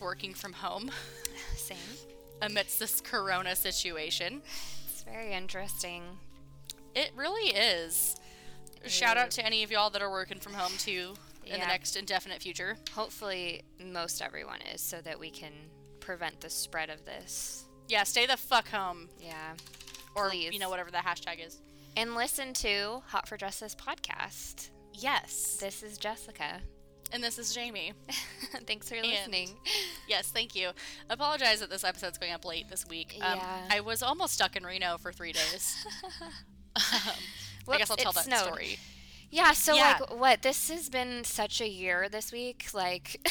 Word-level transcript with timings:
working 0.00 0.34
from 0.34 0.52
home 0.52 0.90
Same. 1.56 1.76
amidst 2.42 2.78
this 2.78 3.00
corona 3.00 3.54
situation. 3.56 4.42
It's 4.88 5.02
very 5.02 5.32
interesting. 5.32 6.02
It 6.94 7.10
really 7.16 7.50
is. 7.50 8.16
Shout 8.86 9.16
out 9.16 9.30
to 9.32 9.44
any 9.44 9.62
of 9.62 9.70
y'all 9.70 9.90
that 9.90 10.02
are 10.02 10.10
working 10.10 10.38
from 10.38 10.52
home 10.54 10.72
too 10.78 11.14
in 11.46 11.60
the 11.60 11.66
next 11.66 11.96
indefinite 11.96 12.40
future. 12.42 12.76
Hopefully, 12.94 13.62
most 13.82 14.22
everyone 14.22 14.60
is 14.74 14.80
so 14.80 15.00
that 15.02 15.18
we 15.18 15.30
can 15.30 15.52
prevent 16.00 16.40
the 16.40 16.50
spread 16.50 16.90
of 16.90 17.04
this. 17.04 17.64
Yeah, 17.88 18.04
stay 18.04 18.26
the 18.26 18.36
fuck 18.36 18.68
home. 18.68 19.08
Yeah. 19.20 19.54
Or, 20.14 20.30
Please. 20.30 20.52
you 20.52 20.58
know, 20.58 20.70
whatever 20.70 20.90
the 20.90 20.98
hashtag 20.98 21.44
is. 21.46 21.58
And 21.96 22.14
listen 22.14 22.52
to 22.54 23.02
Hot 23.08 23.28
for 23.28 23.36
Justice 23.36 23.74
podcast. 23.74 24.68
Yes. 24.92 25.56
This 25.60 25.82
is 25.82 25.98
Jessica. 25.98 26.60
And 27.14 27.22
this 27.22 27.38
is 27.38 27.54
Jamie. 27.54 27.92
Thanks 28.66 28.88
for 28.88 28.96
listening. 28.96 29.50
Yes, 30.08 30.32
thank 30.32 30.56
you. 30.56 30.70
Apologize 31.08 31.60
that 31.60 31.70
this 31.70 31.84
episode's 31.84 32.18
going 32.18 32.32
up 32.32 32.44
late 32.44 32.68
this 32.68 32.84
week. 32.88 33.16
Um, 33.22 33.38
Yeah. 33.38 33.60
I 33.70 33.80
was 33.80 34.02
almost 34.02 34.34
stuck 34.34 34.56
in 34.56 34.64
Reno 34.64 34.98
for 34.98 35.12
three 35.12 35.30
days. 35.30 35.76
um, 36.20 36.28
I 37.68 37.78
guess 37.78 37.88
I'll 37.88 37.96
tell 37.96 38.10
that 38.10 38.24
snowed. 38.24 38.40
story. 38.40 38.80
Yeah, 39.30 39.52
so 39.52 39.74
Yeah. 39.76 39.98
like 40.00 40.18
what? 40.18 40.42
This 40.42 40.68
has 40.70 40.88
been 40.88 41.22
such 41.22 41.60
a 41.60 41.68
year 41.68 42.08
this 42.08 42.32
week. 42.32 42.66
Like 42.74 43.20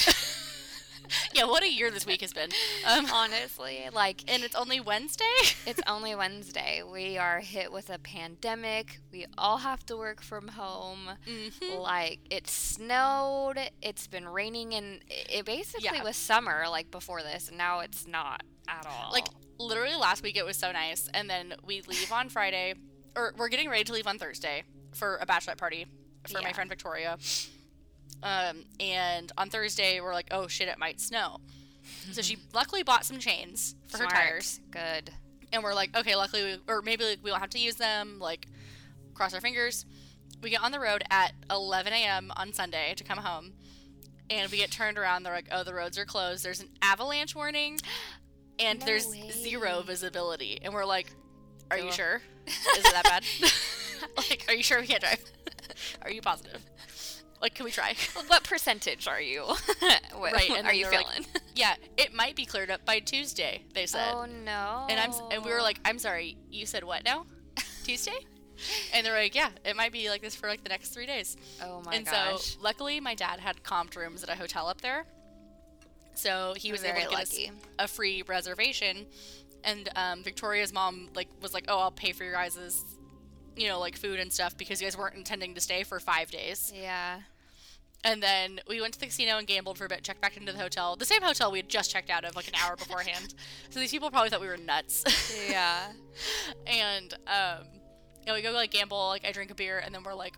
Yeah, 1.33 1.45
what 1.45 1.63
a 1.63 1.71
year 1.71 1.89
this 1.91 2.05
week 2.05 2.21
has 2.21 2.33
been. 2.33 2.49
Um, 2.87 3.05
honestly, 3.11 3.87
like 3.93 4.23
and 4.27 4.43
it's 4.43 4.55
only 4.55 4.79
Wednesday? 4.79 5.23
It's 5.65 5.79
only 5.87 6.13
Wednesday. 6.15 6.83
We 6.83 7.17
are 7.17 7.39
hit 7.39 7.71
with 7.71 7.89
a 7.89 7.97
pandemic. 7.99 8.99
We 9.11 9.25
all 9.37 9.57
have 9.57 9.85
to 9.87 9.95
work 9.97 10.21
from 10.21 10.49
home. 10.49 11.09
Mhm. 11.27 11.79
Like 11.79 12.19
it 12.29 12.47
snowed. 12.47 13.57
It's 13.81 14.07
been 14.07 14.27
raining, 14.27 14.73
and 14.73 15.01
it 15.09 15.45
basically 15.45 15.85
Yeah. 15.97 16.03
was 16.03 16.15
summer 16.17 16.65
like 16.69 16.91
before 16.91 17.21
this. 17.23 17.47
And 17.49 17.57
now 17.57 17.79
it's 17.79 18.05
not 18.07 18.43
at 18.67 18.85
all. 18.85 19.11
Like 19.11 19.27
literally 19.57 19.95
last 19.95 20.21
week 20.23 20.35
it 20.35 20.45
was 20.45 20.57
so 20.57 20.71
nice, 20.71 21.09
and 21.13 21.29
then 21.29 21.53
we 21.65 21.81
leave 21.83 22.11
on 22.11 22.29
Friday, 22.29 22.75
or 23.15 23.33
we're 23.37 23.49
getting 23.49 23.69
ready 23.69 23.83
to 23.85 23.93
leave 23.93 24.07
on 24.07 24.17
Thursday 24.19 24.63
for 24.93 25.15
a 25.17 25.25
bachelorette 25.25 25.57
party 25.57 25.85
for 26.29 26.41
my 26.41 26.51
friend 26.53 26.69
Victoria. 26.69 27.17
Um, 28.21 28.65
and 28.79 29.31
on 29.37 29.49
Thursday 29.49 29.99
we're 30.01 30.13
like, 30.13 30.27
oh 30.31 30.47
shit, 30.47 30.67
it 30.67 30.77
might 30.77 30.99
snow. 31.01 31.37
So 32.11 32.21
she 32.21 32.37
luckily 32.53 32.83
bought 32.83 33.05
some 33.05 33.19
chains 33.19 33.75
for 33.87 33.97
her 33.97 34.05
tires, 34.07 34.59
Good. 34.71 35.11
and 35.51 35.63
we're 35.63 35.73
like, 35.73 35.95
okay, 35.97 36.15
luckily, 36.15 36.43
we, 36.43 36.57
or 36.67 36.81
maybe 36.81 37.03
like, 37.03 37.19
we 37.23 37.29
won't 37.31 37.41
have 37.41 37.49
to 37.51 37.59
use 37.59 37.75
them. 37.75 38.19
Like, 38.19 38.47
cross 39.13 39.33
our 39.33 39.41
fingers. 39.41 39.85
We 40.41 40.49
get 40.49 40.61
on 40.61 40.71
the 40.71 40.79
road 40.79 41.03
at 41.09 41.33
11 41.49 41.93
a.m. 41.93 42.31
on 42.35 42.53
Sunday 42.53 42.93
to 42.97 43.03
come 43.03 43.17
home, 43.17 43.53
and 44.29 44.49
we 44.51 44.57
get 44.57 44.71
turned 44.71 44.97
around. 44.97 45.23
They're 45.23 45.33
like, 45.33 45.49
oh, 45.51 45.63
the 45.63 45.73
roads 45.73 45.97
are 45.97 46.05
closed. 46.05 46.43
There's 46.43 46.61
an 46.61 46.69
avalanche 46.81 47.35
warning, 47.35 47.79
and 48.59 48.79
No 48.79 48.85
there's 48.85 49.07
way. 49.07 49.29
zero 49.31 49.81
visibility. 49.85 50.59
And 50.61 50.73
we're 50.73 50.85
like, 50.85 51.07
are 51.71 51.77
you 51.77 51.91
sure? 51.91 52.21
Is 52.47 52.85
it 52.85 52.93
that 52.93 53.03
bad? 53.03 53.23
like, 54.17 54.45
are 54.47 54.53
you 54.53 54.63
sure 54.63 54.79
we 54.79 54.87
can't 54.87 55.01
drive? 55.01 55.23
are 56.01 56.11
you 56.11 56.21
positive? 56.21 56.61
Like, 57.43 57.55
can 57.55 57.65
we 57.65 57.71
try? 57.71 57.93
What 58.27 58.43
percentage 58.45 59.07
are 59.07 59.21
you? 59.21 59.41
what 60.15 60.33
Right, 60.33 60.49
and 60.49 60.65
are 60.65 60.73
you 60.73 60.85
they're 60.89 60.99
like, 60.99 61.07
feeling? 61.07 61.27
yeah, 61.55 61.75
it 61.97 62.13
might 62.13 62.35
be 62.35 62.45
cleared 62.45 62.71
up 62.71 62.85
by 62.85 62.99
Tuesday. 62.99 63.63
They 63.73 63.85
said. 63.85 64.11
oh 64.13 64.25
no. 64.25 64.87
And 64.89 64.97
I'm 64.99 65.11
and 65.29 65.43
we 65.43 65.51
were 65.51 65.61
like, 65.61 65.79
I'm 65.83 65.99
sorry, 65.99 66.37
you 66.49 66.65
said 66.65 66.83
what 66.85 67.03
now? 67.03 67.25
Tuesday? 67.83 68.17
And 68.93 69.05
they're 69.05 69.13
like, 69.13 69.35
yeah, 69.35 69.49
it 69.65 69.75
might 69.75 69.91
be 69.91 70.09
like 70.09 70.21
this 70.21 70.35
for 70.35 70.47
like 70.47 70.63
the 70.63 70.69
next 70.69 70.89
three 70.89 71.05
days. 71.05 71.35
oh 71.61 71.81
my 71.85 71.95
and 71.95 72.05
gosh. 72.05 72.31
And 72.31 72.39
so 72.39 72.59
luckily, 72.61 72.99
my 73.01 73.13
dad 73.13 73.39
had 73.41 73.61
comped 73.61 73.97
rooms 73.97 74.23
at 74.23 74.29
a 74.29 74.35
hotel 74.35 74.67
up 74.67 74.79
there, 74.79 75.05
so 76.15 76.53
he 76.55 76.71
was 76.71 76.81
Very 76.81 77.01
able 77.01 77.09
to 77.11 77.15
get 77.17 77.23
us 77.23 77.37
a 77.77 77.87
free 77.89 78.23
reservation. 78.25 79.05
And 79.65 79.89
um, 79.97 80.23
Victoria's 80.23 80.71
mom 80.71 81.09
like 81.13 81.27
was 81.41 81.53
like, 81.53 81.65
oh, 81.67 81.79
I'll 81.79 81.91
pay 81.91 82.13
for 82.13 82.23
your 82.23 82.33
guys's, 82.33 82.83
you 83.57 83.67
know, 83.67 83.79
like 83.79 83.97
food 83.97 84.19
and 84.19 84.31
stuff 84.31 84.57
because 84.57 84.81
you 84.81 84.85
guys 84.87 84.97
weren't 84.97 85.15
intending 85.15 85.55
to 85.55 85.61
stay 85.61 85.83
for 85.83 85.99
five 85.99 86.31
days. 86.31 86.71
yeah. 86.73 87.19
And 88.05 88.21
then 88.21 88.59
we 88.67 88.81
went 88.81 88.93
to 88.95 88.99
the 88.99 89.05
casino 89.05 89.37
and 89.37 89.47
gambled 89.47 89.77
for 89.77 89.85
a 89.85 89.89
bit, 89.89 90.03
checked 90.03 90.19
back 90.21 90.35
into 90.35 90.51
the 90.51 90.59
hotel, 90.59 90.95
the 90.97 91.05
same 91.05 91.21
hotel 91.21 91.51
we 91.51 91.59
had 91.59 91.69
just 91.69 91.89
checked 91.89 92.09
out 92.09 92.25
of 92.25 92.35
like 92.35 92.47
an 92.49 92.53
hour 92.61 92.75
beforehand. 92.75 93.33
so 93.69 93.79
these 93.79 93.91
people 93.91 94.11
probably 94.11 94.29
thought 94.29 94.41
we 94.41 94.47
were 94.47 94.57
nuts. 94.57 95.03
Yeah. 95.49 95.93
and 96.67 97.13
um 97.27 97.65
you 98.25 98.27
know, 98.27 98.33
we 98.35 98.41
go 98.41 98.51
like 98.51 98.71
gamble 98.71 99.07
like 99.09 99.25
i 99.25 99.33
drink 99.33 99.51
a 99.51 99.55
beer 99.55 99.79
and 99.83 99.93
then 99.93 100.01
we're 100.03 100.13
like 100.13 100.35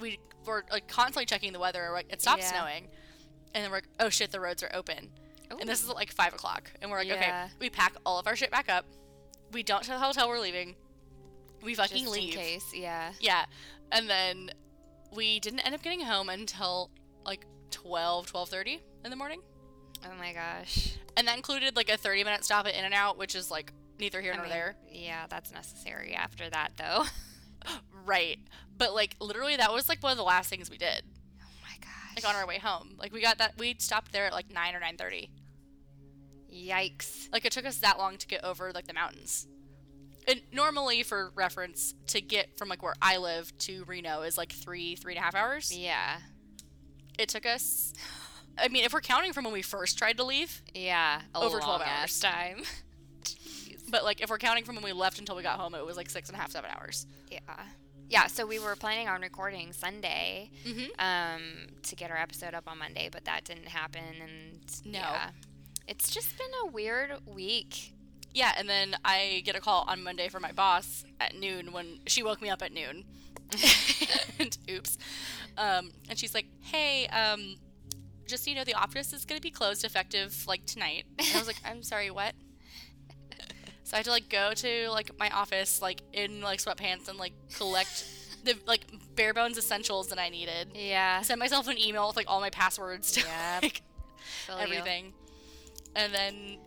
we 0.00 0.18
we're 0.46 0.62
like 0.72 0.88
constantly 0.88 1.24
checking 1.24 1.52
the 1.52 1.58
weather 1.60 1.90
like 1.92 2.06
it 2.12 2.20
stopped 2.20 2.42
Yeah. 2.42 2.50
snowing 2.50 2.88
and 3.54 3.62
then 3.62 3.70
we're 3.70 3.76
like 3.78 3.88
oh 4.00 4.08
shit 4.08 4.32
the 4.32 4.40
roads 4.40 4.62
are 4.64 4.70
open 4.74 5.10
and 5.60 5.68
this 5.68 5.82
is 5.82 5.88
like 5.88 6.10
five 6.12 6.32
o'clock 6.34 6.72
and 6.82 6.90
we're 6.90 6.98
like 6.98 7.08
Yeah. 7.08 7.14
okay 7.14 7.54
we 7.60 7.70
pack 7.70 7.94
all 8.06 8.18
of 8.18 8.26
our 8.26 8.34
shit 8.34 8.50
back 8.50 8.68
up 8.68 8.84
we 9.52 9.62
don't 9.62 9.84
tell 9.84 9.98
the 9.98 10.04
hotel 10.04 10.28
we're 10.28 10.40
leaving 10.40 10.74
we 11.62 11.74
fucking 11.74 11.98
Just 12.04 12.10
leave 12.12 12.32
in 12.34 12.40
case. 12.40 12.72
Yeah. 12.74 13.12
yeah 13.20 13.44
and 13.92 14.08
then 14.10 14.50
we 15.14 15.40
didn't 15.40 15.60
end 15.60 15.74
up 15.74 15.82
getting 15.82 16.00
home 16.00 16.28
until 16.28 16.90
like 17.24 17.44
12 17.70 18.32
12.30 18.32 18.80
in 19.04 19.10
the 19.10 19.16
morning 19.16 19.40
Oh 20.04 20.14
my 20.18 20.32
gosh. 20.32 20.96
and 21.16 21.28
that 21.28 21.36
included 21.36 21.76
like 21.76 21.90
a 21.90 21.96
30 21.96 22.24
minute 22.24 22.44
stop 22.44 22.66
at 22.66 22.74
in 22.74 22.84
and 22.84 22.94
out 22.94 23.18
which 23.18 23.34
is 23.34 23.50
like 23.50 23.72
neither 23.98 24.20
here 24.20 24.32
I 24.32 24.36
nor 24.36 24.44
mean, 24.46 24.52
there 24.52 24.76
Yeah, 24.90 25.26
that's 25.28 25.52
necessary 25.52 26.14
after 26.14 26.48
that, 26.50 26.72
though. 26.76 27.04
Right. 28.06 28.38
But 28.78 28.94
like 28.94 29.16
literally 29.20 29.56
that 29.56 29.72
was 29.72 29.88
like 29.88 30.02
one 30.02 30.10
of 30.12 30.16
the 30.18 30.24
last 30.24 30.48
things 30.48 30.70
we 30.70 30.78
did. 30.78 31.02
Oh 31.42 31.46
my 31.62 31.76
gosh. 31.80 32.16
Like 32.24 32.26
on 32.26 32.34
our 32.40 32.46
way 32.46 32.58
home. 32.58 32.94
Like 32.98 33.12
we 33.12 33.20
got 33.20 33.36
that 33.38 33.58
we 33.58 33.76
stopped 33.78 34.10
there 34.12 34.24
at 34.26 34.32
like 34.32 34.50
9 34.50 34.74
or 34.74 34.80
9:30. 34.80 35.28
Yikes. 36.52 37.28
Like 37.32 37.44
it 37.44 37.52
took 37.52 37.66
us 37.66 37.76
that 37.78 37.98
long 37.98 38.16
to 38.16 38.26
get 38.26 38.42
over 38.42 38.72
like 38.72 38.86
the 38.86 38.94
mountains. 38.94 39.46
And 40.28 40.40
normally 40.52 41.02
for 41.02 41.30
reference 41.34 41.94
to 42.08 42.20
get 42.20 42.56
from 42.58 42.68
like 42.68 42.82
where 42.82 42.94
I 43.00 43.16
live 43.16 43.56
to 43.60 43.84
Reno 43.84 44.22
is 44.22 44.36
like 44.38 44.52
three, 44.52 44.96
three 44.96 45.14
and 45.14 45.20
a 45.20 45.22
half 45.24 45.34
hours. 45.34 45.76
Yeah. 45.76 46.18
It 47.18 47.28
took 47.28 47.46
us 47.46 47.92
I 48.58 48.68
mean, 48.68 48.84
if 48.84 48.92
we're 48.92 49.00
counting 49.00 49.32
from 49.32 49.44
when 49.44 49.52
we 49.52 49.62
first 49.62 49.96
tried 49.98 50.16
to 50.18 50.24
leave, 50.24 50.60
Yeah. 50.74 51.22
A 51.34 51.38
Over 51.38 51.58
12 51.58 51.80
long 51.80 51.88
ass 51.88 52.22
hours. 52.24 52.34
time. 52.34 52.62
but 53.90 54.04
like 54.04 54.20
if 54.20 54.30
we're 54.30 54.38
counting 54.38 54.64
from 54.64 54.74
when 54.76 54.84
we 54.84 54.92
left 54.92 55.18
until 55.18 55.36
we 55.36 55.42
got 55.42 55.58
home, 55.58 55.74
it 55.74 55.84
was 55.84 55.96
like 55.96 56.10
six 56.10 56.28
and 56.28 56.36
a 56.36 56.40
half, 56.40 56.50
seven 56.50 56.70
hours. 56.76 57.06
Yeah. 57.30 57.38
Yeah, 58.08 58.26
so 58.26 58.44
we 58.44 58.58
were 58.58 58.74
planning 58.74 59.08
on 59.08 59.20
recording 59.20 59.72
Sunday 59.72 60.50
Mm-hmm. 60.66 60.90
um, 60.98 61.42
to 61.84 61.94
get 61.96 62.10
our 62.10 62.16
episode 62.16 62.54
up 62.54 62.64
on 62.66 62.78
Monday, 62.78 63.08
but 63.10 63.24
that 63.24 63.44
didn't 63.44 63.68
happen. 63.68 64.02
And 64.20 64.84
No. 64.92 64.98
yeah. 64.98 65.30
It's 65.86 66.10
just 66.10 66.36
been 66.36 66.50
a 66.64 66.66
weird 66.72 67.12
week. 67.26 67.92
Yeah, 68.32 68.52
and 68.56 68.68
then 68.68 68.96
I 69.04 69.42
get 69.44 69.56
a 69.56 69.60
call 69.60 69.84
on 69.88 70.02
Monday 70.02 70.28
from 70.28 70.42
my 70.42 70.52
boss 70.52 71.04
at 71.18 71.34
noon 71.34 71.72
when 71.72 72.00
she 72.06 72.22
woke 72.22 72.40
me 72.40 72.48
up 72.48 72.62
at 72.62 72.72
noon. 72.72 73.04
and 74.38 74.56
oops. 74.70 74.98
Um, 75.58 75.90
and 76.08 76.18
she's 76.18 76.34
like, 76.34 76.46
"Hey, 76.60 77.08
um, 77.08 77.56
just 78.28 78.44
so 78.44 78.50
you 78.50 78.56
know, 78.56 78.64
the 78.64 78.74
office 78.74 79.12
is 79.12 79.24
going 79.24 79.38
to 79.38 79.42
be 79.42 79.50
closed 79.50 79.84
effective 79.84 80.46
like 80.46 80.64
tonight." 80.66 81.04
And 81.18 81.28
I 81.34 81.38
was 81.38 81.46
like, 81.48 81.60
"I'm 81.64 81.82
sorry, 81.82 82.10
what?" 82.10 82.34
So 83.82 83.96
I 83.96 83.98
had 83.98 84.04
to 84.04 84.12
like 84.12 84.28
go 84.28 84.52
to 84.54 84.88
like 84.90 85.10
my 85.18 85.30
office 85.30 85.82
like 85.82 86.00
in 86.12 86.40
like 86.42 86.60
sweatpants 86.60 87.08
and 87.08 87.18
like 87.18 87.32
collect 87.56 88.04
the 88.44 88.54
like 88.64 88.82
bare 89.16 89.34
bones 89.34 89.58
essentials 89.58 90.08
that 90.10 90.18
I 90.20 90.28
needed. 90.28 90.68
Yeah. 90.76 91.20
Send 91.22 91.40
myself 91.40 91.66
an 91.66 91.76
email 91.76 92.06
with 92.06 92.16
like 92.16 92.26
all 92.28 92.38
my 92.38 92.50
passwords 92.50 93.10
to 93.12 93.20
Yep. 93.20 93.28
like, 93.62 93.82
Feel 94.46 94.58
you. 94.58 94.62
everything, 94.62 95.12
and 95.96 96.14
then 96.14 96.58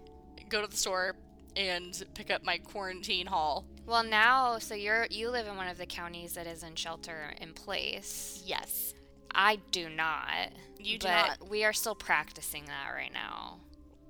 go 0.49 0.59
to 0.61 0.67
the 0.67 0.75
store 0.75 1.15
and 1.55 2.03
pick 2.13 2.31
up 2.31 2.43
my 2.43 2.57
quarantine 2.57 3.27
haul. 3.27 3.65
Well, 3.85 4.03
now, 4.03 4.59
so 4.59 4.75
you're 4.75 5.07
you 5.09 5.29
live 5.29 5.47
in 5.47 5.55
one 5.57 5.67
of 5.67 5.77
the 5.77 5.85
counties 5.85 6.33
that 6.33 6.47
is 6.47 6.63
in 6.63 6.75
shelter 6.75 7.33
in 7.41 7.53
place. 7.53 8.41
Yes. 8.45 8.93
I 9.35 9.57
do 9.71 9.89
not. 9.89 10.51
You 10.79 10.97
do 10.99 11.07
but 11.07 11.27
not. 11.39 11.49
We 11.49 11.63
are 11.65 11.73
still 11.73 11.95
practicing 11.95 12.65
that 12.65 12.91
right 12.93 13.11
now. 13.13 13.59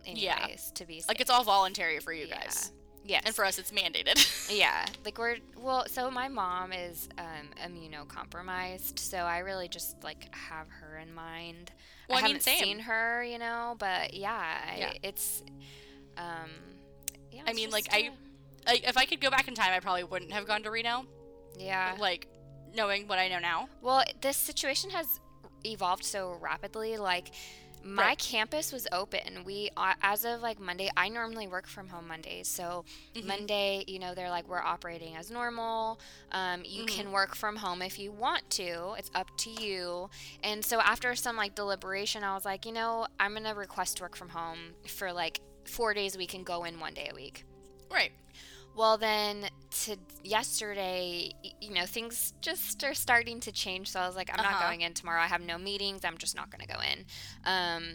Anyways, 0.05 0.21
Yeah. 0.23 0.47
to 0.75 0.85
be 0.85 0.99
safe. 0.99 1.07
Like 1.07 1.21
it's 1.21 1.29
all 1.29 1.43
voluntary 1.43 1.99
for 1.99 2.11
you 2.13 2.25
Yeah. 2.25 2.41
guys. 2.41 2.71
yes. 3.05 3.23
And 3.25 3.33
for 3.33 3.45
us 3.45 3.57
it's 3.57 3.71
mandated. 3.71 4.17
yeah, 4.57 4.85
like 5.05 5.17
we're 5.17 5.37
well. 5.57 5.85
So 5.87 6.11
my 6.11 6.27
mom 6.27 6.73
is 6.73 7.07
um, 7.17 7.49
immunocompromised, 7.65 8.99
so 8.99 9.17
I 9.19 9.39
really 9.39 9.67
just 9.67 10.03
like 10.03 10.33
have 10.35 10.67
her 10.69 10.97
in 10.97 11.13
mind. 11.13 11.71
Well, 12.09 12.17
I 12.17 12.21
I 12.21 12.23
mean, 12.23 12.31
haven't 12.35 12.43
same. 12.43 12.63
seen 12.63 12.79
her, 12.79 13.23
you 13.23 13.39
know, 13.39 13.75
but 13.79 14.13
yeah, 14.13 14.57
I- 14.71 14.77
Yeah. 14.77 14.93
it's. 15.03 15.43
Um, 16.17 16.49
yeah, 17.33 17.41
I 17.47 17.53
mean, 17.53 17.69
like, 17.71 17.87
I- 17.91 18.11
if 18.67 18.95
I 18.97 19.05
could 19.05 19.19
go 19.19 19.29
back 19.29 19.47
in 19.49 19.55
time 19.55 19.73
I 19.73 19.79
probably 19.81 20.03
wouldn't 20.05 20.31
have 20.31 20.47
gone 20.47 20.63
to 20.63 20.71
Reno. 20.71 21.05
yeah. 21.57 21.95
Like 21.99 22.27
knowing 22.73 23.07
what 23.07 23.19
I 23.19 23.27
know 23.27 23.39
now. 23.39 23.67
Well, 23.81 24.03
this 24.21 24.37
situation 24.37 24.89
has 24.91 25.19
evolved 25.65 26.03
so 26.05 26.37
rapidly. 26.41 26.97
Like 26.97 27.29
my 27.83 28.01
Right. 28.03 28.17
campus 28.17 28.71
was 28.71 28.87
open. 28.93 29.43
We, 29.43 29.69
uh, 29.75 29.93
as 30.01 30.23
of 30.23 30.41
like 30.41 30.57
Monday, 30.59 30.89
I 30.95 31.09
normally 31.09 31.47
work 31.47 31.67
from 31.67 31.89
home 31.89 32.07
Mondays. 32.07 32.47
So 32.47 32.85
Mhm. 33.13 33.25
Monday, 33.25 33.83
you 33.87 33.99
know, 33.99 34.15
they're 34.15 34.29
like, 34.29 34.47
we're 34.47 34.61
operating 34.63 35.17
as 35.17 35.29
normal. 35.29 35.99
Um, 36.31 36.63
you 36.65 36.85
Mhm. 36.85 36.87
can 36.87 37.11
work 37.11 37.35
from 37.35 37.57
home 37.57 37.81
if 37.81 37.99
you 37.99 38.11
want 38.13 38.49
to. 38.51 38.93
It's 38.97 39.11
up 39.13 39.27
to 39.39 39.49
you. 39.49 40.09
And 40.41 40.63
so 40.63 40.79
after 40.79 41.13
some 41.15 41.35
like 41.35 41.53
deliberation, 41.55 42.23
I 42.23 42.33
was 42.33 42.45
like, 42.45 42.65
you 42.65 42.71
know, 42.71 43.05
I'm 43.19 43.33
going 43.33 43.43
to 43.43 43.51
request 43.53 43.99
work 43.99 44.15
from 44.15 44.29
home 44.29 44.73
for 44.87 45.11
like 45.11 45.41
four 45.65 45.93
days 45.93 46.15
a 46.15 46.17
week 46.17 46.33
and 46.33 46.45
go 46.45 46.63
in 46.63 46.79
one 46.79 46.93
day 46.93 47.09
a 47.11 47.15
week. 47.15 47.45
Right. 47.91 48.11
Well, 48.75 48.97
then 48.97 49.45
to 49.83 49.97
yesterday, 50.23 51.31
you 51.61 51.71
know, 51.73 51.85
things 51.85 52.33
just 52.41 52.83
are 52.83 52.93
starting 52.95 53.39
to 53.41 53.51
change. 53.51 53.91
So 53.91 53.99
I 53.99 54.07
was 54.07 54.15
like, 54.15 54.29
I'm 54.31 54.37
not 54.43 54.53
Uh-huh. 54.55 54.67
going 54.67 54.81
in 54.81 54.93
tomorrow. 54.93 55.21
I 55.21 55.27
have 55.27 55.41
no 55.41 55.57
meetings. 55.59 56.03
I'm 56.03 56.17
just 56.17 56.35
not 56.35 56.49
going 56.49 56.61
to 56.67 56.73
go 56.73 56.79
in. 56.81 57.05
Um, 57.45 57.93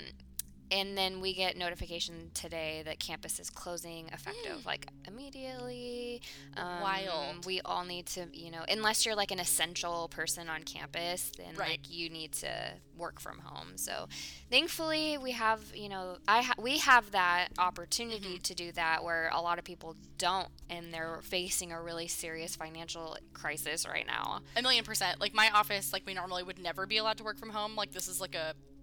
and 0.70 0.96
then 0.96 1.20
we 1.20 1.34
get 1.34 1.56
notification 1.56 2.30
today 2.34 2.82
that 2.84 2.98
campus 2.98 3.38
is 3.40 3.50
closing 3.50 4.08
effective 4.12 4.64
like 4.66 4.86
immediately. 5.06 6.20
Um, 6.56 6.80
Wild. 6.82 7.46
We 7.46 7.60
all 7.64 7.84
need 7.84 8.06
to, 8.06 8.26
you 8.32 8.50
know, 8.50 8.64
unless 8.68 9.04
you're 9.06 9.14
like 9.16 9.30
an 9.30 9.38
essential 9.40 10.08
person 10.08 10.48
on 10.48 10.62
campus, 10.62 11.30
then 11.36 11.54
Right. 11.56 11.70
like 11.70 11.90
you 11.90 12.08
need 12.10 12.32
to 12.32 12.50
work 12.96 13.20
from 13.20 13.38
home. 13.38 13.76
So 13.76 14.08
thankfully 14.50 15.18
we 15.18 15.32
have, 15.32 15.60
you 15.74 15.88
know, 15.88 16.16
I 16.26 16.42
ha- 16.42 16.54
we 16.58 16.78
have 16.78 17.10
that 17.12 17.48
opportunity 17.58 18.18
Mm-hmm. 18.28 18.42
to 18.42 18.54
do 18.54 18.72
that 18.72 19.04
where 19.04 19.30
a 19.32 19.40
lot 19.40 19.58
of 19.58 19.64
people 19.64 19.94
don't, 20.18 20.48
and 20.68 20.92
they're 20.92 21.20
facing 21.22 21.72
a 21.72 21.80
really 21.80 22.08
serious 22.08 22.56
financial 22.56 23.16
crisis 23.32 23.86
right 23.86 24.06
now. 24.06 24.40
A 24.56 24.62
million 24.62 24.84
percent. 24.84 25.20
Like 25.20 25.34
my 25.34 25.50
office, 25.50 25.92
like 25.92 26.04
we 26.06 26.14
normally 26.14 26.42
would 26.42 26.58
never 26.58 26.86
be 26.86 26.96
allowed 26.96 27.18
to 27.18 27.24
work 27.24 27.38
from 27.38 27.50
home. 27.50 27.76
Like 27.76 27.92
this 27.92 28.08
is 28.08 28.20
like 28.20 28.34
a, 28.34 28.54
a 28.54 28.77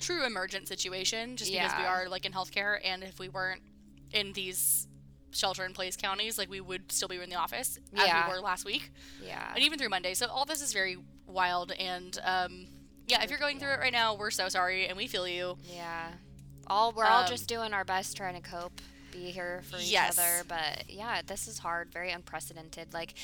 true 0.00 0.24
emergent 0.24 0.68
situation, 0.68 1.36
just 1.36 1.50
because 1.52 1.72
we 1.78 1.84
are 1.84 2.08
like 2.08 2.24
in 2.24 2.32
healthcare, 2.32 2.78
and 2.84 3.02
if 3.02 3.18
we 3.18 3.28
weren't 3.28 3.62
in 4.12 4.32
these 4.32 4.86
shelter-in-place 5.32 5.96
counties, 5.96 6.38
like 6.38 6.48
we 6.48 6.60
would 6.60 6.90
still 6.90 7.08
be 7.08 7.20
in 7.20 7.28
the 7.28 7.36
office 7.36 7.78
as 7.96 8.28
we 8.28 8.32
were 8.32 8.40
last 8.40 8.64
week, 8.64 8.90
Yeah. 9.22 9.52
and 9.54 9.62
even 9.62 9.78
through 9.78 9.90
Monday. 9.90 10.14
So 10.14 10.26
all 10.28 10.44
this 10.44 10.62
is 10.62 10.72
very 10.72 10.96
wild, 11.26 11.72
and 11.72 12.18
um, 12.24 12.66
yeah, 13.06 13.22
if 13.22 13.30
you're 13.30 13.38
going 13.38 13.58
through 13.58 13.72
it 13.72 13.80
right 13.80 13.92
now, 13.92 14.14
we're 14.14 14.30
so 14.30 14.48
sorry, 14.48 14.86
and 14.88 14.96
we 14.96 15.06
feel 15.06 15.28
you. 15.28 15.58
Yeah. 15.64 16.08
All 16.68 16.92
we're 16.92 17.04
all 17.04 17.22
Um, 17.22 17.28
just 17.28 17.48
doing 17.48 17.72
our 17.74 17.84
best 17.84 18.16
trying 18.16 18.40
to 18.40 18.48
cope, 18.48 18.80
be 19.12 19.30
here 19.30 19.62
for 19.70 19.76
each 19.78 19.90
Yes. 19.90 20.18
other, 20.18 20.42
but 20.48 20.88
yeah, 20.90 21.20
this 21.26 21.46
is 21.48 21.58
hard, 21.58 21.92
very 21.92 22.10
unprecedented. 22.10 22.92
Like 22.94 23.14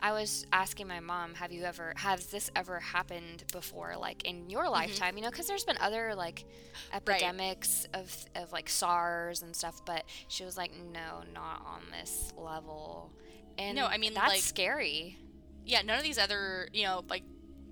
I 0.00 0.12
was 0.12 0.46
asking 0.52 0.88
my 0.88 1.00
mom, 1.00 1.34
have 1.34 1.52
you 1.52 1.64
ever 1.64 1.92
has 1.96 2.26
this 2.26 2.50
ever 2.54 2.80
happened 2.80 3.44
before 3.52 3.96
like 3.98 4.24
in 4.24 4.50
your 4.50 4.68
lifetime, 4.68 5.16
you 5.16 5.22
know, 5.22 5.30
cuz 5.30 5.46
there's 5.46 5.64
been 5.64 5.78
other 5.78 6.14
like 6.14 6.44
epidemics 6.92 7.86
of 7.94 8.14
of 8.34 8.52
like 8.52 8.68
SARS 8.68 9.42
and 9.42 9.54
stuff, 9.56 9.84
but 9.84 10.04
she 10.28 10.44
was 10.44 10.56
like, 10.56 10.72
"No, 10.72 11.22
not 11.32 11.64
on 11.64 11.82
this 11.90 12.32
level." 12.36 13.12
And 13.58 13.76
No, 13.76 13.86
I 13.86 13.96
mean, 13.96 14.14
that's 14.14 14.28
like- 14.28 14.40
scary. 14.40 15.18
Yeah, 15.64 15.82
none 15.82 15.96
of 15.98 16.04
these 16.04 16.18
other, 16.18 16.68
you 16.72 16.84
know, 16.84 17.02
like 17.08 17.24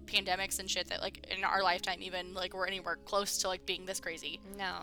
pandemics 0.07 0.59
and 0.59 0.71
shit 0.71 0.89
that 0.89 1.01
like 1.01 1.27
in 1.35 1.45
our 1.45 1.63
lifetime 1.63 2.03
even 2.03 2.35
like 2.35 2.53
we're 2.55 2.67
anywhere 2.67 2.97
close 3.05 3.39
to 3.39 3.49
like 3.49 3.65
being 3.67 3.85
this 3.87 4.01
crazy. 4.01 4.41
No. 4.57 4.77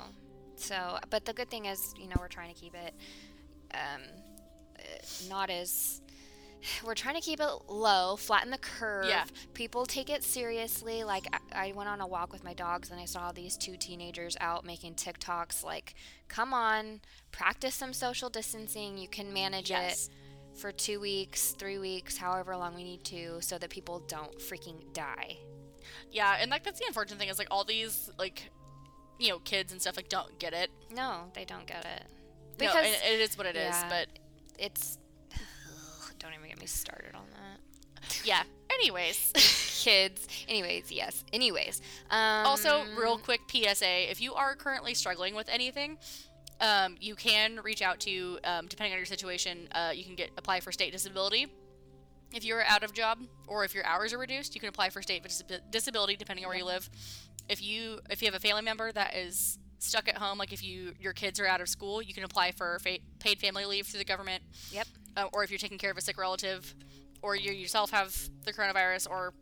So, 0.55 0.99
but 1.09 1.25
the 1.25 1.33
good 1.33 1.49
thing 1.49 1.65
is, 1.65 1.93
you 1.97 2.07
know, 2.07 2.15
we're 2.19 2.27
trying 2.27 2.53
to 2.53 2.59
keep 2.59 2.75
it 2.75 2.93
um, 3.73 4.01
not 5.29 5.49
as. 5.49 6.01
We're 6.85 6.95
trying 6.95 7.15
to 7.15 7.21
keep 7.21 7.39
it 7.39 7.49
low, 7.67 8.15
flatten 8.17 8.51
the 8.51 8.57
curve. 8.57 9.05
Yeah. 9.07 9.25
People 9.53 9.85
take 9.85 10.09
it 10.09 10.23
seriously. 10.23 11.03
Like, 11.03 11.25
I, 11.53 11.69
I 11.69 11.71
went 11.73 11.89
on 11.89 12.01
a 12.01 12.07
walk 12.07 12.31
with 12.31 12.43
my 12.43 12.53
dogs 12.53 12.91
and 12.91 12.99
I 12.99 13.05
saw 13.05 13.31
these 13.31 13.57
two 13.57 13.77
teenagers 13.77 14.37
out 14.39 14.63
making 14.65 14.95
TikToks. 14.95 15.63
Like, 15.63 15.95
come 16.27 16.53
on, 16.53 17.01
practice 17.31 17.75
some 17.75 17.93
social 17.93 18.29
distancing. 18.29 18.97
You 18.97 19.07
can 19.07 19.33
manage 19.33 19.69
Yes. 19.69 20.07
it 20.07 20.59
for 20.59 20.71
two 20.71 20.99
weeks, 20.99 21.51
three 21.51 21.77
weeks, 21.79 22.17
however 22.17 22.55
long 22.57 22.75
we 22.75 22.83
need 22.83 23.03
to, 23.05 23.41
so 23.41 23.57
that 23.57 23.69
people 23.69 23.99
don't 24.07 24.37
freaking 24.39 24.91
die. 24.93 25.37
Yeah, 26.11 26.37
and 26.39 26.51
like 26.51 26.63
that's 26.63 26.79
the 26.79 26.85
unfortunate 26.87 27.19
thing 27.19 27.29
is 27.29 27.39
like 27.39 27.47
all 27.49 27.63
these 27.63 28.09
like 28.19 28.51
you 29.19 29.29
know 29.29 29.39
kids 29.39 29.71
and 29.71 29.81
stuff 29.81 29.95
like 29.95 30.09
don't 30.09 30.37
get 30.39 30.53
it. 30.53 30.69
No, 30.93 31.23
they 31.33 31.45
don't 31.45 31.65
get 31.65 31.85
it. 31.85 32.03
no, 32.59 32.67
Because 32.67 32.85
and 32.85 32.95
it 33.13 33.19
is 33.21 33.37
what 33.37 33.47
it 33.47 33.55
is. 33.55 33.73
yeah. 33.73 33.89
But 33.89 34.07
it's 34.59 34.97
don't 34.97 34.99
even 34.99 34.99
get 34.99 35.00
me 36.61 36.67
started 36.67 37.15
on 37.15 37.25
that 37.31 37.61
yeah. 38.23 38.43
Anyways, 38.69 39.31
kids 39.83 40.27
anyways 40.47 40.91
yes 40.91 41.23
anyways 41.33 41.81
um 42.09 42.45
also 42.45 42.83
real 42.97 43.17
quick 43.17 43.41
PSA: 43.49 44.11
if 44.11 44.21
you 44.21 44.33
are 44.33 44.55
currently 44.55 44.93
struggling 44.93 45.35
with 45.35 45.49
anything. 45.49 45.97
Um, 46.59 46.95
you 46.99 47.15
can 47.15 47.59
reach 47.63 47.81
out 47.81 47.99
to, 48.01 48.37
um, 48.43 48.67
depending 48.67 48.93
on 48.93 48.99
your 48.99 49.07
situation, 49.07 49.67
uh, 49.71 49.93
you 49.95 50.03
can 50.03 50.13
get 50.13 50.29
apply 50.37 50.59
for 50.59 50.71
state 50.71 50.91
disability. 50.91 51.47
If 52.35 52.45
you're 52.45 52.63
out 52.63 52.83
of 52.83 52.93
job 52.93 53.17
or 53.47 53.65
if 53.65 53.73
your 53.73 53.83
hours 53.83 54.13
are 54.13 54.19
reduced, 54.19 54.53
you 54.53 54.61
can 54.61 54.69
apply 54.69 54.91
for 54.91 55.01
state 55.01 55.23
dis- 55.23 55.41
disability 55.71 56.15
depending 56.17 56.45
on 56.45 56.49
where 56.49 56.57
you 56.59 56.65
live. 56.65 56.87
If 57.49 57.63
you 57.63 57.99
if 58.11 58.21
you 58.21 58.27
have 58.27 58.35
a 58.35 58.39
family 58.39 58.61
member 58.61 58.91
that 58.91 59.15
is 59.15 59.57
stuck 59.81 60.07
at 60.07 60.17
home, 60.17 60.37
like 60.37 60.53
if 60.53 60.63
you 60.63 60.93
your 60.99 61.13
kids 61.13 61.39
are 61.39 61.47
out 61.47 61.59
of 61.61 61.67
school, 61.69 62.01
you 62.01 62.13
can 62.13 62.23
apply 62.23 62.51
for 62.51 62.79
fa- 62.79 62.99
paid 63.19 63.39
family 63.39 63.65
leave 63.65 63.87
through 63.87 63.99
the 63.99 64.05
government. 64.05 64.43
Yep. 64.71 64.87
Uh, 65.17 65.25
or 65.33 65.43
if 65.43 65.51
you're 65.51 65.57
taking 65.59 65.77
care 65.77 65.91
of 65.91 65.97
a 65.97 66.01
sick 66.01 66.17
relative, 66.17 66.73
or 67.21 67.35
you 67.35 67.51
yourself 67.51 67.91
have 67.91 68.15
the 68.45 68.53
coronavirus 68.53 69.09
or 69.09 69.33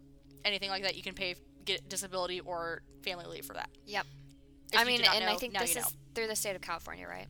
anything 0.46 0.70
like 0.70 0.84
that, 0.84 0.96
you 0.98 1.04
can 1.04 1.14
pay 1.14 1.36
get 1.66 1.88
disability 1.90 2.40
or 2.40 2.82
family 3.04 3.26
leave 3.26 3.46
for 3.46 3.54
that. 3.54 3.70
Yep. 3.86 4.06
If 4.74 4.80
i 4.80 4.84
mean 4.84 5.02
and 5.04 5.26
know, 5.26 5.32
i 5.32 5.36
think 5.36 5.58
this 5.58 5.76
is 5.76 5.86
through 6.16 6.28
the 6.28 6.36
state 6.36 6.56
of 6.56 6.62
california 6.62 7.08
right. 7.08 7.28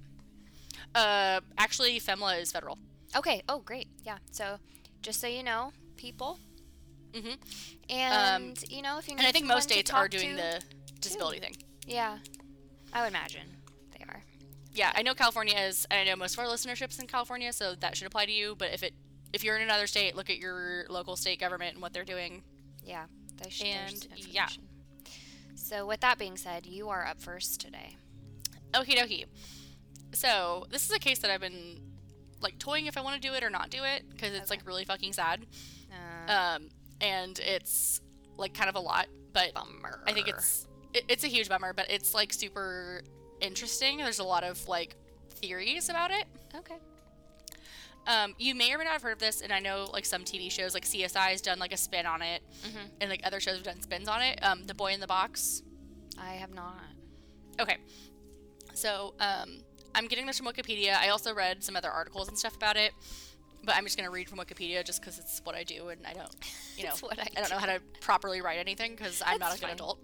Uh, 0.96 1.40
actually, 1.58 2.00
FMLA 2.00 2.42
is 2.42 2.52
federal. 2.52 2.78
okay 3.16 3.42
oh 3.50 3.60
great 3.60 3.88
yeah 4.04 4.18
so 4.32 4.58
just 5.02 5.20
so 5.22 5.28
you 5.28 5.44
know 5.44 5.72
people 5.98 6.38
Mm-hmm. 7.14 7.34
and 7.90 8.64
you 8.70 8.82
know 8.84 9.00
if 9.00 9.08
you 9.08 9.16
And 9.18 9.26
I 9.26 9.32
think 9.32 9.46
most 9.48 9.64
states 9.64 9.90
are 9.92 10.08
doing 10.08 10.36
to- 10.36 10.36
the 10.36 10.62
disability 11.00 11.40
thing. 11.40 11.56
yeah 11.88 12.18
i 12.94 13.02
would 13.02 13.08
imagine 13.10 13.48
they 13.98 14.04
are 14.08 14.24
Yeah, 14.74 14.92
I 14.96 15.02
know 15.02 15.14
California 15.14 15.58
is, 15.58 15.86
and 15.90 16.00
I 16.00 16.04
know 16.12 16.16
most 16.16 16.34
of 16.36 16.40
our 16.40 16.46
listenerships 16.46 17.00
in 17.00 17.08
California, 17.08 17.52
so 17.54 17.76
that 17.76 17.98
should 17.98 18.08
apply 18.08 18.26
to 18.28 18.32
you. 18.32 18.56
But 18.56 18.72
if 18.74 18.84
it 18.84 18.94
if 19.34 19.44
you're 19.44 19.56
in 19.58 19.62
another 19.64 19.88
state, 19.88 20.16
look 20.16 20.30
at 20.30 20.38
your 20.38 20.86
local 20.90 21.16
state 21.16 21.40
government 21.40 21.74
and 21.74 21.82
what 21.82 21.92
they're 21.94 22.06
doing. 22.06 22.44
yeah 22.84 23.06
they 23.42 23.50
should 23.50 23.68
And, 23.68 24.08
yeah. 24.32 24.50
so 25.56 25.86
with 25.86 26.00
that 26.02 26.18
being 26.18 26.38
said 26.38 26.66
you 26.66 26.90
are 26.90 27.06
up 27.06 27.22
first 27.22 27.60
today 27.62 27.96
Okie 28.74 28.96
dokie. 28.98 29.26
So 30.14 30.66
this 30.70 30.86
is 30.90 30.96
a 30.96 31.00
case 31.00 31.20
that 31.20 31.32
I've 31.32 31.42
been 31.42 31.82
like 32.42 32.58
toying 32.60 32.86
if 32.86 32.96
I 32.98 33.02
want 33.02 33.22
to 33.22 33.28
do 33.28 33.34
it 33.34 33.44
or 33.44 33.50
not 33.50 33.70
do 33.70 33.84
it 33.84 34.04
because 34.10 34.34
it's 34.34 34.52
Okay. 34.52 34.60
like 34.60 34.68
really 34.68 34.86
fucking 34.86 35.14
sad. 35.14 35.46
uh, 36.28 36.32
Um, 36.32 36.70
and 37.02 37.38
it's 37.40 38.00
like 38.38 38.54
kind 38.54 38.70
of 38.70 38.76
a 38.76 38.80
lot, 38.80 39.08
but 39.34 39.54
bummer 39.54 40.04
I 40.08 40.14
think 40.14 40.28
it's 40.28 40.68
it, 40.94 41.04
it's 41.08 41.24
a 41.24 41.28
huge 41.28 41.50
bummer, 41.50 41.74
but 41.74 41.90
it's 41.90 42.14
like 42.14 42.34
super 42.34 43.02
interesting. 43.42 43.98
There's 43.98 44.20
a 44.20 44.24
lot 44.24 44.44
of 44.44 44.68
like 44.68 44.96
theories 45.30 45.90
about 45.90 46.12
it. 46.12 46.26
okay 46.56 46.76
Um, 48.08 48.34
you 48.40 48.56
may 48.56 48.74
or 48.74 48.78
may 48.78 48.86
not 48.86 48.94
have 48.94 49.02
heard 49.04 49.14
of 49.14 49.20
this, 49.20 49.42
and 49.42 49.54
I 49.54 49.60
know 49.60 49.90
like 49.94 50.06
some 50.06 50.24
TV 50.24 50.52
shows, 50.52 50.74
like 50.74 50.86
CSI, 50.86 51.30
has 51.32 51.42
done 51.42 51.60
like 51.60 51.72
a 51.74 51.78
spin 51.78 52.06
on 52.06 52.22
it, 52.22 52.42
Mhm. 52.64 52.90
and 53.02 53.10
like 53.10 53.22
other 53.24 53.40
shows 53.40 53.56
have 53.56 53.64
done 53.64 53.82
spins 53.82 54.08
on 54.08 54.22
it. 54.22 54.40
Um, 54.44 54.66
The 54.66 54.74
Boy 54.74 54.94
in 54.94 55.00
the 55.00 55.08
Box. 55.08 55.62
i 56.18 56.34
have 56.34 56.54
not 56.54 56.76
Okay, 57.60 57.78
so 58.74 59.14
um, 59.20 59.62
I'm 59.94 60.08
getting 60.08 60.26
this 60.26 60.38
from 60.38 60.48
Wikipedia. 60.48 60.96
I 60.98 61.10
also 61.10 61.34
read 61.34 61.64
some 61.64 61.76
other 61.76 61.90
articles 61.92 62.28
and 62.30 62.38
stuff 62.38 62.56
about 62.56 62.78
it, 62.78 62.94
but 63.64 63.76
I'm 63.76 63.84
just 63.84 63.98
gonna 63.98 64.10
read 64.10 64.28
from 64.30 64.40
Wikipedia 64.40 64.84
just 64.86 65.02
because 65.02 65.20
it's 65.20 65.42
what 65.44 65.56
I 65.56 65.64
do, 65.64 65.90
and 65.90 66.06
I 66.08 66.14
don't, 66.14 66.34
you 66.78 66.84
know, 66.88 66.94
what 67.02 67.20
I 67.20 67.26
don't 67.36 67.50
know 67.50 67.58
how 67.58 67.66
to 67.68 67.80
properly 68.02 68.42
write 68.42 68.60
anything 68.60 68.96
because 68.96 69.22
I'm 69.26 69.40
not 69.40 69.52
a 69.52 69.60
good 69.60 69.66
fine. 69.68 69.72
adult. 69.76 70.00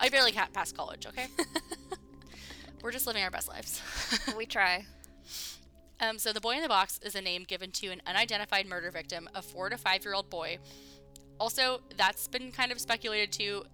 I 0.00 0.08
barely 0.08 0.32
ca- 0.32 0.48
passed 0.52 0.76
college. 0.76 1.06
Okay, 1.06 1.26
we're 2.82 2.92
just 2.92 3.06
living 3.06 3.22
our 3.22 3.30
best 3.30 3.48
lives. 3.48 3.80
we 4.36 4.46
try 4.46 4.84
Um, 6.00 6.18
so 6.18 6.32
the 6.32 6.40
boy 6.40 6.56
in 6.56 6.62
the 6.62 6.68
box 6.68 6.98
is 7.02 7.14
a 7.14 7.20
name 7.20 7.44
given 7.44 7.70
to 7.72 7.88
an 7.88 8.02
unidentified 8.06 8.66
murder 8.66 8.90
victim, 8.90 9.28
a 9.34 9.42
four 9.42 9.68
to 9.70 9.76
five 9.78 10.04
year 10.04 10.14
old 10.14 10.28
boy. 10.30 10.58
Also, 11.40 11.80
that's 11.96 12.28
been 12.28 12.52
kind 12.52 12.70
of 12.72 12.80
speculated 12.80 13.32
too. 13.32 13.64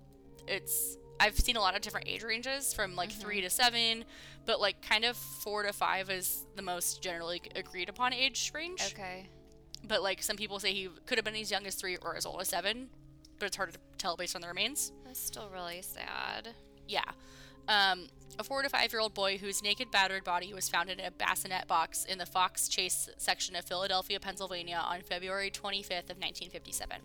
It's 0.46 0.96
I've 1.18 1.38
seen 1.38 1.56
a 1.56 1.60
lot 1.60 1.74
of 1.76 1.82
different 1.82 2.08
age 2.08 2.22
ranges 2.22 2.72
from 2.72 2.96
like 2.96 3.10
three 3.12 3.40
to 3.42 3.50
seven, 3.50 4.04
but 4.46 4.60
like 4.60 4.80
kind 4.80 5.04
of 5.04 5.16
four 5.16 5.62
to 5.64 5.72
five 5.72 6.08
is 6.08 6.46
the 6.56 6.62
most 6.62 7.02
generally 7.02 7.42
agreed 7.54 7.88
upon 7.90 8.12
age 8.14 8.50
range. 8.54 8.80
okay 8.92 9.28
But 9.86 10.02
like 10.02 10.22
some 10.22 10.36
people 10.36 10.58
say 10.60 10.72
he 10.72 10.88
could 11.04 11.18
have 11.18 11.24
been 11.26 11.36
as 11.36 11.50
young 11.50 11.66
as 11.66 11.74
three 11.74 11.96
or 11.98 12.16
as 12.16 12.24
old 12.24 12.40
as 12.40 12.48
seven, 12.48 12.88
but 13.40 13.46
it's 13.46 13.56
hard 13.56 13.72
to 13.72 13.78
tell 13.98 14.16
based 14.16 14.36
on 14.36 14.42
the 14.42 14.48
remains. 14.48 14.92
That's 15.04 15.18
still 15.18 15.50
really 15.52 15.82
sad. 15.82 16.50
Yeah. 16.86 17.02
Um, 17.66 18.08
a 18.38 18.44
four 18.44 18.62
to 18.62 18.68
five 18.68 18.92
year 18.92 19.00
old 19.00 19.14
boy 19.14 19.38
whose 19.38 19.62
naked, 19.62 19.90
battered 19.90 20.24
body 20.24 20.54
was 20.54 20.68
found 20.68 20.90
in 20.90 21.00
a 21.00 21.10
bassinet 21.10 21.66
box 21.66 22.04
in 22.04 22.18
the 22.18 22.26
Fox 22.26 22.68
Chase 22.68 23.08
section 23.16 23.56
of 23.56 23.64
Philadelphia, 23.64 24.20
Pennsylvania 24.20 24.82
on 24.84 25.02
February 25.02 25.50
25th 25.50 26.10
of 26.10 26.18
1957. 26.18 26.98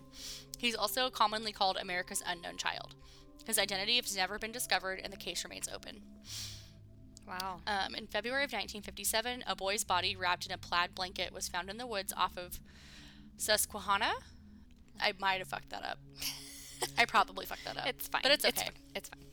He's 0.58 0.74
also 0.74 1.10
commonly 1.10 1.52
called 1.52 1.76
America's 1.76 2.22
unknown 2.26 2.56
child. 2.56 2.94
His 3.44 3.58
identity 3.58 3.96
has 3.96 4.16
never 4.16 4.38
been 4.38 4.52
discovered, 4.52 5.00
and 5.02 5.12
the 5.12 5.16
case 5.16 5.44
remains 5.44 5.68
open. 5.72 6.00
Wow. 7.26 7.60
Um, 7.66 7.94
in 7.94 8.06
February 8.06 8.44
of 8.44 8.52
1957, 8.52 9.44
a 9.46 9.56
boy's 9.56 9.84
body 9.84 10.16
wrapped 10.16 10.46
in 10.46 10.52
a 10.52 10.58
plaid 10.58 10.94
blanket 10.94 11.32
was 11.32 11.48
found 11.48 11.68
in 11.68 11.76
the 11.76 11.86
woods 11.86 12.12
off 12.16 12.36
of 12.36 12.60
Susquehanna. 13.36 14.12
I 15.00 15.12
might 15.18 15.38
have 15.38 15.48
fucked 15.48 15.70
that 15.70 15.84
up. 15.84 15.98
I 16.98 17.04
probably 17.04 17.46
fucked 17.46 17.64
that 17.64 17.76
up. 17.76 17.86
It's 17.86 18.08
fine. 18.08 18.22
But 18.22 18.32
it's 18.32 18.44
okay. 18.44 18.68
It's, 18.94 19.08
fine. 19.08 19.24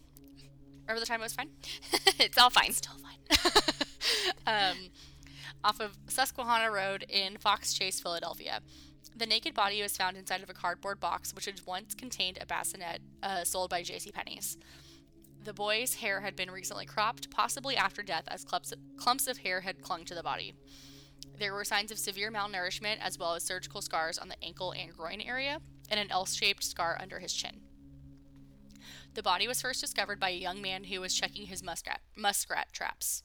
Remember 0.88 1.00
the 1.00 1.06
time 1.06 1.20
it 1.22 1.24
was 1.24 1.34
fine? 1.34 1.50
it's 2.20 2.38
all 2.38 2.50
fine. 2.50 2.72
Still 2.72 2.96
fine. 2.96 3.52
um, 4.48 4.78
off 5.64 5.80
of 5.80 5.98
Susquehanna 6.08 6.72
Road 6.72 7.06
in 7.10 7.38
Fox 7.38 7.74
Chase, 7.74 8.00
Philadelphia. 8.00 8.60
The 9.16 9.26
naked 9.26 9.54
body 9.54 9.82
was 9.82 9.96
found 9.96 10.18
inside 10.18 10.42
of 10.42 10.50
a 10.50 10.54
cardboard 10.54 11.00
box, 11.00 11.34
which 11.34 11.46
had 11.46 11.62
once 11.66 11.94
contained 11.94 12.38
a 12.42 12.46
bassinet 12.46 13.02
uh, 13.22 13.44
sold 13.44 13.70
by 13.70 13.84
J.C. 13.84 14.12
Penney's. 14.12 14.58
The 15.44 15.54
boy's 15.54 15.96
hair 15.96 16.22
had 16.22 16.36
been 16.36 16.50
recently 16.50 16.86
cropped, 16.86 17.30
possibly 17.30 17.76
after 17.76 18.02
death, 18.02 18.24
as 18.28 18.44
clumps 18.44 18.72
of, 18.72 18.80
clumps 18.98 19.28
of 19.28 19.40
hair 19.40 19.62
had 19.62 19.82
clung 19.82 20.06
to 20.06 20.16
the 20.16 20.24
body. 20.24 20.54
There 21.38 21.54
were 21.54 21.66
signs 21.66 21.92
of 21.92 22.00
severe 22.00 22.32
malnourishment, 22.32 23.00
as 23.00 23.18
well 23.18 23.34
as 23.34 23.44
surgical 23.44 23.82
scars 23.82 24.18
on 24.18 24.30
the 24.30 24.42
ankle 24.44 24.72
and 24.72 24.94
groin 24.94 25.22
area, 25.22 25.60
and 25.90 26.00
an 26.00 26.12
L 26.12 26.26
shaped 26.26 26.64
scar 26.64 26.98
under 27.02 27.20
his 27.20 27.34
chin. 27.34 27.62
The 29.14 29.24
body 29.24 29.48
was 29.48 29.62
first 29.62 29.82
discovered 29.82 30.20
by 30.20 30.30
a 30.30 30.38
young 30.38 30.62
man 30.62 30.86
who 30.86 31.02
was 31.02 31.14
checking 31.14 31.48
his 31.48 31.64
muskrat, 31.64 32.02
muskrat 32.16 32.72
traps. 32.72 33.24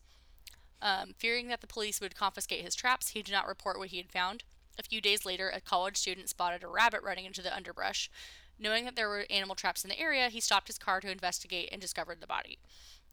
Um, 0.81 1.15
fearing 1.19 1.49
that 1.49 1.61
the 1.61 1.67
police 1.67 2.01
would 2.01 2.15
confiscate 2.15 2.65
his 2.65 2.75
traps, 2.75 3.09
he 3.09 3.23
did 3.23 3.33
not 3.33 3.49
report 3.49 3.79
what 3.79 3.89
he 3.89 3.97
had 3.97 4.13
found. 4.13 4.45
A 4.79 4.83
few 4.83 5.01
days 5.01 5.27
later, 5.27 5.51
a 5.51 5.61
college 5.61 5.97
student 5.97 6.29
spotted 6.29 6.63
a 6.63 6.69
rabbit 6.69 7.03
running 7.03 7.25
into 7.25 7.43
the 7.43 7.55
underbrush. 7.55 8.11
Knowing 8.59 8.85
that 8.85 8.97
there 8.97 9.09
were 9.09 9.27
animal 9.31 9.55
traps 9.55 9.85
in 9.85 9.91
the 9.91 9.99
area, 9.99 10.29
he 10.29 10.41
stopped 10.41 10.69
his 10.69 10.79
car 10.79 11.01
to 11.01 11.11
investigate 11.11 11.69
and 11.73 11.81
discovered 11.81 12.21
the 12.21 12.27
body. 12.27 12.59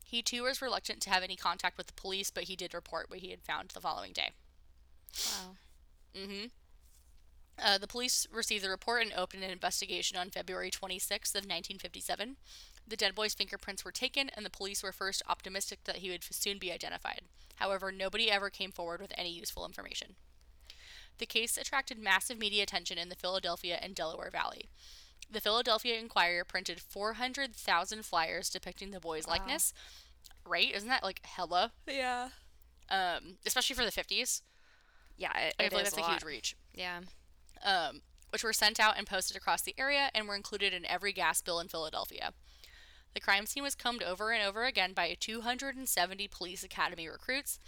He 0.03 0.21
too 0.21 0.43
was 0.43 0.61
reluctant 0.61 1.01
to 1.01 1.09
have 1.09 1.23
any 1.23 1.35
contact 1.35 1.77
with 1.77 1.87
the 1.87 1.93
police, 1.93 2.29
but 2.29 2.43
he 2.43 2.55
did 2.55 2.73
report 2.73 3.09
what 3.09 3.19
he 3.19 3.31
had 3.31 3.41
found 3.41 3.69
the 3.69 3.81
following 3.81 4.13
day. 4.13 4.33
Wow. 5.15 5.55
Mm-hmm. 6.15 6.45
Uh, 7.57 7.77
the 7.77 7.87
police 7.87 8.27
received 8.31 8.63
the 8.63 8.69
report 8.69 9.01
and 9.01 9.13
opened 9.13 9.43
an 9.43 9.49
investigation 9.49 10.17
on 10.17 10.29
February 10.29 10.69
26th 10.69 11.31
of 11.35 11.45
1957. 11.45 12.35
The 12.87 12.97
dead 12.97 13.15
boy's 13.15 13.33
fingerprints 13.33 13.83
were 13.85 13.91
taken, 13.91 14.29
and 14.35 14.45
the 14.45 14.49
police 14.49 14.83
were 14.83 14.91
first 14.91 15.23
optimistic 15.27 15.79
that 15.85 15.97
he 15.97 16.09
would 16.09 16.23
soon 16.23 16.59
be 16.59 16.71
identified. 16.71 17.21
However, 17.55 17.91
nobody 17.91 18.29
ever 18.29 18.49
came 18.49 18.71
forward 18.71 19.01
with 19.01 19.13
any 19.17 19.31
useful 19.31 19.65
information. 19.65 20.15
The 21.17 21.25
case 21.25 21.57
attracted 21.57 21.97
massive 21.97 22.37
media 22.37 22.63
attention 22.63 22.97
in 22.97 23.07
the 23.07 23.15
Philadelphia 23.15 23.79
and 23.81 23.95
Delaware 23.95 24.29
Valley. 24.29 24.67
The 25.31 25.39
Philadelphia 25.41 25.97
Inquirer 25.97 26.43
printed 26.43 26.81
400,000 26.81 28.05
flyers 28.05 28.49
depicting 28.49 28.91
the 28.91 28.99
boy's 28.99 29.25
Wow. 29.25 29.33
likeness. 29.33 29.73
Right? 30.45 30.71
Isn't 30.75 30.89
that 30.89 31.03
like 31.03 31.25
hella? 31.25 31.71
Yeah. 31.87 32.29
Um, 32.89 33.37
especially 33.45 33.75
for 33.75 33.85
the 33.85 33.91
50s. 33.91 34.41
Yeah, 35.17 35.31
it, 35.37 35.55
I 35.59 35.63
it 35.63 35.69
feel 35.69 35.79
like 35.79 35.87
is 35.87 35.93
that's 35.93 35.97
a, 35.97 36.01
lot. 36.01 36.11
huge 36.11 36.23
reach. 36.23 36.55
Yeah. 36.73 36.99
Um, 37.63 38.01
which 38.31 38.43
were 38.43 38.53
sent 38.53 38.79
out 38.79 38.97
and 38.97 39.07
posted 39.07 39.37
across 39.37 39.61
the 39.61 39.75
area 39.77 40.09
and 40.13 40.27
were 40.27 40.35
included 40.35 40.73
in 40.73 40.85
every 40.85 41.13
gas 41.13 41.41
bill 41.41 41.59
in 41.59 41.67
Philadelphia. 41.67 42.31
The 43.13 43.21
crime 43.21 43.45
scene 43.45 43.63
was 43.63 43.75
combed 43.75 44.03
over 44.03 44.31
and 44.31 44.45
over 44.45 44.65
again 44.65 44.91
by 44.93 45.15
270 45.17 46.27
police 46.27 46.63
academy 46.63 47.07
recruits 47.07 47.59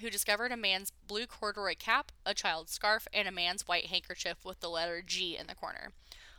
who 0.00 0.10
discovered 0.10 0.52
a 0.52 0.56
man's 0.56 0.92
blue 1.06 1.26
corduroy 1.26 1.74
cap, 1.78 2.12
a 2.24 2.34
child's 2.34 2.72
scarf, 2.72 3.06
and 3.12 3.28
a 3.28 3.32
man's 3.32 3.66
white 3.66 3.86
handkerchief 3.86 4.44
with 4.44 4.60
the 4.60 4.68
letter 4.68 5.02
G 5.04 5.36
in 5.36 5.46
the 5.46 5.54
corner. 5.54 5.92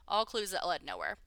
All 0.08 0.26
clues 0.26 0.52
that 0.52 0.68
led 0.68 0.84
nowhere. 0.84 1.18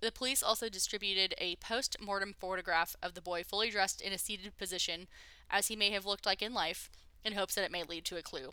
The 0.00 0.12
police 0.12 0.42
also 0.42 0.68
distributed 0.68 1.34
a 1.38 1.56
post 1.56 1.96
mortem 2.00 2.34
photograph 2.38 2.96
of 3.02 3.14
the 3.14 3.20
boy 3.20 3.44
fully 3.44 3.70
dressed 3.70 4.00
in 4.00 4.12
a 4.12 4.18
seated 4.18 4.56
position, 4.56 5.08
as 5.50 5.68
he 5.68 5.76
may 5.76 5.90
have 5.90 6.06
looked 6.06 6.26
like 6.26 6.42
in 6.42 6.54
life, 6.54 6.90
in 7.24 7.34
hopes 7.34 7.54
that 7.54 7.64
it 7.64 7.70
may 7.70 7.82
lead 7.84 8.04
to 8.06 8.16
a 8.16 8.22
clue. 8.22 8.52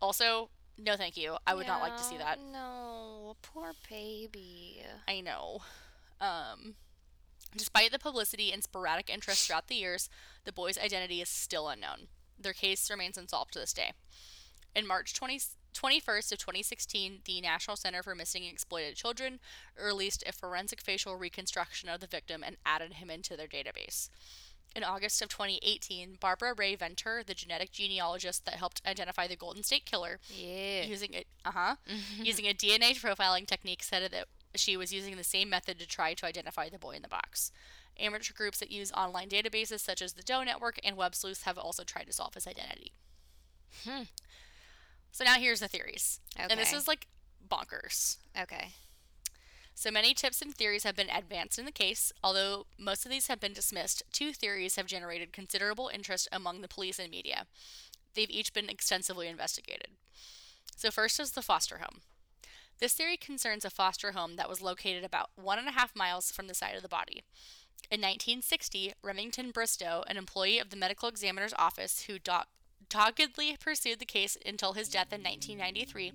Also, 0.00 0.50
no 0.76 0.96
thank 0.96 1.16
you. 1.16 1.36
I 1.46 1.54
would 1.54 1.66
not 1.66 1.80
like 1.80 1.96
to 1.96 2.02
see 2.02 2.18
that. 2.18 2.38
No, 2.52 3.36
poor 3.42 3.72
baby. 3.88 4.82
I 5.06 5.20
know. 5.20 5.60
Um, 6.20 6.74
despite 7.56 7.92
the 7.92 7.98
publicity 7.98 8.52
and 8.52 8.62
sporadic 8.62 9.08
interest 9.08 9.46
throughout 9.46 9.68
the 9.68 9.76
years, 9.76 10.08
the 10.44 10.52
boy's 10.52 10.78
identity 10.78 11.20
is 11.20 11.28
still 11.28 11.68
unknown. 11.68 12.08
Their 12.38 12.52
case 12.52 12.90
remains 12.90 13.16
unsolved 13.16 13.52
to 13.52 13.60
this 13.60 13.72
day. 13.72 13.92
In 14.74 14.86
March 14.86 15.14
20, 15.14 15.38
21st 15.72 16.32
of 16.32 16.38
2016, 16.38 17.20
the 17.24 17.40
National 17.40 17.76
Center 17.76 18.02
for 18.02 18.14
Missing 18.14 18.44
and 18.44 18.52
Exploited 18.52 18.96
Children 18.96 19.38
released 19.80 20.24
a 20.26 20.32
forensic 20.32 20.80
facial 20.80 21.16
reconstruction 21.16 21.88
of 21.88 22.00
the 22.00 22.06
victim 22.06 22.42
and 22.44 22.56
added 22.66 22.94
him 22.94 23.10
into 23.10 23.36
their 23.36 23.46
database. 23.46 24.08
In 24.74 24.82
August 24.82 25.22
of 25.22 25.28
2018, 25.28 26.16
Barbara 26.20 26.52
Rae-Venter, 26.52 27.22
the 27.24 27.34
genetic 27.34 27.70
genealogist 27.70 28.44
that 28.44 28.54
helped 28.54 28.82
identify 28.86 29.28
the 29.28 29.36
Golden 29.36 29.62
State 29.62 29.86
Killer, 29.86 30.18
Yeah. 30.28 30.82
using 30.84 31.14
a 31.14 31.24
uh-huh 31.44 31.76
using 32.18 32.46
a 32.46 32.52
DNA 32.54 32.94
profiling 32.98 33.46
technique 33.46 33.82
said 33.84 34.10
that 34.10 34.26
she 34.56 34.76
was 34.76 34.92
using 34.92 35.16
the 35.16 35.24
same 35.24 35.48
method 35.48 35.78
to 35.78 35.86
try 35.86 36.14
to 36.14 36.26
identify 36.26 36.68
the 36.68 36.78
boy 36.78 36.92
in 36.96 37.02
the 37.02 37.08
box. 37.08 37.52
Amateur 37.98 38.32
groups 38.34 38.58
that 38.58 38.72
use 38.72 38.90
online 38.92 39.28
databases 39.28 39.78
such 39.80 40.02
as 40.02 40.14
the 40.14 40.22
Doe 40.22 40.42
Network 40.42 40.80
and 40.82 40.96
Web 40.96 41.14
Sleuths 41.14 41.42
have 41.42 41.56
also 41.58 41.84
tried 41.84 42.06
to 42.08 42.12
solve 42.12 42.34
his 42.34 42.46
identity. 42.46 42.92
Hmm. 43.84 44.02
So 45.12 45.22
now 45.24 45.34
here's 45.34 45.60
the 45.60 45.68
theories. 45.68 46.18
And 46.36 46.50
this 46.58 46.72
is 46.72 46.88
like 46.88 47.06
bonkers. 47.48 48.16
Okay. 48.40 48.70
So 49.74 49.90
many 49.90 50.14
tips 50.14 50.40
and 50.40 50.54
theories 50.54 50.84
have 50.84 50.96
been 50.96 51.10
advanced 51.10 51.58
in 51.58 51.64
the 51.64 51.72
case. 51.72 52.12
Although 52.22 52.66
most 52.78 53.04
of 53.04 53.10
these 53.10 53.26
have 53.26 53.40
been 53.40 53.52
dismissed, 53.52 54.02
two 54.12 54.32
theories 54.32 54.76
have 54.76 54.86
generated 54.86 55.32
considerable 55.32 55.90
interest 55.92 56.28
among 56.32 56.60
the 56.60 56.68
police 56.68 56.98
and 56.98 57.10
media. 57.10 57.46
They've 58.14 58.30
each 58.30 58.52
been 58.52 58.70
extensively 58.70 59.28
investigated. 59.28 59.88
So, 60.76 60.90
first 60.90 61.18
is 61.20 61.32
the 61.32 61.42
foster 61.42 61.78
home. 61.78 62.00
This 62.78 62.94
theory 62.94 63.16
concerns 63.16 63.64
a 63.64 63.70
foster 63.70 64.12
home 64.12 64.36
that 64.36 64.48
was 64.48 64.60
located 64.60 65.04
about 65.04 65.30
one 65.36 65.58
and 65.58 65.68
a 65.68 65.72
half 65.72 65.94
miles 65.94 66.30
from 66.30 66.46
the 66.46 66.54
site 66.54 66.76
of 66.76 66.82
the 66.82 66.88
body. 66.88 67.24
In 67.90 68.00
1960, 68.00 68.94
Remington 69.02 69.50
Bristow, 69.50 70.04
an 70.06 70.16
employee 70.16 70.58
of 70.58 70.70
the 70.70 70.76
medical 70.76 71.08
examiner's 71.08 71.54
office 71.58 72.04
who 72.04 72.18
do- 72.18 72.48
doggedly 72.88 73.56
pursued 73.60 73.98
the 73.98 74.06
case 74.06 74.36
until 74.44 74.72
his 74.72 74.88
death 74.88 75.12
in 75.12 75.22
1993, 75.22 76.12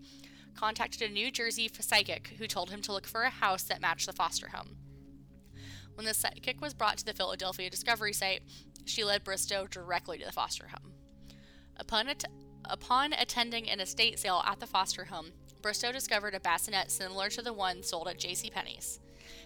contacted 0.60 1.10
a 1.10 1.14
New 1.14 1.32
Jersey 1.32 1.72
psychic 1.80 2.36
who 2.38 2.46
told 2.46 2.70
him 2.70 2.82
to 2.82 2.92
look 2.92 3.08
for 3.08 3.24
a 3.24 3.30
house 3.30 3.64
that 3.64 3.80
matched 3.80 4.08
the 4.08 4.12
foster 4.12 4.50
home. 4.50 4.76
When 5.94 6.06
the 6.06 6.14
psychic 6.14 6.60
was 6.60 6.74
brought 6.74 6.98
to 6.98 7.06
the 7.06 7.14
Philadelphia 7.14 7.70
Discovery 7.70 8.12
site, 8.12 8.42
she 8.84 9.06
led 9.06 9.24
Bristow 9.24 9.68
directly 9.68 10.18
to 10.18 10.26
the 10.26 10.34
foster 10.34 10.68
home. 10.68 10.92
Upon, 11.78 12.10
at- 12.10 12.26
upon 12.66 13.14
attending 13.14 13.70
an 13.70 13.80
estate 13.80 14.20
sale 14.20 14.44
at 14.46 14.60
the 14.60 14.68
foster 14.68 15.06
home, 15.06 15.32
Bristow 15.62 15.94
discovered 15.94 16.36
a 16.36 16.42
bassinet 16.42 16.92
similar 16.92 17.30
to 17.30 17.42
the 17.42 17.54
one 17.54 17.82
sold 17.82 18.10
at 18.10 18.20
J.C. 18.20 18.50
Penney's. 18.50 19.00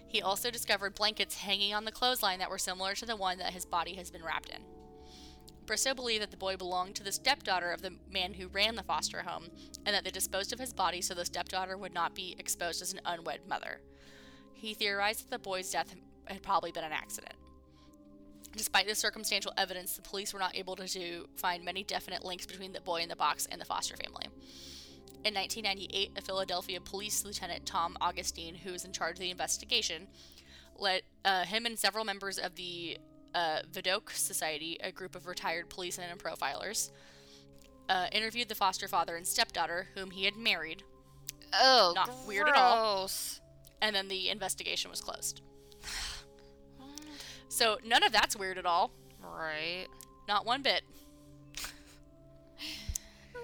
He 0.08 0.22
also 0.22 0.50
discovered 0.50 0.96
blankets 0.96 1.36
hanging 1.36 1.76
on 1.76 1.86
the 1.86 1.92
clothesline 1.92 2.40
that 2.40 2.50
were 2.50 2.58
similar 2.58 2.96
to 2.96 3.06
the 3.06 3.16
one 3.16 3.38
that 3.38 3.54
his 3.54 3.66
body 3.66 3.94
has 3.96 4.10
been 4.10 4.24
wrapped 4.24 4.50
in. 4.50 4.64
Bristow 5.66 5.94
believed 5.94 6.22
that 6.22 6.32
the 6.32 6.38
boy 6.38 6.58
belonged 6.58 6.96
to 6.96 7.04
the 7.04 7.12
stepdaughter 7.12 7.72
of 7.72 7.82
the 7.82 7.94
man 8.12 8.34
who 8.34 8.48
ran 8.48 8.76
the 8.76 8.84
foster 8.84 9.22
home, 9.22 9.46
and 9.86 9.96
that 9.96 10.04
they 10.04 10.12
disposed 10.12 10.54
of 10.54 10.60
his 10.60 10.74
body 10.74 11.02
so 11.02 11.14
the 11.14 11.26
stepdaughter 11.26 11.78
would 11.78 11.94
not 11.94 12.16
be 12.16 12.36
exposed 12.38 12.82
as 12.82 12.94
an 12.94 13.02
unwed 13.06 13.42
mother. 13.48 13.82
He 14.54 14.74
theorized 14.74 15.24
that 15.24 15.32
the 15.32 15.40
boy's 15.40 15.72
death 15.72 15.96
had 16.26 16.44
probably 16.44 16.72
been 16.72 16.84
an 16.84 16.92
accident. 16.92 17.36
Despite 18.56 18.88
the 18.88 18.96
circumstantial 18.96 19.54
evidence, 19.58 19.96
the 19.96 20.02
police 20.02 20.34
were 20.34 20.40
not 20.40 20.56
able 20.56 20.76
to, 20.76 20.88
to 20.88 21.28
find 21.38 21.66
many 21.66 21.84
definite 21.84 22.24
links 22.24 22.46
between 22.46 22.72
the 22.72 22.82
boy 22.82 23.02
in 23.02 23.10
the 23.10 23.16
box 23.16 23.48
and 23.52 23.60
the 23.60 23.66
foster 23.66 23.98
family. 23.98 24.28
In 25.26 25.34
1998, 25.34 26.12
a 26.18 26.22
Philadelphia 26.22 26.82
police 26.82 27.24
lieutenant, 27.26 27.66
Tom 27.66 27.98
Augustine, 28.02 28.56
who 28.56 28.74
was 28.74 28.86
in 28.86 28.92
charge 28.92 29.14
of 29.14 29.20
the 29.20 29.32
investigation, 29.32 30.08
let 30.78 31.04
uh, 31.24 31.46
him 31.46 31.66
and 31.66 31.80
several 31.80 32.04
members 32.04 32.38
of 32.38 32.56
the 32.56 32.98
uh, 33.36 33.60
Vidocq 33.72 34.12
Society, 34.12 34.78
a 34.84 34.92
group 34.92 35.16
of 35.16 35.28
retired 35.28 35.70
policemen 35.70 36.10
and 36.10 36.20
profilers, 36.20 36.92
uh, 37.90 38.08
interviewed 38.12 38.48
the 38.50 38.56
foster 38.56 38.88
father 38.88 39.16
and 39.16 39.26
stepdaughter, 39.28 39.88
whom 39.96 40.12
he 40.12 40.26
had 40.26 40.36
married, 40.38 40.84
Oh, 41.54 41.94
Not 41.96 42.10
weird 42.28 42.48
at 42.50 42.56
all. 42.56 42.96
gross. 43.02 43.40
and 43.82 43.96
then 43.96 44.08
the 44.08 44.30
investigation 44.30 44.90
was 44.92 45.02
closed. 45.02 45.42
So 47.50 47.78
none 47.86 48.02
of 48.02 48.12
that's 48.12 48.36
weird 48.36 48.58
at 48.58 48.66
all. 48.66 48.90
Right. 49.22 49.86
Not 50.28 50.44
one 50.44 50.64
bit. 50.64 50.82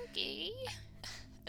Okay. 0.10 0.50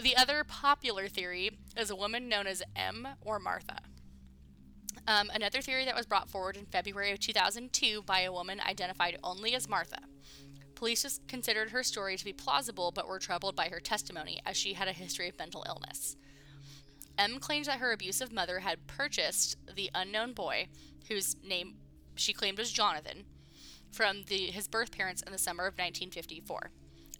The 0.02 0.14
other 0.16 0.44
popular 0.44 1.08
theory 1.08 1.52
is 1.76 1.88
a 1.90 1.96
woman 1.96 2.28
known 2.28 2.46
as 2.46 2.62
M 2.76 3.08
or 3.22 3.38
Martha. 3.38 3.78
Um, 5.06 5.30
another 5.34 5.60
theory 5.60 5.84
that 5.84 5.96
was 5.96 6.06
brought 6.06 6.28
forward 6.28 6.56
in 6.56 6.66
February 6.66 7.12
of 7.12 7.20
2002 7.20 8.02
by 8.02 8.20
a 8.20 8.32
woman 8.32 8.60
identified 8.60 9.18
only 9.22 9.54
as 9.54 9.68
Martha. 9.68 10.00
Police 10.74 11.20
considered 11.28 11.70
her 11.70 11.82
story 11.82 12.16
to 12.16 12.24
be 12.24 12.32
plausible 12.32 12.90
but 12.90 13.06
were 13.06 13.18
troubled 13.18 13.54
by 13.54 13.68
her 13.68 13.80
testimony 13.80 14.40
as 14.46 14.56
she 14.56 14.74
had 14.74 14.88
a 14.88 14.92
history 14.92 15.28
of 15.28 15.38
mental 15.38 15.64
illness. 15.68 16.16
M 17.18 17.38
claimed 17.38 17.66
that 17.66 17.80
her 17.80 17.92
abusive 17.92 18.32
mother 18.32 18.60
had 18.60 18.86
purchased 18.86 19.56
the 19.74 19.90
unknown 19.94 20.32
boy, 20.32 20.68
whose 21.08 21.36
name 21.44 21.74
she 22.14 22.32
claimed 22.32 22.56
was 22.56 22.72
Jonathan, 22.72 23.24
from 23.92 24.22
the, 24.28 24.46
his 24.46 24.68
birth 24.68 24.90
parents 24.90 25.22
in 25.22 25.32
the 25.32 25.38
summer 25.38 25.64
of 25.64 25.74
1954. 25.74 26.70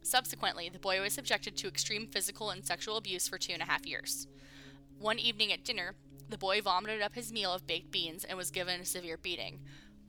Subsequently, 0.03 0.71
the 0.71 0.79
boy 0.79 1.01
was 1.01 1.13
subjected 1.13 1.57
to 1.57 1.69
extreme 1.69 2.07
physical 2.07 2.51
and 2.51 2.65
sexual 2.65 2.97
abuse 2.97 3.29
for 3.29 3.37
two 3.37 3.53
and 3.53 3.63
a 3.63 3.67
half 3.67 3.85
years. 3.85 4.27
One 4.99 5.19
evening 5.19 5.53
at 5.53 5.65
dinner, 5.65 5.95
the 6.31 6.39
boy 6.39 6.61
vomited 6.61 7.03
up 7.03 7.15
his 7.15 7.33
meal 7.33 7.53
of 7.53 7.67
baked 7.67 7.91
beans 7.91 8.25
and 8.25 8.37
was 8.37 8.51
given 8.51 8.81
a 8.81 8.85
severe 8.85 9.17
beating, 9.17 9.61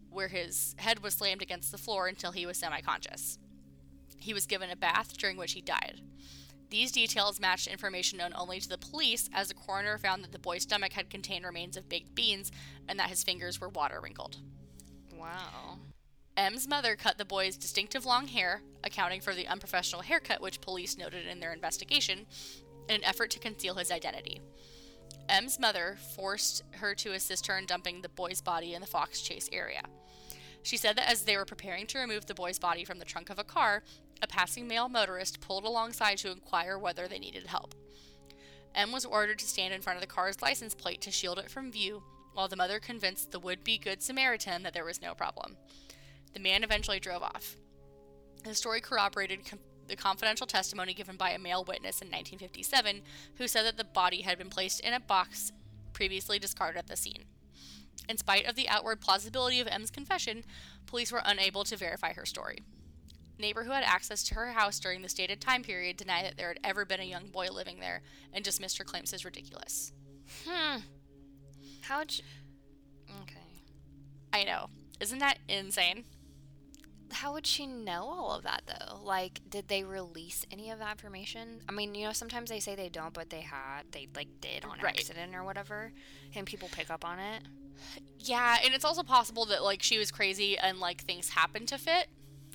where 0.09 0.27
his 0.27 0.75
head 0.77 1.01
was 1.01 1.15
slammed 1.15 1.41
against 1.41 1.71
the 1.71 1.77
floor 1.77 2.07
until 2.07 2.31
he 2.31 2.45
was 2.45 2.57
semi 2.57 2.81
conscious. 2.81 3.37
He 4.17 4.33
was 4.33 4.45
given 4.45 4.69
a 4.69 4.75
bath, 4.75 5.17
during 5.17 5.37
which 5.37 5.53
he 5.53 5.61
died. 5.61 6.01
These 6.69 6.93
details 6.93 7.39
matched 7.39 7.67
information 7.67 8.17
known 8.17 8.31
only 8.33 8.59
to 8.61 8.69
the 8.69 8.77
police, 8.77 9.29
as 9.33 9.49
the 9.49 9.53
coroner 9.53 9.97
found 9.97 10.23
that 10.23 10.31
the 10.31 10.39
boy's 10.39 10.63
stomach 10.63 10.93
had 10.93 11.09
contained 11.09 11.43
remains 11.43 11.75
of 11.75 11.89
baked 11.89 12.15
beans 12.15 12.49
and 12.87 12.97
that 12.97 13.09
his 13.09 13.23
fingers 13.23 13.59
were 13.59 13.67
water 13.67 13.99
wrinkled. 14.01 14.37
Wow. 15.19 15.79
M's 16.37 16.67
mother 16.67 16.95
cut 16.95 17.17
the 17.17 17.25
boy's 17.25 17.57
distinctive 17.57 18.05
long 18.05 18.27
hair, 18.27 18.61
accounting 18.85 19.19
for 19.19 19.35
the 19.35 19.47
unprofessional 19.47 20.01
haircut 20.01 20.41
which 20.41 20.61
police 20.61 20.97
noted 20.97 21.27
in 21.27 21.41
their 21.41 21.51
investigation, 21.51 22.25
in 22.87 22.95
an 22.95 23.03
effort 23.03 23.31
to 23.31 23.39
conceal 23.39 23.75
his 23.75 23.91
identity. 23.91 24.41
M's 25.31 25.57
mother 25.59 25.97
forced 26.15 26.61
her 26.71 26.93
to 26.95 27.13
assist 27.13 27.47
her 27.47 27.57
in 27.57 27.65
dumping 27.65 28.01
the 28.01 28.09
boy's 28.09 28.41
body 28.41 28.73
in 28.73 28.81
the 28.81 28.87
Fox 28.87 29.21
Chase 29.21 29.47
area. 29.53 29.81
She 30.61 30.75
said 30.75 30.97
that 30.97 31.09
as 31.09 31.23
they 31.23 31.37
were 31.37 31.45
preparing 31.45 31.87
to 31.87 31.99
remove 31.99 32.25
the 32.25 32.35
boy's 32.35 32.59
body 32.59 32.83
from 32.83 32.99
the 32.99 33.05
trunk 33.05 33.29
of 33.29 33.39
a 33.39 33.43
car, 33.43 33.81
a 34.21 34.27
passing 34.27 34.67
male 34.67 34.89
motorist 34.89 35.39
pulled 35.39 35.63
alongside 35.63 36.17
to 36.19 36.31
inquire 36.31 36.77
whether 36.77 37.07
they 37.07 37.17
needed 37.17 37.47
help. 37.47 37.73
M 38.75 38.91
was 38.91 39.05
ordered 39.05 39.39
to 39.39 39.47
stand 39.47 39.73
in 39.73 39.81
front 39.81 39.97
of 39.97 40.01
the 40.01 40.07
car's 40.07 40.41
license 40.41 40.75
plate 40.75 41.01
to 41.01 41.11
shield 41.11 41.39
it 41.39 41.49
from 41.49 41.71
view, 41.71 42.03
while 42.33 42.47
the 42.47 42.55
mother 42.55 42.79
convinced 42.79 43.31
the 43.31 43.39
would 43.39 43.63
be 43.63 43.77
Good 43.77 44.01
Samaritan 44.01 44.63
that 44.63 44.73
there 44.73 44.85
was 44.85 45.01
no 45.01 45.13
problem. 45.13 45.57
The 46.33 46.39
man 46.39 46.63
eventually 46.63 46.99
drove 46.99 47.23
off. 47.23 47.55
The 48.43 48.53
story 48.53 48.81
corroborated 48.81 49.45
com- 49.45 49.59
the 49.91 49.95
confidential 49.95 50.47
testimony 50.47 50.93
given 50.93 51.17
by 51.17 51.29
a 51.31 51.37
male 51.37 51.63
witness 51.63 52.01
in 52.01 52.07
1957 52.07 53.01
who 53.35 53.47
said 53.47 53.65
that 53.65 53.77
the 53.77 53.83
body 53.83 54.21
had 54.21 54.37
been 54.37 54.49
placed 54.49 54.79
in 54.79 54.93
a 54.93 54.99
box 54.99 55.51
previously 55.93 56.39
discarded 56.39 56.79
at 56.79 56.87
the 56.87 56.97
scene. 56.97 57.25
In 58.09 58.17
spite 58.17 58.47
of 58.47 58.55
the 58.55 58.67
outward 58.67 59.01
plausibility 59.01 59.59
of 59.59 59.67
M's 59.67 59.91
confession, 59.91 60.43
police 60.87 61.11
were 61.11 61.21
unable 61.23 61.63
to 61.65 61.77
verify 61.77 62.13
her 62.13 62.25
story. 62.25 62.59
Neighbor 63.37 63.63
who 63.63 63.71
had 63.71 63.83
access 63.83 64.23
to 64.23 64.35
her 64.35 64.53
house 64.53 64.79
during 64.79 65.01
the 65.01 65.09
stated 65.09 65.41
time 65.41 65.61
period 65.61 65.97
denied 65.97 66.25
that 66.25 66.37
there 66.37 66.47
had 66.47 66.59
ever 66.63 66.85
been 66.85 66.99
a 66.99 67.03
young 67.03 67.27
boy 67.27 67.47
living 67.51 67.79
there 67.79 68.01
and 68.33 68.43
dismissed 68.43 68.77
her 68.77 68.83
claims 68.83 69.13
as 69.13 69.25
ridiculous. 69.25 69.91
Hmm. 70.47 70.79
How'd 71.81 72.13
you... 72.13 72.23
Okay. 73.23 73.39
I 74.31 74.43
know. 74.45 74.67
Isn't 74.99 75.19
that 75.19 75.39
insane? 75.49 76.05
How 77.11 77.33
would 77.33 77.45
she 77.45 77.67
know 77.67 78.03
all 78.03 78.31
of 78.35 78.43
that 78.43 78.63
though? 78.67 78.99
Like, 79.03 79.41
did 79.49 79.67
they 79.67 79.83
release 79.83 80.45
any 80.51 80.69
of 80.71 80.79
that 80.79 80.91
information? 80.91 81.61
I 81.67 81.71
mean, 81.71 81.93
you 81.95 82.05
know, 82.07 82.13
sometimes 82.13 82.49
they 82.49 82.59
say 82.59 82.75
they 82.75 82.89
don't, 82.89 83.13
but 83.13 83.29
they 83.29 83.41
had, 83.41 83.83
they 83.91 84.07
like 84.15 84.27
did 84.41 84.63
on 84.65 84.79
Right. 84.79 84.97
accident 84.97 85.35
or 85.35 85.43
whatever, 85.43 85.91
and 86.35 86.45
people 86.47 86.69
pick 86.71 86.89
up 86.89 87.03
on 87.05 87.19
it. 87.19 87.43
Yeah, 88.19 88.57
and 88.63 88.73
it's 88.73 88.85
also 88.85 89.03
possible 89.03 89.45
that 89.45 89.63
like 89.63 89.81
she 89.83 89.97
was 89.97 90.11
crazy 90.11 90.57
and 90.57 90.79
like 90.79 91.01
things 91.03 91.29
happened 91.29 91.67
to 91.69 91.77
fit. 91.77 92.07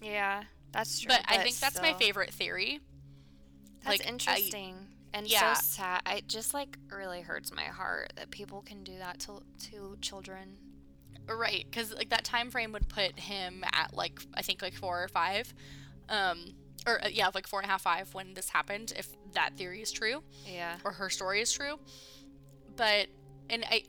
Yeah, 0.03 0.45
that's 0.73 1.01
true. 1.01 1.09
But, 1.09 1.23
I 1.29 1.39
think 1.39 1.57
that's 1.59 1.81
my 1.81 1.93
favorite 1.95 2.33
theory. 2.33 2.81
That's 3.85 3.99
like, 3.99 4.07
I- 4.07 4.11
interesting 4.11 4.77
and 5.13 5.27
Yeah. 5.27 5.55
so 5.55 5.61
sad. 5.63 6.03
It 6.07 6.29
just 6.29 6.55
like 6.55 6.77
really 6.91 7.21
hurts 7.23 7.53
my 7.53 7.65
heart 7.65 8.13
that 8.17 8.31
people 8.31 8.63
can 8.63 8.85
do 8.85 8.99
that 8.99 9.19
to 9.21 9.43
to 9.71 9.97
children. 10.01 10.59
Right, 11.28 11.66
because 11.71 11.92
like 11.95 12.11
that 12.11 12.25
time 12.25 12.50
frame 12.50 12.73
would 12.73 12.88
put 12.88 13.18
him 13.18 13.65
at 13.73 13.95
like 13.95 14.21
I 14.34 14.43
think 14.43 14.62
like 14.62 14.75
four 14.75 15.02
or 15.02 15.08
five, 15.08 15.52
um, 16.08 16.54
or 16.86 17.04
uh, 17.04 17.08
yeah, 17.08 17.30
like 17.34 17.47
four 17.47 17.60
and 17.60 17.69
a 17.69 17.71
half, 17.71 17.82
five 17.82 18.12
when 18.15 18.34
this 18.34 18.49
happened. 18.50 18.93
If 18.97 19.08
that 19.32 19.56
theory 19.56 19.82
is 19.82 19.91
true 19.93 20.23
Yeah. 20.47 20.76
or 20.84 20.93
her 20.93 21.10
story 21.10 21.41
is 21.41 21.52
true, 21.52 21.78
but 22.76 23.08
and 23.50 23.65
I, 23.71 23.82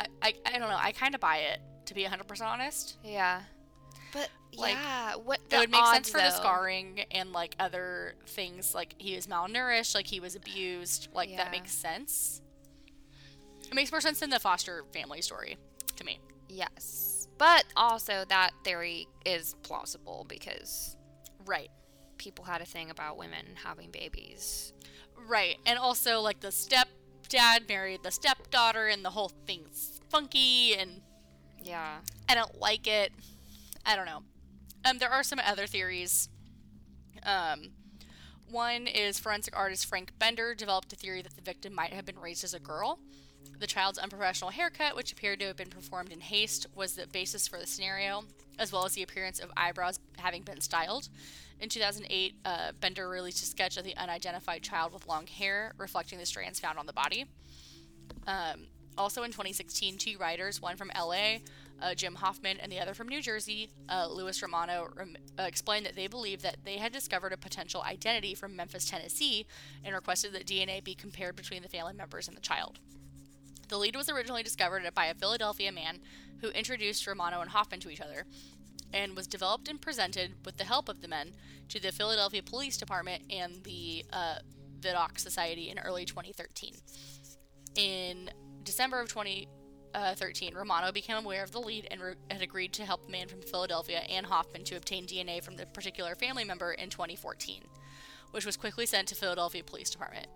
I, 0.00 0.06
I, 0.22 0.34
I 0.46 0.58
don't 0.58 0.68
know. 0.68 0.78
I 0.78 0.92
kind 0.92 1.14
of 1.14 1.20
buy 1.20 1.36
it 1.38 1.60
to 1.86 1.94
be 1.94 2.02
hundred 2.04 2.26
percent 2.28 2.50
honest. 2.50 2.96
Yeah. 3.04 3.42
But 4.12 4.28
Like, 4.56 4.74
yeah, 4.74 5.16
what 5.16 5.40
it 5.50 5.56
would 5.58 5.70
make 5.70 5.84
sense 5.86 6.08
odds, 6.08 6.10
for 6.10 6.18
the 6.18 6.30
scarring 6.30 7.04
and 7.10 7.32
like 7.32 7.54
other 7.58 8.14
things. 8.26 8.74
Like 8.74 8.94
he 8.98 9.14
was 9.16 9.26
malnourished, 9.26 9.94
like 9.94 10.06
he 10.06 10.20
was 10.20 10.34
abused. 10.36 11.08
Like 11.12 11.30
Yeah. 11.30 11.38
that 11.38 11.50
makes 11.52 11.72
sense. 11.72 12.40
It 13.68 13.74
makes 13.74 13.90
more 13.90 14.00
sense 14.00 14.20
than 14.20 14.30
the 14.30 14.38
foster 14.38 14.84
family 14.92 15.20
story 15.22 15.56
to 15.96 16.04
me. 16.04 16.18
Yes. 16.48 17.28
But 17.38 17.64
also 17.76 18.24
that 18.28 18.52
theory 18.64 19.08
is 19.24 19.54
plausible 19.62 20.24
because 20.28 20.96
Right. 21.46 21.70
people 22.18 22.44
had 22.44 22.60
a 22.62 22.66
thing 22.66 22.90
about 22.90 23.16
women 23.16 23.56
having 23.64 23.90
babies. 23.90 24.72
Right. 25.16 25.58
And 25.66 25.78
also 25.78 26.20
like 26.20 26.40
the 26.40 26.48
stepdad 26.48 27.68
married 27.68 28.02
the 28.02 28.10
stepdaughter 28.10 28.86
and 28.88 29.04
the 29.04 29.10
whole 29.10 29.30
thing's 29.46 30.00
funky 30.10 30.74
and 30.76 31.02
Yeah. 31.62 32.00
I 32.28 32.34
don't 32.34 32.58
like 32.60 32.86
it. 32.86 33.12
I 33.84 33.96
don't 33.96 34.06
know. 34.06 34.22
Um 34.84 34.98
there 34.98 35.10
are 35.10 35.22
some 35.24 35.40
other 35.40 35.66
theories. 35.66 36.28
Um 37.22 37.72
one 38.48 38.86
is 38.86 39.18
forensic 39.18 39.56
artist 39.56 39.86
Frank 39.86 40.12
Bender 40.18 40.54
developed 40.54 40.92
a 40.92 40.96
theory 40.96 41.22
that 41.22 41.34
the 41.34 41.42
victim 41.42 41.74
might 41.74 41.92
have 41.92 42.04
been 42.04 42.18
raised 42.18 42.44
as 42.44 42.54
a 42.54 42.60
girl. 42.60 43.00
The 43.60 43.66
child's 43.66 43.98
unprofessional 43.98 44.50
haircut, 44.50 44.96
which 44.96 45.12
appeared 45.12 45.40
to 45.40 45.46
have 45.46 45.56
been 45.56 45.70
performed 45.70 46.10
in 46.10 46.20
haste, 46.20 46.66
was 46.74 46.94
the 46.94 47.06
basis 47.06 47.48
for 47.48 47.58
the 47.58 47.66
scenario, 47.66 48.24
as 48.58 48.72
well 48.72 48.84
as 48.84 48.92
the 48.92 49.02
appearance 49.02 49.38
of 49.38 49.50
eyebrows 49.56 50.00
having 50.18 50.42
been 50.42 50.60
styled. 50.60 51.08
In 51.60 51.68
2008, 51.68 52.34
uh, 52.44 52.72
Bender 52.80 53.08
released 53.08 53.42
a 53.42 53.46
sketch 53.46 53.76
of 53.76 53.84
the 53.84 53.96
unidentified 53.96 54.62
child 54.62 54.92
with 54.92 55.06
long 55.06 55.26
hair, 55.26 55.72
reflecting 55.78 56.18
the 56.18 56.26
strands 56.26 56.60
found 56.60 56.78
on 56.78 56.86
the 56.86 56.92
body. 56.92 57.26
Um, 58.26 58.66
also 58.96 59.22
in 59.22 59.30
2016, 59.30 59.98
two 59.98 60.18
writers, 60.18 60.60
one 60.60 60.76
from 60.76 60.90
LA, 60.96 61.38
uh, 61.82 61.94
Jim 61.94 62.14
Hoffman, 62.14 62.58
and 62.60 62.70
the 62.70 62.78
other 62.78 62.94
from 62.94 63.08
New 63.08 63.20
Jersey, 63.20 63.70
uh, 63.88 64.08
Louis 64.08 64.40
Romano, 64.42 64.88
rem- 64.94 65.16
uh, 65.38 65.42
explained 65.42 65.86
that 65.86 65.96
they 65.96 66.06
believed 66.06 66.42
that 66.42 66.58
they 66.64 66.78
had 66.78 66.92
discovered 66.92 67.32
a 67.32 67.36
potential 67.36 67.82
identity 67.82 68.34
from 68.34 68.54
Memphis, 68.54 68.88
Tennessee, 68.88 69.46
and 69.84 69.94
requested 69.94 70.32
that 70.32 70.46
DNA 70.46 70.82
be 70.82 70.94
compared 70.94 71.36
between 71.36 71.62
the 71.62 71.68
family 71.68 71.92
members 71.92 72.28
and 72.28 72.36
the 72.36 72.40
child. 72.40 72.78
The 73.74 73.80
lead 73.80 73.96
was 73.96 74.08
originally 74.08 74.44
discovered 74.44 74.88
by 74.94 75.06
a 75.06 75.14
Philadelphia 75.14 75.72
man 75.72 75.98
who 76.40 76.50
introduced 76.50 77.08
Romano 77.08 77.40
and 77.40 77.50
Hoffman 77.50 77.80
to 77.80 77.90
each 77.90 78.00
other, 78.00 78.24
and 78.92 79.16
was 79.16 79.26
developed 79.26 79.66
and 79.66 79.80
presented 79.80 80.34
with 80.44 80.58
the 80.58 80.62
help 80.62 80.88
of 80.88 81.02
the 81.02 81.08
men 81.08 81.32
to 81.70 81.80
the 81.80 81.90
Philadelphia 81.90 82.40
Police 82.40 82.76
Department 82.76 83.24
and 83.30 83.64
the 83.64 84.06
uh, 84.12 84.36
Vidocq 84.78 85.18
Society 85.18 85.70
in 85.70 85.80
early 85.80 86.04
2013. 86.04 86.76
In 87.74 88.30
December 88.62 89.00
of 89.00 89.08
2013, 89.08 90.54
Romano 90.54 90.92
became 90.92 91.16
aware 91.16 91.42
of 91.42 91.50
the 91.50 91.58
lead 91.58 91.88
and 91.90 92.00
re- 92.00 92.14
had 92.30 92.42
agreed 92.42 92.72
to 92.74 92.84
help 92.84 93.06
the 93.06 93.10
man 93.10 93.26
from 93.26 93.42
Philadelphia 93.42 94.02
and 94.08 94.24
Hoffman 94.24 94.62
to 94.66 94.76
obtain 94.76 95.04
DNA 95.04 95.42
from 95.42 95.56
the 95.56 95.66
particular 95.66 96.14
family 96.14 96.44
member 96.44 96.74
in 96.74 96.90
2014, 96.90 97.64
which 98.30 98.46
was 98.46 98.56
quickly 98.56 98.86
sent 98.86 99.08
to 99.08 99.16
Philadelphia 99.16 99.64
Police 99.64 99.90
Department. 99.90 100.28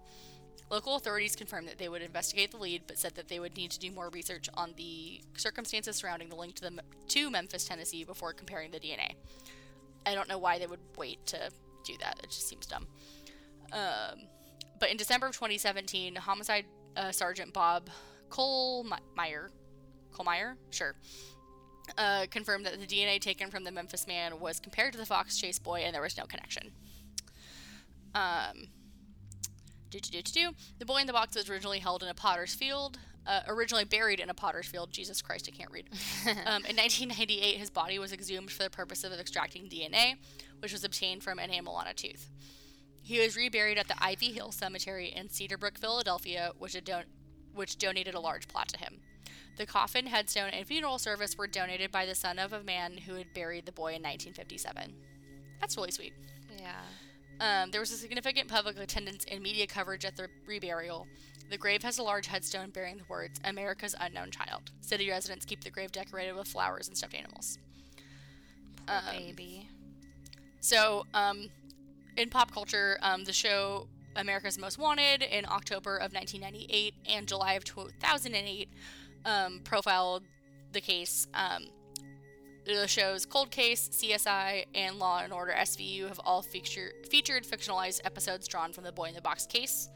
Local 0.70 0.96
authorities 0.96 1.34
confirmed 1.34 1.66
that 1.68 1.78
they 1.78 1.88
would 1.88 2.02
investigate 2.02 2.50
the 2.50 2.58
lead, 2.58 2.82
but 2.86 2.98
said 2.98 3.14
that 3.14 3.28
they 3.28 3.40
would 3.40 3.56
need 3.56 3.70
to 3.70 3.78
do 3.78 3.90
more 3.90 4.10
research 4.10 4.48
on 4.54 4.74
the 4.76 5.22
circumstances 5.36 5.96
surrounding 5.96 6.28
the 6.28 6.36
link 6.36 6.56
to 6.56 6.62
the 6.62 6.82
to 7.08 7.30
Memphis, 7.30 7.64
Tennessee, 7.64 8.04
before 8.04 8.34
comparing 8.34 8.70
the 8.70 8.78
DNA. 8.78 9.14
I 10.04 10.14
don't 10.14 10.28
know 10.28 10.38
why 10.38 10.58
they 10.58 10.66
would 10.66 10.80
wait 10.96 11.24
to 11.26 11.50
do 11.84 11.94
that. 12.00 12.20
It 12.22 12.30
just 12.30 12.48
seems 12.48 12.66
dumb. 12.66 12.86
Um, 13.72 14.28
but 14.78 14.90
in 14.90 14.96
December 14.96 15.26
of 15.26 15.34
2017, 15.34 16.14
homicide 16.16 16.66
uh, 16.96 17.12
sergeant 17.12 17.52
Bob 17.52 17.88
Kohlmeyer, 18.30 19.48
Kohlmeyer, 20.12 20.56
sure, 20.70 20.94
uh, 21.96 22.26
confirmed 22.30 22.66
that 22.66 22.78
the 22.78 22.86
DNA 22.86 23.20
taken 23.20 23.50
from 23.50 23.64
the 23.64 23.70
Memphis 23.70 24.06
man 24.06 24.38
was 24.40 24.60
compared 24.60 24.92
to 24.92 24.98
the 24.98 25.06
Fox 25.06 25.38
Chase 25.38 25.58
boy, 25.58 25.80
and 25.80 25.94
there 25.94 26.02
was 26.02 26.16
no 26.16 26.24
connection. 26.24 26.72
Um, 28.14 28.68
do, 28.68 28.68
do, 28.68 28.68
do, 28.68 29.48
do, 29.48 29.54
do. 29.54 29.77
The 30.78 30.86
boy 30.86 30.98
in 30.98 31.06
the 31.06 31.12
box 31.12 31.36
was 31.36 31.48
originally 31.48 31.78
held 31.78 32.02
in 32.02 32.08
a 32.08 32.14
potter's 32.14 32.54
field, 32.54 32.98
uh, 33.26 33.40
originally 33.46 33.84
buried 33.84 34.20
in 34.20 34.30
a 34.30 34.34
potter's 34.34 34.66
field. 34.66 34.90
Jesus 34.92 35.22
Christ, 35.22 35.48
I 35.52 35.56
can't 35.56 35.70
read. 35.70 35.88
um, 36.26 36.64
in 36.64 36.76
1998, 36.76 37.56
his 37.56 37.70
body 37.70 37.98
was 37.98 38.12
exhumed 38.12 38.50
for 38.50 38.62
the 38.62 38.70
purpose 38.70 39.04
of 39.04 39.12
extracting 39.12 39.68
DNA, 39.68 40.14
which 40.60 40.72
was 40.72 40.84
obtained 40.84 41.22
from 41.22 41.38
an 41.38 41.50
enamel 41.50 41.74
on 41.74 41.86
a 41.86 41.94
tooth. 41.94 42.30
He 43.02 43.20
was 43.20 43.36
reburied 43.36 43.78
at 43.78 43.88
the 43.88 44.02
Ivy 44.02 44.32
Hill 44.32 44.52
Cemetery 44.52 45.08
in 45.14 45.28
Cedarbrook, 45.28 45.78
Philadelphia, 45.78 46.52
which, 46.58 46.74
had 46.74 46.84
don- 46.84 47.04
which 47.54 47.78
donated 47.78 48.14
a 48.14 48.20
large 48.20 48.48
plot 48.48 48.68
to 48.68 48.78
him. 48.78 49.00
The 49.56 49.66
coffin, 49.66 50.06
headstone, 50.06 50.50
and 50.50 50.66
funeral 50.66 50.98
service 50.98 51.36
were 51.36 51.46
donated 51.46 51.90
by 51.90 52.06
the 52.06 52.14
son 52.14 52.38
of 52.38 52.52
a 52.52 52.62
man 52.62 52.98
who 52.98 53.14
had 53.14 53.34
buried 53.34 53.66
the 53.66 53.72
boy 53.72 53.88
in 53.88 54.02
1957. 54.02 54.94
That's 55.60 55.76
really 55.76 55.90
sweet. 55.90 56.12
Yeah. 56.58 56.80
Um, 57.40 57.70
there 57.70 57.80
was 57.80 57.92
a 57.92 57.96
significant 57.96 58.48
public 58.48 58.78
attendance 58.78 59.24
and 59.30 59.42
media 59.42 59.66
coverage 59.66 60.04
at 60.04 60.16
the 60.16 60.28
reburial. 60.48 61.06
The 61.50 61.56
grave 61.56 61.82
has 61.82 61.98
a 61.98 62.02
large 62.02 62.26
headstone 62.26 62.70
bearing 62.70 62.98
the 62.98 63.04
words 63.08 63.40
America's 63.44 63.94
Unknown 63.98 64.30
Child. 64.30 64.70
City 64.80 65.08
residents 65.08 65.44
keep 65.46 65.62
the 65.64 65.70
grave 65.70 65.92
decorated 65.92 66.34
with 66.34 66.48
flowers 66.48 66.88
and 66.88 66.96
stuffed 66.96 67.14
animals. 67.14 67.58
Poor 68.86 68.96
Um, 68.96 69.16
baby. 69.16 69.68
So, 70.60 71.06
um, 71.14 71.48
in 72.16 72.28
pop 72.28 72.52
culture, 72.52 72.98
um, 73.02 73.24
the 73.24 73.32
show 73.32 73.88
America's 74.16 74.58
Most 74.58 74.78
Wanted 74.78 75.22
in 75.22 75.46
October 75.46 75.96
of 75.96 76.12
1998 76.12 76.94
and 77.08 77.26
July 77.28 77.52
of 77.54 77.64
2008 77.64 78.68
um, 79.24 79.60
profiled 79.64 80.24
the 80.72 80.80
case. 80.80 81.26
Um, 81.34 81.68
the 82.76 82.86
show's 82.88 83.24
Cold 83.26 83.50
Case, 83.50 83.88
CSI, 83.88 84.66
and 84.74 84.98
Law 84.98 85.20
and 85.22 85.32
Order 85.32 85.52
SVU 85.56 86.08
have 86.08 86.20
all 86.24 86.42
feature, 86.42 86.92
featured 87.10 87.44
fictionalized 87.44 88.00
episodes 88.04 88.46
drawn 88.48 88.72
from 88.72 88.84
the 88.84 88.92
Boy 88.92 89.06
in 89.06 89.14
the 89.14 89.22
Box 89.22 89.46
case. 89.46 89.88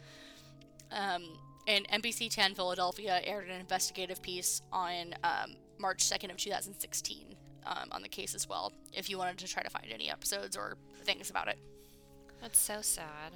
Um, 0.90 1.24
and 1.66 1.86
NBC 1.88 2.30
10 2.34 2.54
Philadelphia 2.54 3.20
aired 3.24 3.48
an 3.48 3.60
investigative 3.60 4.20
piece 4.22 4.62
on 4.72 5.14
um, 5.22 5.54
March 5.78 5.98
2nd 6.04 6.30
of 6.30 6.36
2016 6.36 7.36
um, 7.66 7.88
on 7.92 8.02
the 8.02 8.08
case 8.08 8.34
as 8.34 8.48
well. 8.48 8.72
If 8.92 9.08
you 9.08 9.18
wanted 9.18 9.38
to 9.38 9.46
try 9.48 9.62
to 9.62 9.70
find 9.70 9.86
any 9.92 10.10
episodes 10.10 10.56
or 10.56 10.76
things 11.04 11.30
about 11.30 11.48
it, 11.48 11.58
That's 12.40 12.58
so 12.58 12.80
sad. 12.82 13.32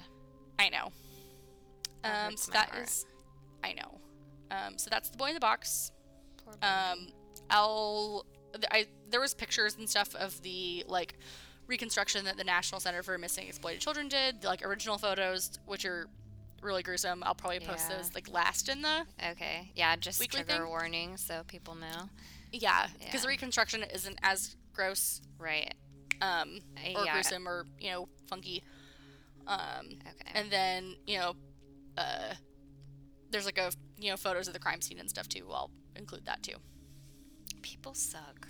I 0.59 0.69
know. 0.69 0.91
That 2.03 2.27
Um, 2.27 2.37
so 2.37 2.51
that 2.51 2.69
heart. 2.69 2.83
is, 2.87 3.05
I 3.63 3.73
know. 3.73 3.99
Um, 4.51 4.77
so 4.77 4.89
that's 4.89 5.09
the 5.09 5.17
Boy 5.17 5.27
in 5.29 5.33
the 5.33 5.39
Box. 5.39 5.91
Poor. 6.43 6.53
Um, 6.61 7.07
I'll. 7.49 8.25
I 8.71 8.87
there 9.09 9.19
was 9.21 9.33
pictures 9.33 9.75
and 9.77 9.89
stuff 9.89 10.13
of 10.15 10.41
the 10.41 10.83
like 10.87 11.15
reconstruction 11.67 12.25
that 12.25 12.37
the 12.37 12.43
National 12.43 12.79
Center 12.79 13.03
for 13.03 13.17
Missing 13.17 13.47
Exploited 13.47 13.81
Children 13.81 14.07
did, 14.07 14.41
the 14.41 14.47
like 14.47 14.63
original 14.65 14.97
photos, 14.97 15.59
which 15.65 15.85
are 15.85 16.07
really 16.61 16.81
gruesome. 16.83 17.23
I'll 17.23 17.35
probably 17.35 17.59
post 17.59 17.87
Yeah. 17.89 17.97
those 17.97 18.13
like 18.15 18.29
last 18.29 18.69
in 18.69 18.81
the 18.81 19.05
okay. 19.31 19.71
Yeah, 19.75 19.95
just 19.95 20.19
trigger 20.31 20.43
thing? 20.59 20.67
warning 20.67 21.17
so 21.17 21.43
people 21.47 21.75
know. 21.75 22.09
yeah, 22.51 22.87
because 22.99 23.21
the 23.23 23.27
reconstruction 23.27 23.83
isn't 23.93 24.17
as 24.23 24.55
gross 24.73 25.21
Right. 25.37 25.73
um, 26.21 26.59
or 26.95 27.05
yeah. 27.05 27.13
gruesome 27.13 27.47
or 27.47 27.65
you 27.79 27.91
know 27.91 28.09
funky. 28.27 28.63
Um, 29.45 29.99
Okay. 30.01 30.31
and 30.35 30.51
then 30.51 30.95
you 31.05 31.17
know, 31.19 31.33
uh, 31.97 32.33
there's 33.31 33.45
like 33.45 33.57
a 33.57 33.71
you 33.97 34.09
know 34.09 34.17
photos 34.17 34.47
of 34.47 34.53
the 34.53 34.59
crime 34.59 34.81
scene 34.81 34.99
and 34.99 35.09
stuff 35.09 35.27
too. 35.29 35.45
I'll 35.51 35.71
include 35.95 36.25
that 36.25 36.43
too. 36.43 36.55
people 37.61 37.93
suck. 37.93 38.47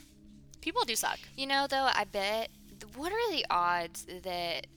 People 0.67 0.83
do 0.83 0.97
suck. 0.97 1.17
You 1.37 1.47
know, 1.47 1.65
though, 1.69 1.87
I 1.93 2.03
bet. 2.03 2.49
What 2.97 3.13
are 3.13 3.31
the 3.31 3.45
odds 3.49 4.05
that 4.23 4.67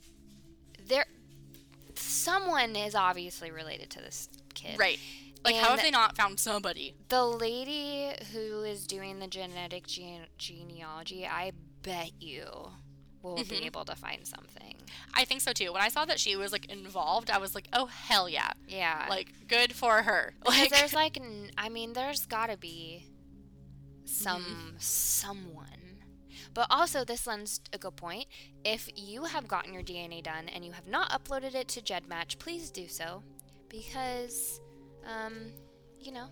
there, 0.86 1.04
someone 1.96 2.76
is 2.76 2.94
obviously 2.94 3.50
related 3.50 3.90
to 3.90 3.98
this 3.98 4.28
kid? 4.54 4.78
Right. 4.78 5.00
Like, 5.44 5.56
how 5.56 5.70
have 5.70 5.82
they 5.82 5.90
not 5.90 6.16
found 6.16 6.38
somebody? 6.38 6.94
The 7.08 7.24
lady 7.24 8.12
who 8.32 8.62
is 8.62 8.86
doing 8.86 9.18
the 9.18 9.26
genetic 9.26 9.88
gene- 9.88 10.28
genealogy, 10.38 11.26
I 11.26 11.50
bet 11.82 12.12
you 12.22 12.44
will 13.20 13.38
Mhm. 13.38 13.48
be 13.48 13.56
able 13.64 13.84
to 13.86 13.96
find 13.96 14.24
something. 14.24 14.76
I 15.12 15.24
think 15.24 15.40
so 15.40 15.52
too. 15.52 15.72
When 15.72 15.82
I 15.82 15.88
saw 15.88 16.04
that 16.04 16.20
she 16.20 16.36
was 16.36 16.52
like 16.52 16.66
involved, 16.66 17.30
I 17.32 17.38
was 17.38 17.56
like, 17.56 17.66
oh 17.72 17.86
hell 17.86 18.28
yeah! 18.28 18.52
Yeah. 18.68 19.06
Like, 19.10 19.48
good 19.48 19.72
for 19.74 20.02
her. 20.02 20.34
because 20.44 20.56
Like, 20.56 20.70
there's 20.70 20.94
like, 20.94 21.16
n- 21.18 21.50
I 21.58 21.68
mean, 21.68 21.94
there's 21.94 22.26
gotta 22.26 22.56
be 22.56 23.06
some 24.04 24.44
Mm-hmm. 24.44 24.76
someone. 24.78 25.66
But 26.52 26.66
also, 26.70 27.04
this 27.04 27.26
lends 27.26 27.60
a 27.72 27.78
good 27.78 27.96
point. 27.96 28.26
If 28.64 28.88
you 28.96 29.24
have 29.24 29.46
gotten 29.46 29.72
your 29.72 29.82
DNA 29.84 30.22
done 30.22 30.48
and 30.48 30.64
you 30.64 30.72
have 30.72 30.86
not 30.88 31.10
uploaded 31.10 31.54
it 31.54 31.68
to 31.68 31.80
GEDmatch, 31.80 32.38
please 32.38 32.70
do 32.70 32.88
so, 32.88 33.22
because, 33.68 34.60
um, 35.06 35.52
you 36.00 36.12
know, 36.12 36.26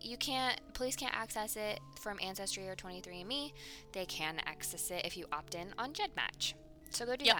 you 0.00 0.16
can't. 0.16 0.60
Police 0.74 0.96
can't 0.96 1.14
access 1.14 1.56
it 1.56 1.78
from 2.00 2.18
Ancestry 2.20 2.68
or 2.68 2.74
23andMe. 2.74 3.52
They 3.92 4.04
can 4.06 4.40
access 4.46 4.90
it 4.90 5.02
if 5.04 5.16
you 5.16 5.26
opt 5.32 5.54
in 5.54 5.68
on 5.78 5.92
GEDmatch. 5.92 6.54
So 6.90 7.06
go 7.06 7.14
do 7.16 7.24
Yep. 7.24 7.36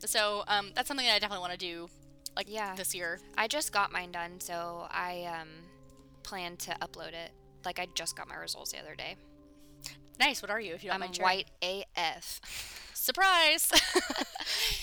that. 0.00 0.08
so 0.10 0.42
um, 0.48 0.72
that's 0.74 0.88
something 0.88 1.06
that 1.06 1.14
I 1.14 1.18
definitely 1.20 1.42
want 1.42 1.52
to 1.52 1.58
do, 1.58 1.88
like 2.34 2.46
Yeah. 2.50 2.74
this 2.74 2.92
year. 2.94 3.20
I 3.38 3.46
just 3.46 3.72
got 3.72 3.92
mine 3.92 4.10
done, 4.10 4.40
so 4.40 4.88
I 4.90 5.24
um 5.40 5.48
plan 6.24 6.56
to 6.58 6.72
upload 6.82 7.12
it. 7.12 7.30
Like 7.64 7.78
I 7.78 7.86
just 7.94 8.16
got 8.16 8.26
my 8.28 8.34
results 8.34 8.72
the 8.72 8.78
other 8.80 8.96
day. 8.96 9.14
Nice. 10.18 10.42
What 10.42 10.50
are 10.50 10.60
you? 10.60 10.74
If 10.74 10.82
you 10.82 10.88
don't 10.90 10.94
I'm 10.96 11.00
mind 11.00 11.16
sharing? 11.16 11.44
white 11.62 11.86
AF. 11.96 12.40
Surprise. 12.94 13.70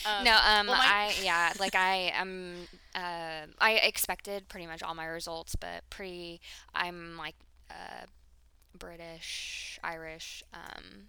Um, 0.06 0.26
no, 0.26 0.38
um, 0.46 0.68
well, 0.68 0.76
I 0.82 1.14
yeah, 1.24 1.54
like 1.60 1.76
I 1.76 2.12
am. 2.14 2.68
Uh, 2.94 3.48
I 3.60 3.74
expected 3.84 4.50
pretty 4.50 4.68
much 4.68 4.84
all 4.84 4.94
my 4.94 5.06
results, 5.06 5.56
but 5.56 5.90
pretty. 5.90 6.42
I'm 6.76 7.16
like 7.18 7.36
uh, 7.70 8.06
British, 8.78 9.80
Irish. 9.82 10.44
Um, 10.54 11.08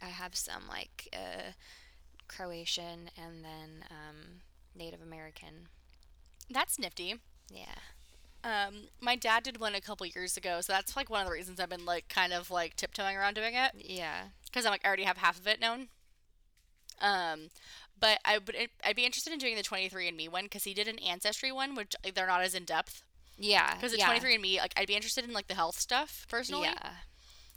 I 0.00 0.06
have 0.06 0.34
some 0.34 0.62
like 0.68 1.08
uh, 1.12 1.52
Croatian 2.28 3.10
and 3.22 3.44
then 3.44 3.84
um, 3.90 4.40
Native 4.74 5.02
American. 5.02 5.68
That's 6.50 6.78
nifty. 6.78 7.16
Yeah. 7.50 7.74
Um, 8.44 8.88
my 9.00 9.16
dad 9.16 9.42
did 9.42 9.58
one 9.58 9.74
a 9.74 9.80
couple 9.80 10.06
years 10.06 10.36
ago, 10.36 10.60
so 10.60 10.72
that's 10.72 10.96
like 10.96 11.08
one 11.10 11.22
of 11.22 11.26
the 11.26 11.32
reasons 11.32 11.58
I've 11.58 11.70
been 11.70 11.86
like 11.86 12.08
kind 12.08 12.32
of 12.32 12.50
like 12.50 12.76
tiptoeing 12.76 13.16
around 13.16 13.34
doing 13.34 13.54
it 13.54 13.72
Yeah. 13.76 14.24
because 14.44 14.66
I'm 14.66 14.70
like 14.70 14.84
I 14.84 14.88
already 14.88 15.04
have 15.04 15.16
half 15.16 15.38
of 15.38 15.46
it 15.46 15.60
known. 15.60 15.88
Um, 17.00 17.48
but 17.98 18.18
I 18.24 18.38
would 18.38 18.56
I'd 18.84 18.96
be 18.96 19.04
interested 19.06 19.32
in 19.32 19.38
doing 19.38 19.56
the 19.56 19.62
23andMe 19.62 20.30
one 20.30 20.44
because 20.44 20.64
he 20.64 20.74
did 20.74 20.88
an 20.88 20.98
ancestry 20.98 21.50
one, 21.52 21.74
which 21.74 21.94
like, 22.04 22.14
they're 22.14 22.26
not 22.26 22.42
as 22.42 22.54
in 22.54 22.64
depth. 22.64 23.02
Yeah. 23.38 23.74
Because 23.74 23.92
the 23.92 23.98
yeah. 23.98 24.14
23andMe, 24.16 24.58
like 24.58 24.74
I'd 24.76 24.86
be 24.86 24.94
interested 24.94 25.24
in 25.24 25.32
like 25.32 25.48
the 25.48 25.54
health 25.54 25.78
stuff 25.80 26.26
personally. 26.28 26.68
Yeah. 26.68 26.90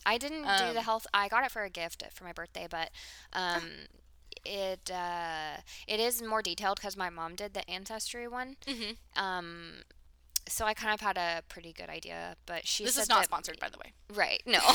I 0.05 0.17
didn't 0.17 0.43
do 0.43 0.47
Um, 0.47 0.73
the 0.73 0.83
health. 0.83 1.05
I 1.13 1.27
got 1.27 1.43
it 1.43 1.51
for 1.51 1.63
a 1.63 1.69
gift 1.69 2.01
for 2.13 2.23
my 2.23 2.31
birthday, 2.31 2.65
but 2.69 2.91
um, 3.33 3.63
it 4.45 4.89
uh, 4.89 5.57
it 5.85 5.99
is 5.99 6.21
more 6.21 6.41
detailed 6.41 6.77
because 6.79 6.95
my 6.95 7.09
mom 7.09 7.35
did 7.35 7.53
the 7.53 7.69
ancestry 7.69 8.27
one. 8.27 8.55
Mm-hmm. 8.65 9.21
Um, 9.21 9.81
so 10.47 10.65
I 10.65 10.73
kind 10.73 10.93
of 10.93 11.01
had 11.01 11.17
a 11.17 11.41
pretty 11.49 11.73
good 11.73 11.89
idea, 11.89 12.35
but 12.45 12.67
she 12.67 12.83
This 12.83 12.97
is 12.97 13.09
not 13.09 13.19
that, 13.19 13.25
sponsored, 13.25 13.59
by 13.59 13.69
the 13.69 13.77
way. 13.77 13.93
Right. 14.13 14.41
No. 14.45 14.59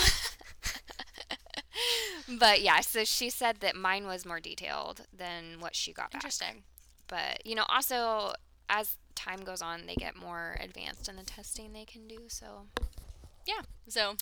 but 2.39 2.63
yeah, 2.63 2.81
so 2.81 3.05
she 3.05 3.31
said 3.31 3.57
that 3.61 3.77
mine 3.77 4.07
was 4.07 4.25
more 4.25 4.41
detailed 4.41 5.03
than 5.17 5.61
what 5.61 5.75
she 5.75 5.93
got 5.93 6.11
back. 6.11 6.21
Interesting. 6.21 6.63
But 7.09 7.45
you 7.45 7.55
know, 7.55 7.65
also 7.69 8.35
as 8.69 8.97
time 9.15 9.41
goes 9.41 9.63
on, 9.63 9.87
they 9.87 9.95
get 9.95 10.17
more 10.17 10.57
advanced 10.61 11.09
in 11.09 11.17
the 11.17 11.25
testing 11.25 11.73
they 11.73 11.85
can 11.85 12.07
do. 12.09 12.21
So 12.29 12.67
Yeah. 13.47 13.63
So 13.89 14.15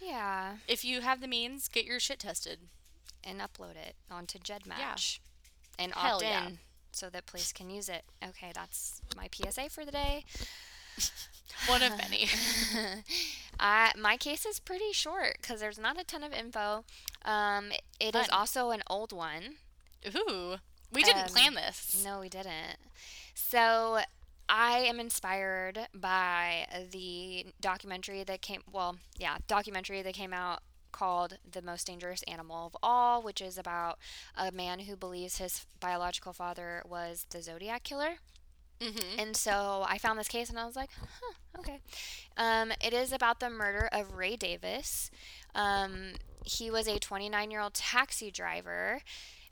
yeah. 0.00 0.56
if 0.66 0.84
you 0.84 1.00
have 1.00 1.20
the 1.20 1.28
means, 1.28 1.68
get 1.68 1.84
your 1.84 2.00
shit 2.00 2.20
tested. 2.20 2.60
and 3.24 3.40
upload 3.40 3.76
it 3.76 3.94
onto 4.10 4.38
GEDmatch 4.38 5.18
and 5.78 5.92
Hell 5.92 6.14
opt 6.16 6.22
in 6.22 6.28
yeah. 6.28 6.48
So 6.98 7.08
that 7.10 7.26
police 7.26 7.52
can 7.52 7.70
use 7.70 7.88
it. 7.88 8.02
Okay, 8.26 8.50
that's 8.54 9.00
my 9.16 9.28
PSA 9.32 9.70
for 9.70 9.84
the 9.84 9.92
day. 9.92 10.24
One 11.66 11.82
of 11.82 11.96
many. 11.96 12.28
uh, 13.60 13.90
my 13.98 14.16
case 14.16 14.44
is 14.44 14.58
pretty 14.58 14.92
short 14.92 15.38
because 15.40 15.60
there's 15.60 15.78
not 15.78 15.98
a 16.00 16.04
ton 16.04 16.22
of 16.22 16.32
info. 16.32 16.84
Um, 17.24 17.70
it 18.00 18.14
is 18.14 18.26
Fun. 18.26 18.30
also 18.30 18.70
an 18.70 18.82
old 18.88 19.12
one. 19.12 19.56
Ooh. 20.14 20.56
We 20.92 21.02
didn't 21.02 21.22
Um, 21.24 21.28
plan 21.28 21.54
this. 21.54 22.02
No, 22.04 22.20
we 22.20 22.28
didn't. 22.28 22.78
So 23.34 24.00
I 24.48 24.78
am 24.78 24.98
inspired 24.98 25.88
by 25.94 26.66
the 26.90 27.46
documentary 27.60 28.24
that 28.24 28.40
came, 28.40 28.62
well, 28.72 28.96
yeah, 29.18 29.36
documentary 29.46 30.00
that 30.02 30.14
came 30.14 30.32
out 30.32 30.60
called 30.92 31.38
The 31.50 31.62
Most 31.62 31.86
Dangerous 31.86 32.22
Animal 32.24 32.66
of 32.66 32.76
All, 32.82 33.22
which 33.22 33.40
is 33.40 33.58
about 33.58 33.98
a 34.36 34.52
man 34.52 34.80
who 34.80 34.96
believes 34.96 35.38
his 35.38 35.66
biological 35.80 36.32
father 36.32 36.82
was 36.86 37.26
the 37.30 37.42
Zodiac 37.42 37.82
killer. 37.82 38.16
Mm-hmm. 38.80 39.18
And 39.20 39.36
so 39.36 39.84
I 39.88 39.98
found 39.98 40.18
this 40.18 40.28
case 40.28 40.50
and 40.50 40.58
I 40.58 40.64
was 40.64 40.76
like, 40.76 40.90
huh, 41.00 41.32
okay. 41.58 41.80
Um, 42.36 42.72
it 42.80 42.92
is 42.92 43.12
about 43.12 43.40
the 43.40 43.50
murder 43.50 43.88
of 43.92 44.14
Ray 44.14 44.36
Davis. 44.36 45.10
Um, 45.54 46.12
he 46.44 46.70
was 46.70 46.86
a 46.86 46.98
29 46.98 47.50
year 47.50 47.60
old 47.60 47.74
taxi 47.74 48.30
driver 48.30 49.00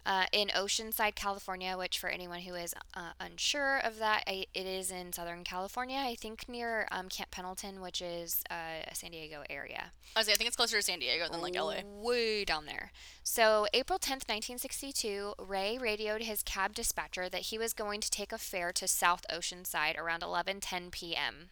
uh, 0.06 0.26
in 0.32 0.48
Oceanside, 0.48 1.16
California, 1.16 1.76
which, 1.76 1.98
for 1.98 2.08
anyone 2.08 2.40
who 2.40 2.54
is 2.54 2.72
uh, 2.94 3.10
unsure 3.18 3.78
of 3.78 3.98
that, 3.98 4.22
I, 4.28 4.46
it 4.54 4.64
is 4.64 4.92
in 4.92 5.12
Southern 5.12 5.42
California, 5.42 5.98
I 5.98 6.14
think 6.14 6.48
near 6.48 6.86
um, 6.92 7.08
Camp 7.08 7.32
Pendleton, 7.32 7.80
which 7.80 8.00
is 8.00 8.44
uh, 8.48 8.86
a 8.88 8.94
San 8.94 9.10
Diego 9.10 9.42
area. 9.50 9.90
I 10.14 10.20
was 10.20 10.28
I 10.28 10.34
think 10.34 10.46
it's 10.46 10.56
closer 10.56 10.76
to 10.76 10.82
San 10.82 11.00
Diego 11.00 11.26
than 11.28 11.42
like 11.42 11.56
LA. 11.56 11.78
Way 11.84 12.44
down 12.44 12.66
there. 12.66 12.92
So, 13.24 13.66
April 13.74 13.98
10th, 13.98 14.28
1962, 14.28 15.34
Ray 15.40 15.76
radioed 15.76 16.22
his 16.22 16.44
cab 16.44 16.72
dispatcher 16.72 17.28
that 17.28 17.42
he 17.42 17.58
was 17.58 17.72
going 17.72 18.00
to 18.00 18.10
take 18.10 18.32
a 18.32 18.38
fare 18.38 18.72
to 18.74 18.86
South 18.86 19.26
Oceanside 19.28 19.98
around 19.98 20.22
11:10 20.22 20.92
p.m. 20.92 21.50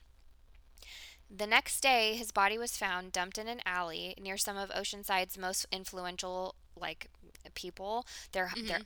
The 1.29 1.47
next 1.49 1.81
day, 1.81 2.15
his 2.15 2.31
body 2.31 2.57
was 2.57 2.77
found 2.77 3.11
dumped 3.11 3.39
in 3.39 3.49
an 3.49 3.63
alley 3.67 4.15
near 4.21 4.37
some 4.37 4.57
of 4.57 4.71
Oceanside's 4.71 5.37
most 5.37 5.67
influential 5.73 6.55
like 6.77 7.09
people 7.55 8.07
their 8.33 8.51
their 8.67 8.81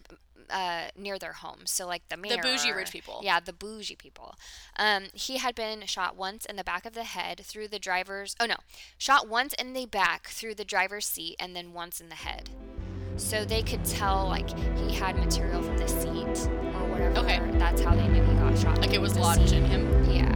uh, 0.51 0.85
near 0.97 1.19
their 1.19 1.33
homes. 1.35 1.71
So 1.71 1.87
like 1.87 2.09
the 2.09 2.17
mayor, 2.17 2.37
Mm-hmm. 2.39 2.43
The 2.43 2.49
bougie 2.49 2.73
rich 2.73 2.91
people. 2.91 3.21
Yeah, 3.23 3.41
the 3.41 3.53
bougie 3.53 3.97
people. 3.97 4.35
Um, 4.77 5.05
he 5.13 5.39
had 5.39 5.55
been 5.55 5.87
shot 5.87 6.17
once 6.17 6.45
in 6.45 6.57
the 6.57 6.65
back 6.65 6.87
of 6.87 6.95
the 6.95 7.05
head 7.05 7.41
through 7.45 7.69
the 7.69 7.79
driver's. 7.79 8.37
Oh 8.41 8.47
no, 8.47 8.57
shot 8.97 9.29
once 9.29 9.55
in 9.55 9.73
the 9.73 9.87
back 9.87 10.29
through 10.29 10.55
the 10.55 10.65
driver's 10.65 11.07
seat, 11.07 11.37
and 11.39 11.55
then 11.57 11.73
once 11.73 12.01
in 12.01 12.09
the 12.09 12.15
head. 12.15 12.51
So 13.17 13.45
they 13.45 13.63
could 13.63 13.85
tell 13.85 14.27
like 14.27 14.49
he 14.79 14.95
had 14.95 15.17
material 15.17 15.63
from 15.63 15.77
the 15.77 15.89
seat 15.89 16.49
or 16.75 16.85
whatever. 16.89 17.19
Okay. 17.19 17.41
That's 17.59 17.81
how 17.81 17.95
they 17.95 18.07
knew 18.07 18.23
he 18.23 18.33
got 18.35 18.57
shot. 18.57 18.79
Like 18.81 18.95
it 18.95 19.01
was 19.01 19.17
lodged 19.19 19.49
seat. 19.51 19.57
in 19.57 19.65
him. 19.65 20.05
Yeah. 20.11 20.33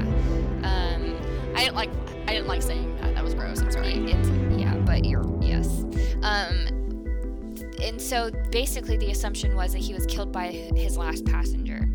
Um, 0.67 1.17
I 1.55 1.61
didn't 1.61 1.77
like. 1.77 1.91
I 2.27 2.33
didn't 2.35 2.49
like 2.49 2.63
saying 2.63 2.97
that. 2.97 3.15
That 3.15 3.23
was 3.25 3.35
gross. 3.35 3.61
I'm 3.61 3.71
sorry. 3.71 3.95
it's 3.95 4.29
yeah, 4.61 4.75
but 4.79 5.05
you're 5.05 5.25
yes. 5.41 5.85
Um, 6.23 6.82
and 7.83 8.01
so 8.01 8.31
basically, 8.51 8.97
the 8.97 9.11
assumption 9.11 9.55
was 9.57 9.73
that 9.73 9.81
he 9.81 9.95
was 9.95 10.07
killed 10.07 10.33
by 10.33 10.49
his 10.49 10.97
last 10.97 11.25
passenger. 11.27 11.89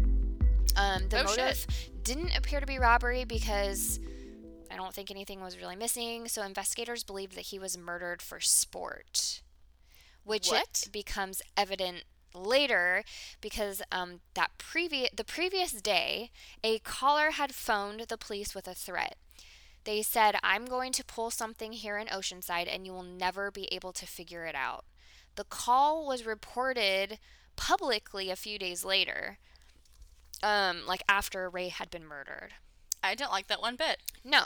Um, 0.75 1.07
the 1.09 1.23
Oh, 1.23 1.27
shit. 1.27 1.37
motive 1.37 1.65
didn't 2.03 2.35
appear 2.37 2.59
to 2.59 2.65
be 2.65 2.77
robbery 2.77 3.23
because 3.25 3.99
I 4.69 4.75
don't 4.75 4.93
think 4.93 5.09
anything 5.09 5.41
was 5.41 5.57
really 5.57 5.75
missing. 5.75 6.27
So 6.27 6.43
investigators 6.43 7.03
believed 7.03 7.35
that 7.35 7.47
he 7.47 7.59
was 7.59 7.77
murdered 7.77 8.21
for 8.21 8.39
sport, 8.39 9.41
which 10.23 10.51
it 10.51 10.87
becomes 10.91 11.41
evident 11.55 12.03
later 12.33 13.03
because 13.41 13.81
um, 13.91 14.19
that 14.35 14.51
previous 14.57 15.09
the 15.15 15.23
previous 15.23 15.71
day, 15.71 16.31
a 16.63 16.79
caller 16.79 17.31
had 17.31 17.55
phoned 17.55 18.01
the 18.01 18.17
police 18.17 18.53
with 18.53 18.67
a 18.67 18.75
threat. 18.75 19.15
They 19.85 20.01
said, 20.01 20.35
I'm 20.43 20.65
going 20.65 20.91
to 20.93 21.05
pull 21.05 21.31
something 21.31 21.71
here 21.71 21.97
in 21.97 22.07
Oceanside 22.07 22.67
and 22.69 22.85
you 22.85 22.91
will 22.91 23.03
never 23.03 23.49
be 23.51 23.65
able 23.71 23.93
to 23.93 24.05
figure 24.05 24.45
it 24.45 24.53
out. 24.53 24.83
The 25.37 25.43
call 25.43 26.05
was 26.05 26.25
reported 26.25 27.19
publicly 27.55 28.31
a 28.31 28.35
few 28.35 28.57
days 28.57 28.83
later, 28.83 29.37
um, 30.41 30.81
like 30.87 31.03
after 31.07 31.47
Ray 31.47 31.69
had 31.69 31.91
been 31.91 32.05
murdered. 32.05 32.55
I 33.03 33.13
didn't 33.13 33.31
like 33.31 33.45
that 33.47 33.61
one 33.61 33.75
bit. 33.75 33.97
No. 34.23 34.45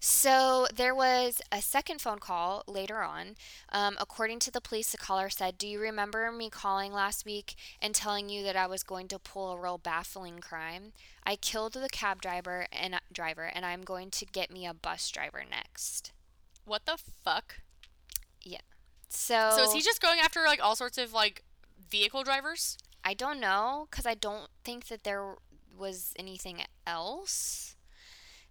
So 0.00 0.66
there 0.74 0.96
was 0.96 1.40
a 1.52 1.62
second 1.62 2.00
phone 2.00 2.18
call 2.18 2.64
later 2.66 3.02
on. 3.02 3.36
Um, 3.70 3.96
according 4.00 4.40
to 4.40 4.50
the 4.50 4.60
police, 4.60 4.90
the 4.90 4.98
caller 4.98 5.30
said, 5.30 5.58
Do 5.58 5.68
you 5.68 5.78
remember 5.78 6.32
me 6.32 6.50
calling 6.50 6.92
last 6.92 7.24
week 7.24 7.54
and 7.80 7.94
telling 7.94 8.28
you 8.28 8.42
that 8.42 8.56
I 8.56 8.66
was 8.66 8.82
going 8.82 9.06
to 9.08 9.20
pull 9.20 9.52
a 9.52 9.60
real 9.60 9.78
baffling 9.78 10.40
crime? 10.40 10.92
I 11.24 11.36
killed 11.36 11.74
the 11.74 11.88
cab 11.88 12.20
driver 12.20 12.66
and 12.72 13.00
driver, 13.12 13.44
and 13.44 13.64
I'm 13.64 13.82
going 13.82 14.10
to 14.10 14.26
get 14.26 14.50
me 14.50 14.66
a 14.66 14.74
bus 14.74 15.08
driver 15.08 15.44
next. 15.48 16.10
What 16.64 16.84
the 16.84 16.98
fuck? 17.24 17.60
So, 19.12 19.50
So 19.56 19.64
is 19.64 19.72
he 19.72 19.80
just 19.80 20.00
going 20.00 20.18
after 20.20 20.40
like 20.42 20.62
all 20.62 20.76
sorts 20.76 20.98
of 20.98 21.12
like 21.12 21.42
vehicle 21.90 22.22
drivers? 22.22 22.78
I 23.04 23.14
don't 23.14 23.40
know 23.40 23.88
because 23.90 24.06
I 24.06 24.14
don't 24.14 24.48
think 24.64 24.86
that 24.88 25.04
there 25.04 25.34
was 25.76 26.14
anything 26.18 26.62
else 26.86 27.76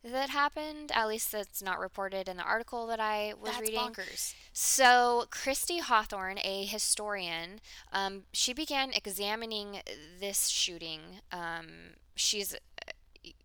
that 0.03 0.29
happened. 0.29 0.91
At 0.93 1.07
least 1.07 1.31
that's 1.31 1.61
not 1.61 1.79
reported 1.79 2.27
in 2.27 2.37
the 2.37 2.43
article 2.43 2.85
that 2.87 2.99
I 2.99 3.33
was 3.39 3.51
That's 3.51 3.61
reading. 3.61 3.79
bonkers. 3.79 4.33
So, 4.53 5.25
Kristi 5.31 5.79
Hawthorne, 5.79 6.39
a 6.43 6.65
historian, 6.65 7.59
um, 7.91 8.23
she 8.33 8.53
began 8.53 8.91
examining 8.93 9.81
this 10.19 10.47
shooting. 10.47 11.21
Um, 11.31 11.95
she's 12.15 12.55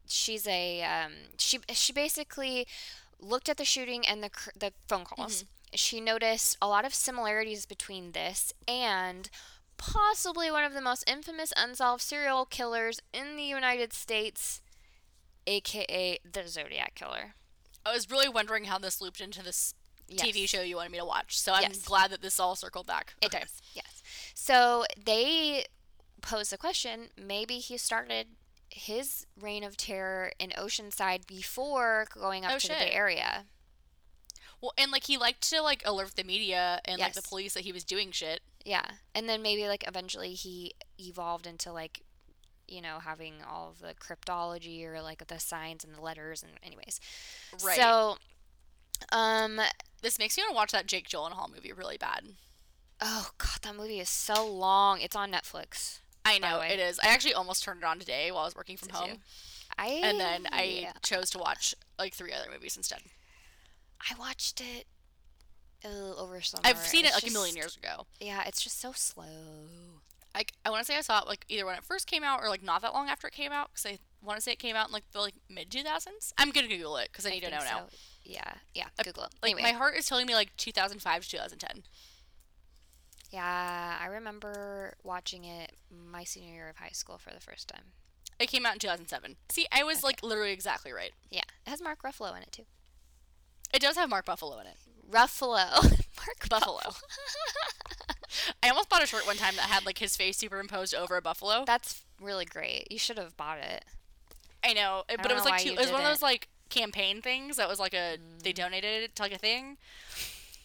she's 0.07 0.47
a 0.47 0.83
um, 0.83 1.13
she 1.39 1.61
she 1.73 1.93
basically 1.93 2.67
looked 3.21 3.49
at 3.49 3.57
the 3.57 3.65
shooting 3.65 4.07
and 4.07 4.23
the 4.23 4.31
the 4.59 4.73
phone 4.89 5.05
calls. 5.05 5.45
She 5.75 6.01
noticed 6.01 6.57
a 6.63 6.69
lot 6.69 6.85
of 6.85 6.95
similarities 6.95 7.67
between 7.67 8.13
this 8.13 8.53
and 8.67 9.29
possibly 9.77 10.51
one 10.51 10.65
of 10.65 10.73
the 10.73 10.81
most 10.81 11.05
infamous 11.09 11.53
unsolved 11.57 12.03
serial 12.03 12.47
killers 12.47 13.01
in 13.13 13.37
the 13.37 13.43
United 13.43 13.93
States, 13.93 14.63
aka 15.47 16.19
the 16.31 16.49
Zodiac 16.49 16.95
Killer. 16.95 17.35
I 17.85 17.93
was 17.93 18.11
really 18.11 18.29
wondering 18.29 18.65
how 18.65 18.79
this 18.79 19.01
looped 19.01 19.21
into 19.21 19.43
this 19.43 19.75
TV 20.11 20.49
show 20.49 20.63
you 20.63 20.77
wanted 20.77 20.93
me 20.93 20.99
to 20.99 21.05
watch. 21.05 21.39
So 21.39 21.53
I'm 21.53 21.63
Yes. 21.63 21.79
glad 21.83 22.11
that 22.13 22.23
this 22.23 22.41
all 22.41 22.57
circled 22.57 22.87
back. 22.87 23.15
It 23.21 23.27
okay. 23.27 23.41
does, 23.41 23.61
yes. 23.75 24.03
So 24.35 24.85
they 25.05 25.67
pose 26.23 26.51
the 26.51 26.59
question 26.59 27.11
maybe 27.17 27.59
he 27.59 27.77
started 27.77 28.29
his 28.71 29.27
reign 29.41 29.63
of 29.63 29.77
terror 29.77 30.33
in 30.39 30.51
Oceanside 30.51 31.27
before 31.27 32.07
going 32.13 32.45
up 32.45 32.53
Oh, 32.55 32.59
to 32.59 32.69
the. 32.69 32.75
Bay 32.75 32.91
Area. 32.93 33.45
Well, 34.61 34.73
and 34.79 34.91
like 34.91 35.05
he 35.05 35.17
liked 35.19 35.49
to 35.51 35.61
like 35.61 35.83
alert 35.85 36.17
the 36.17 36.25
media 36.25 36.81
and 36.85 36.99
like 36.99 37.13
the 37.13 37.23
police 37.23 37.55
that 37.55 37.65
he 37.65 37.73
was 37.73 37.85
doing 37.85 38.11
shit. 38.11 38.41
Yeah. 38.65 38.85
And 39.15 39.29
then 39.29 39.43
maybe 39.43 39.69
like 39.69 39.85
eventually 39.87 40.33
he 40.33 40.75
evolved 40.99 41.47
into 41.47 41.73
like, 41.73 42.01
you 42.67 42.81
know, 42.81 42.99
having 43.01 43.35
all 43.49 43.69
of 43.69 43.81
the 43.81 43.95
cryptology 43.95 44.85
or 44.85 45.01
like 45.03 45.27
the 45.27 45.39
signs 45.39 45.85
and 45.85 45.95
the 45.95 46.01
letters 46.01 46.43
and 46.43 46.53
anyways. 46.65 46.99
Right. 47.65 47.77
So 47.77 48.17
um 49.13 49.61
This 50.03 50.19
makes 50.19 50.37
me 50.37 50.43
want 50.45 50.51
to 50.53 50.57
watch 50.57 50.73
that 50.73 50.87
Jake 50.87 51.09
Gyllenhaal 51.09 51.55
movie 51.55 51.73
really 51.73 51.99
bad. 51.99 52.25
oh 53.01 53.31
god, 53.39 53.59
that 53.63 53.77
movie 53.77 54.01
is 54.01 54.09
so 54.09 54.47
long. 54.47 55.01
It's 55.01 55.15
on 55.17 55.31
Netflix. 55.31 56.01
I 56.25 56.39
know 56.39 56.61
it 56.61 56.81
is. 56.81 56.99
I 56.99 57.09
actually 57.09 57.35
almost 57.35 57.63
turned 57.63 57.83
it 57.83 57.87
on 57.87 57.99
today 58.01 58.33
while 58.33 58.43
I 58.43 58.47
was 58.47 58.57
working 58.57 58.77
from 58.77 58.89
Did 58.89 58.97
home, 58.97 59.09
you? 59.11 59.17
I 59.79 59.87
and 60.03 60.19
then 60.19 60.49
I 60.51 60.63
yeah. 60.65 60.93
chose 61.03 61.31
to 61.31 61.39
watch 61.39 61.75
like 61.99 62.15
three 62.15 62.33
other 62.33 62.51
movies 62.51 62.77
instead. 62.77 63.01
I 64.01 64.15
watched 64.19 64.61
it 64.61 64.87
uh, 65.85 66.15
over 66.17 66.41
summer. 66.41 66.63
I've 66.65 66.79
seen 66.79 67.05
it 67.05 67.09
It's 67.15 67.23
like 67.23 67.31
a 67.31 67.33
million 67.33 67.57
years 67.57 67.77
ago. 67.77 68.07
Yeah, 68.21 68.43
it's 68.47 68.63
just 68.63 68.81
so 68.81 68.93
slow. 68.93 69.25
I, 70.35 70.45
I 70.65 70.71
want 70.71 70.81
to 70.81 70.85
say 70.93 70.99
I 70.99 71.01
saw 71.01 71.21
it 71.23 71.27
like 71.29 71.45
either 71.49 71.65
when 71.65 71.77
it 71.77 71.85
first 71.85 72.07
came 72.07 72.23
out 72.23 72.41
or 72.43 72.49
like 72.49 72.63
not 72.63 72.83
that 72.83 72.93
long 72.93 73.09
after 73.09 73.27
it 73.27 73.33
came 73.33 73.53
out 73.53 73.71
because 73.73 73.87
I 73.87 73.99
want 74.23 74.37
to 74.37 74.43
say 74.43 74.53
it 74.53 74.59
came 74.59 74.77
out 74.77 74.89
in 74.89 74.93
like 74.93 75.11
the 75.13 75.21
like 75.21 75.35
mid 75.49 75.71
2000s. 75.71 76.33
I'm 76.39 76.51
gonna 76.51 76.69
Google 76.69 76.99
it 76.99 77.09
because 77.11 77.25
I 77.27 77.31
need 77.31 77.43
to 77.43 77.51
know 77.51 77.59
think 77.59 77.71
now. 77.71 77.79
so. 77.91 77.97
Yeah, 78.25 78.53
yeah. 78.75 78.87
I- 78.99 79.03
Google 79.03 79.25
it. 79.25 79.31
Like 79.43 79.53
anyway, 79.53 79.73
my 79.73 79.77
heart 79.79 79.97
is 79.97 80.05
telling 80.07 80.27
me 80.27 80.35
like 80.35 80.55
2005 80.59 81.25
to 81.25 81.31
2010. 81.31 81.83
yeah, 83.33 83.97
I 84.01 84.07
remember 84.07 84.95
watching 85.03 85.45
it 85.45 85.73
my 85.91 86.25
senior 86.25 86.53
year 86.55 86.69
of 86.69 86.77
high 86.77 86.91
school 86.93 87.19
for 87.19 87.31
the 87.31 87.41
first 87.41 87.69
time. 87.69 87.83
It 88.39 88.49
came 88.49 88.67
out 88.67 88.75
in 88.75 88.79
2007. 88.79 89.37
See, 89.49 89.67
I 89.73 89.83
was 89.85 89.99
Okay. 89.99 90.07
like 90.09 90.23
literally 90.23 90.53
exactly 90.53 90.93
right. 90.93 91.13
Yeah, 91.31 91.41
it 91.67 91.71
has 91.71 91.81
Mark 91.81 92.03
Ruffalo 92.03 92.37
in 92.37 92.43
it 92.43 92.53
too. 92.53 92.67
It 93.75 93.81
does 93.81 93.97
have 93.97 94.09
Mark 94.09 94.25
Buffalo 94.25 94.59
in 94.61 94.67
it. 94.67 94.77
Ruffalo, 95.11 95.83
Mark 96.17 96.49
Buffalo. 96.49 96.81
I 98.63 98.69
almost 98.69 98.89
bought 98.89 99.03
a 99.03 99.07
shirt 99.07 99.27
one 99.27 99.37
time 99.37 99.55
that 99.57 99.63
had 99.67 99.87
like 99.87 99.99
his 99.99 100.17
face 100.17 100.37
superimposed 100.37 100.95
over 100.95 101.17
a 101.17 101.23
buffalo. 101.23 101.65
That's 101.67 102.03
really 102.21 102.45
great. 102.45 102.89
You 102.91 102.99
should 102.99 103.19
have 103.19 103.37
bought 103.37 103.59
it. 103.59 103.85
I 104.65 104.73
know, 104.73 105.05
it- 105.09 105.21
but 105.23 105.31
it 105.31 105.35
was 105.35 105.45
like 105.45 105.61
two, 105.63 105.71
it 105.71 105.79
was 105.79 105.91
one 105.93 106.01
of 106.01 106.07
those 106.07 106.23
like 106.23 106.49
campaign 106.69 107.23
things 107.23 107.57
that 107.57 107.69
was 107.69 107.79
like 107.79 107.95
a 107.95 108.17
they 108.43 108.53
donated 108.53 109.05
it 109.05 109.17
to 109.17 109.23
like 109.23 109.33
a 109.33 109.39
thing, 109.39 109.77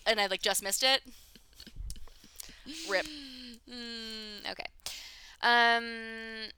and 0.07 0.19
I 0.19 0.25
like 0.27 0.41
just 0.41 0.63
missed 0.63 0.83
it. 0.83 1.01
Rip. 2.89 3.05
Mm, 3.71 4.51
okay. 4.51 4.65
Um. 5.41 6.49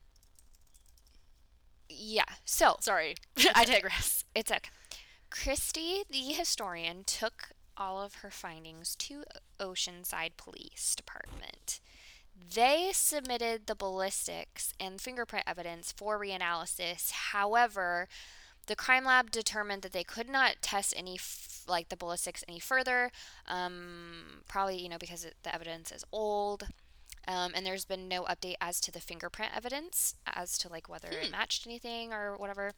Yeah. 1.89 2.23
So 2.45 2.77
Sorry, 2.79 3.15
I 3.53 3.65
digress. 3.67 4.23
It's 4.33 4.51
okay. 4.51 4.69
Kristi, 5.33 6.07
the 6.07 6.33
historian, 6.33 7.03
took 7.05 7.49
all 7.75 8.01
of 8.01 8.15
her 8.15 8.29
findings 8.29 8.95
to 8.95 9.23
Oceanside 9.59 10.37
Police 10.37 10.95
Department. 10.95 11.79
They 12.55 12.91
submitted 12.93 13.65
the 13.65 13.75
ballistics 13.75 14.73
and 14.79 15.01
fingerprint 15.01 15.45
evidence 15.47 15.91
for 15.91 16.19
reanalysis. 16.19 17.11
However, 17.11 18.07
the 18.67 18.75
crime 18.75 19.05
lab 19.05 19.31
determined 19.31 19.81
that 19.81 19.91
they 19.91 20.03
could 20.03 20.29
not 20.29 20.57
test 20.61 20.93
any, 20.95 21.15
f- 21.15 21.63
like 21.67 21.89
the 21.89 21.97
ballistics, 21.97 22.43
any 22.47 22.59
further. 22.59 23.11
Um, 23.47 24.43
probably, 24.47 24.79
you 24.79 24.87
know, 24.87 24.99
because 24.99 25.25
it, 25.25 25.35
the 25.43 25.53
evidence 25.53 25.91
is 25.91 26.05
old. 26.11 26.67
Um, 27.27 27.53
and 27.55 27.65
there's 27.65 27.85
been 27.85 28.07
no 28.07 28.23
update 28.23 28.55
as 28.61 28.79
to 28.81 28.91
the 28.91 28.99
fingerprint 28.99 29.51
evidence, 29.55 30.15
as 30.27 30.57
to 30.59 30.69
like 30.69 30.89
whether 30.89 31.07
it 31.07 31.31
matched 31.31 31.65
anything 31.65 32.13
or 32.13 32.35
whatever. 32.37 32.73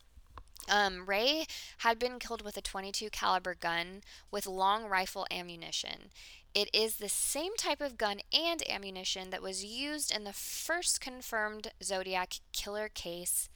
Um, 0.69 1.05
Ray 1.05 1.45
had 1.79 1.99
been 1.99 2.19
killed 2.19 2.43
with 2.43 2.57
a 2.57 2.61
22 2.61 3.09
caliber 3.09 3.55
gun 3.55 4.01
with 4.31 4.47
long 4.47 4.85
rifle 4.85 5.27
ammunition. 5.29 6.09
It 6.53 6.69
is 6.73 6.95
the 6.95 7.09
same 7.09 7.55
type 7.57 7.81
of 7.81 7.97
gun 7.97 8.21
and 8.33 8.67
ammunition 8.69 9.29
that 9.29 9.41
was 9.41 9.65
used 9.65 10.15
in 10.15 10.23
the 10.23 10.33
first 10.33 11.01
confirmed 11.01 11.67
Zodiac 11.83 12.35
killer 12.53 12.89
case 12.89 13.49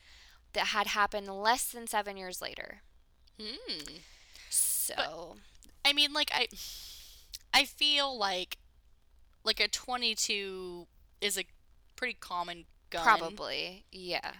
that 0.53 0.67
had 0.67 0.87
happened 0.87 1.27
less 1.27 1.71
than 1.71 1.87
seven 1.87 2.17
years 2.17 2.41
later. 2.41 2.81
Hmm. 3.39 3.99
So, 4.49 5.37
I 5.85 5.93
mean, 5.93 6.11
like 6.11 6.29
I, 6.33 6.47
I 7.53 7.63
feel 7.63 8.17
like, 8.17 8.57
like 9.45 9.59
a 9.59 9.67
22 9.67 10.87
is 11.21 11.37
a 11.37 11.45
pretty 11.95 12.17
common 12.19 12.65
gun. 12.89 13.03
probably, 13.03 13.85
yeah. 13.91 14.31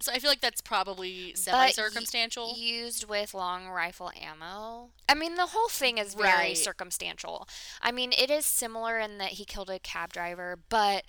So 0.00 0.12
I 0.12 0.18
feel 0.18 0.30
like 0.30 0.40
that's 0.40 0.60
probably 0.60 1.34
semi 1.34 1.70
circumstantial. 1.70 2.54
Used 2.56 3.08
with 3.08 3.34
long 3.34 3.68
rifle 3.68 4.12
ammo. 4.20 4.90
I 5.08 5.14
mean, 5.14 5.34
the 5.34 5.46
whole 5.46 5.68
thing 5.68 5.98
is 5.98 6.14
very 6.14 6.28
Right. 6.28 6.58
circumstantial. 6.58 7.48
I 7.82 7.90
mean, 7.90 8.12
it 8.16 8.30
is 8.30 8.46
similar 8.46 8.98
in 8.98 9.18
that 9.18 9.32
he 9.32 9.44
killed 9.44 9.70
a 9.70 9.78
cab 9.78 10.12
driver, 10.12 10.58
but 10.68 11.04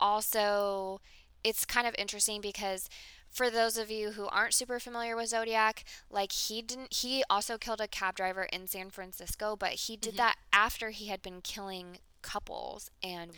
also 0.00 1.00
it's 1.44 1.64
kind 1.64 1.86
of 1.86 1.94
interesting 1.96 2.40
because 2.40 2.88
for 3.30 3.50
those 3.50 3.76
of 3.76 3.90
you 3.90 4.12
who 4.12 4.26
aren't 4.26 4.54
super 4.54 4.80
familiar 4.80 5.14
with 5.14 5.28
Zodiac, 5.28 5.84
like 6.10 6.32
he 6.32 6.62
didn't 6.62 6.94
he 6.94 7.22
also 7.30 7.58
killed 7.58 7.80
a 7.80 7.86
cab 7.88 8.16
driver 8.16 8.44
in 8.44 8.66
San 8.66 8.90
Francisco, 8.90 9.54
but 9.54 9.72
he 9.72 9.96
did 9.96 10.10
mm-hmm. 10.10 10.18
that 10.18 10.36
after 10.52 10.90
he 10.90 11.06
had 11.06 11.22
been 11.22 11.40
killing 11.42 11.98
couples 12.22 12.90
and 13.02 13.30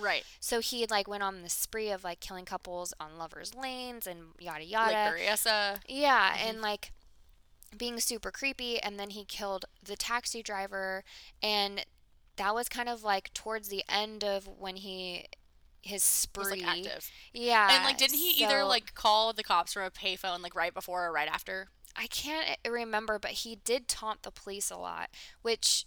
right. 0.00 0.24
so 0.40 0.60
he 0.60 0.86
like 0.86 1.08
went 1.08 1.22
on 1.22 1.42
the 1.42 1.48
spree 1.48 1.90
of 1.90 2.04
like 2.04 2.20
killing 2.20 2.44
couples 2.44 2.94
on 3.00 3.18
lovers 3.18 3.54
lanes 3.54 4.06
and 4.06 4.20
yada 4.38 4.64
yada. 4.64 4.92
Like 4.92 5.14
Berryessa. 5.14 5.78
Yeah, 5.88 6.32
mm-hmm. 6.32 6.48
and 6.48 6.60
like 6.60 6.92
being 7.76 7.98
super 8.00 8.30
creepy 8.30 8.78
and 8.78 8.98
then 8.98 9.10
he 9.10 9.24
killed 9.24 9.64
the 9.82 9.96
taxi 9.96 10.42
driver 10.42 11.04
and 11.42 11.86
that 12.36 12.54
was 12.54 12.68
kind 12.68 12.88
of 12.88 13.02
like 13.02 13.32
towards 13.34 13.68
the 13.68 13.82
end 13.88 14.24
of 14.24 14.48
when 14.58 14.76
he 14.76 15.26
his 15.82 16.02
spree. 16.02 16.44
like 16.44 16.66
active. 16.66 17.10
Yeah. 17.32 17.68
and 17.72 17.84
like 17.84 17.98
didn't 17.98 18.18
he 18.18 18.42
either 18.42 18.64
like 18.64 18.94
call 18.94 19.32
the 19.32 19.42
cops 19.42 19.72
from 19.72 19.82
a 19.84 19.90
payphone 19.90 20.42
like 20.42 20.54
right 20.54 20.72
before 20.72 21.06
or 21.06 21.12
right 21.12 21.28
after? 21.28 21.68
I 21.96 22.06
can't 22.06 22.56
eh, 22.64 22.68
remember, 22.68 23.18
but 23.18 23.32
he 23.32 23.56
did 23.56 23.88
taunt 23.88 24.22
the 24.22 24.30
police 24.30 24.70
a 24.70 24.76
lot, 24.76 25.10
which 25.42 25.84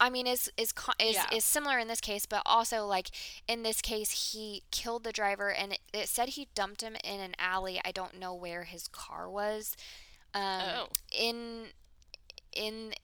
I 0.00 0.08
mean 0.10 0.26
is 0.26 0.50
is 0.56 0.72
is, 0.98 1.14
Yeah. 1.14 1.26
is 1.32 1.44
similar 1.44 1.78
in 1.78 1.86
this 1.88 2.00
case, 2.00 2.24
but 2.26 2.42
also 2.46 2.86
like 2.86 3.10
in 3.46 3.62
this 3.62 3.80
case 3.82 4.32
he 4.32 4.62
killed 4.70 5.04
the 5.04 5.12
driver 5.12 5.50
and 5.52 5.74
it, 5.74 5.80
it 5.92 6.08
said 6.08 6.30
he 6.30 6.48
dumped 6.54 6.80
him 6.82 6.96
in 7.04 7.20
an 7.20 7.34
alley. 7.38 7.80
I 7.84 7.92
don't 7.92 8.18
know 8.18 8.34
where 8.34 8.64
his 8.64 8.88
car 8.88 9.28
was. 9.30 9.76
Um, 10.32 10.42
Oh. 10.42 10.88
in 11.12 11.66
in 12.52 12.94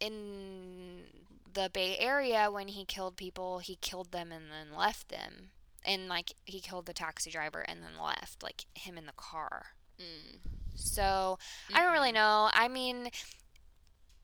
in 0.00 1.04
the 1.52 1.70
Bay 1.72 1.96
Area 1.98 2.50
when 2.50 2.68
he 2.68 2.84
killed 2.84 3.16
people, 3.16 3.58
he 3.58 3.76
killed 3.76 4.10
them 4.10 4.32
and 4.32 4.50
then 4.50 4.76
left 4.76 5.08
them. 5.10 5.50
And 5.84 6.08
like 6.08 6.32
he 6.44 6.60
killed 6.60 6.86
the 6.86 6.94
taxi 6.94 7.30
driver 7.30 7.60
and 7.60 7.82
then 7.82 8.02
left, 8.02 8.42
like 8.42 8.64
him 8.74 8.96
in 8.96 9.06
the 9.06 9.12
car. 9.12 9.66
Mm. 10.00 10.38
So 10.74 11.38
I 11.74 11.82
don't 11.82 11.92
really 11.92 12.12
know. 12.12 12.48
I 12.54 12.68
mean, 12.68 13.10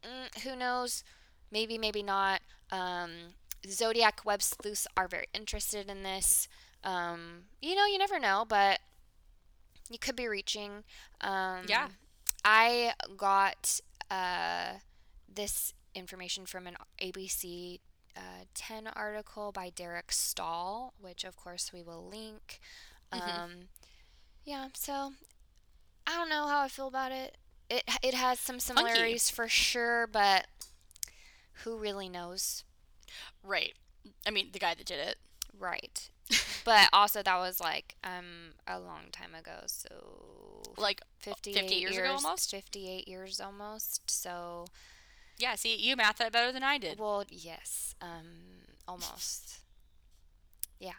mm, 0.02 0.42
who 0.42 0.56
knows? 0.56 1.04
Maybe, 1.50 1.78
maybe 1.78 2.02
not. 2.02 2.40
Um, 2.70 3.10
Zodiac 3.66 4.24
web 4.24 4.42
sleuths 4.42 4.86
are 4.96 5.08
very 5.08 5.26
interested 5.34 5.88
in 5.88 6.02
this. 6.02 6.48
Um, 6.84 7.44
you 7.60 7.74
know, 7.74 7.86
you 7.86 7.98
never 7.98 8.18
know, 8.18 8.44
but 8.48 8.80
you 9.90 9.98
could 9.98 10.16
be 10.16 10.28
reaching. 10.28 10.84
Um, 11.20 11.64
Yeah. 11.68 11.88
I 12.44 12.92
got 13.16 13.80
uh, 14.10 14.74
this 15.32 15.72
information 15.94 16.46
from 16.46 16.66
an 16.66 16.76
ABC 17.00 17.80
uh, 18.16 18.44
10 18.54 18.86
article 18.88 19.52
by 19.52 19.70
Derek 19.70 20.08
Staahl, 20.08 20.92
which 21.00 21.24
of 21.24 21.36
course 21.36 21.72
we 21.72 21.82
will 21.82 22.06
link. 22.08 22.60
Mhm. 23.12 23.38
Um, 23.38 23.68
yeah, 24.44 24.68
so 24.74 25.12
I 26.06 26.16
don't 26.16 26.28
know 26.28 26.46
how 26.46 26.60
I 26.60 26.68
feel 26.68 26.88
about 26.88 27.12
it. 27.12 27.36
It 27.68 27.84
it 28.02 28.14
has 28.14 28.38
some 28.40 28.60
similarities 28.60 29.30
for 29.30 29.48
sure, 29.48 30.06
but 30.06 30.46
who 31.64 31.76
really 31.76 32.08
knows? 32.08 32.64
Right. 33.42 33.74
I 34.26 34.30
mean, 34.30 34.48
the 34.52 34.58
guy 34.58 34.74
that 34.74 34.86
did 34.86 34.98
it. 35.00 35.16
Right. 35.58 36.08
but 36.64 36.88
also 36.92 37.22
that 37.22 37.38
was 37.38 37.58
like 37.60 37.94
um 38.04 38.52
a 38.66 38.78
long 38.78 39.04
time 39.12 39.34
ago, 39.34 39.60
so 39.66 39.88
Like, 40.76 41.00
58 41.20 41.70
years 41.80 41.96
ago 41.96 42.12
almost? 42.12 42.50
58 42.50 43.08
years 43.08 43.40
almost. 43.40 44.10
So, 44.10 44.66
yeah, 45.38 45.54
see, 45.54 45.74
you 45.76 45.96
math 45.96 46.18
that 46.18 46.32
better 46.32 46.52
than 46.52 46.62
I 46.62 46.78
did. 46.78 46.98
well, 46.98 47.24
yes, 47.30 47.94
um 48.02 48.26
almost. 48.86 49.60
Yeah, 50.78 50.92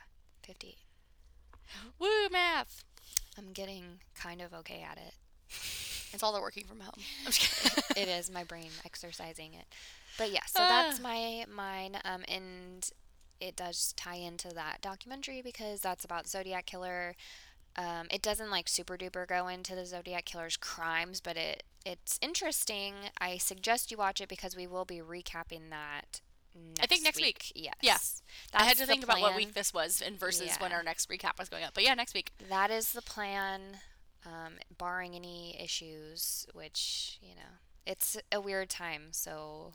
58. 0.43 0.78
Woo, 2.00 2.30
math. 2.32 2.84
I'm 3.38 3.54
getting 3.54 4.00
kind 4.15 4.41
of 4.41 4.54
okay 4.54 4.84
at 4.89 4.98
it. 4.98 5.13
It's 6.12 6.24
all 6.24 6.34
the 6.34 6.41
working 6.41 6.63
from 6.63 6.80
home. 6.80 6.95
I'm 7.24 7.32
just 7.32 7.86
kidding. 7.95 8.04
it 8.04 8.10
is 8.10 8.32
my 8.32 8.43
brain 8.43 8.72
exercising 8.84 9.54
it. 9.54 9.65
But 10.19 10.32
yeah, 10.32 10.45
so 10.45 10.60
Ah. 10.62 10.67
that's 10.67 10.99
my 10.99 11.45
mine. 11.49 11.99
Um, 12.05 12.23
and 12.27 12.88
it 13.39 13.55
does 13.55 13.93
tie 13.95 14.15
into 14.15 14.49
that 14.49 14.82
documentary 14.82 15.41
because 15.41 15.79
that's 15.82 16.03
about 16.05 16.27
Zodiac 16.27 16.65
killer. 16.67 17.15
Um, 17.77 18.08
it 18.12 18.21
doesn't 18.21 18.51
like 18.51 18.67
super 18.67 18.97
duper 18.97 19.25
go 19.25 19.47
into 19.47 19.75
the 19.75 19.86
Zodiac 19.86 20.25
killer's 20.25 20.58
crimes, 20.58 21.21
but 21.21 21.38
it 21.38 21.63
it's 21.86 22.19
interesting. 22.21 22.93
I 23.19 23.38
suggest 23.38 23.89
you 23.91 23.97
watch 23.97 24.19
it 24.19 24.27
because 24.27 24.55
we 24.58 24.67
will 24.67 24.84
be 24.86 24.97
recapping 24.99 25.69
that. 25.69 26.19
Next 26.53 26.82
I 26.84 26.86
think 26.88 27.03
next 27.05 27.21
week. 27.21 27.53
Yes. 27.55 27.75
Yeah. 27.82 27.97
I 28.53 28.65
had 28.65 28.75
to 28.77 28.86
think 28.86 29.03
about 29.05 29.21
what 29.21 29.36
week 29.36 29.53
this 29.53 29.73
was 29.73 30.01
and 30.01 30.19
versus 30.19 30.58
when 30.58 30.73
our 30.73 30.84
next 30.84 31.08
recap 31.10 31.39
was 31.39 31.47
going 31.47 31.63
up. 31.63 31.73
But 31.73 31.84
yeah, 31.86 31.93
next 31.93 32.13
week. 32.13 32.32
That 32.49 32.69
is 32.71 32.91
the 32.91 33.01
plan, 33.01 33.77
um, 34.25 34.55
barring 34.77 35.15
any 35.15 35.55
issues, 35.62 36.45
which 36.53 37.17
you 37.21 37.36
know 37.36 37.60
it's 37.89 38.15
a 38.32 38.39
weird 38.39 38.69
time. 38.69 39.08
So 39.12 39.73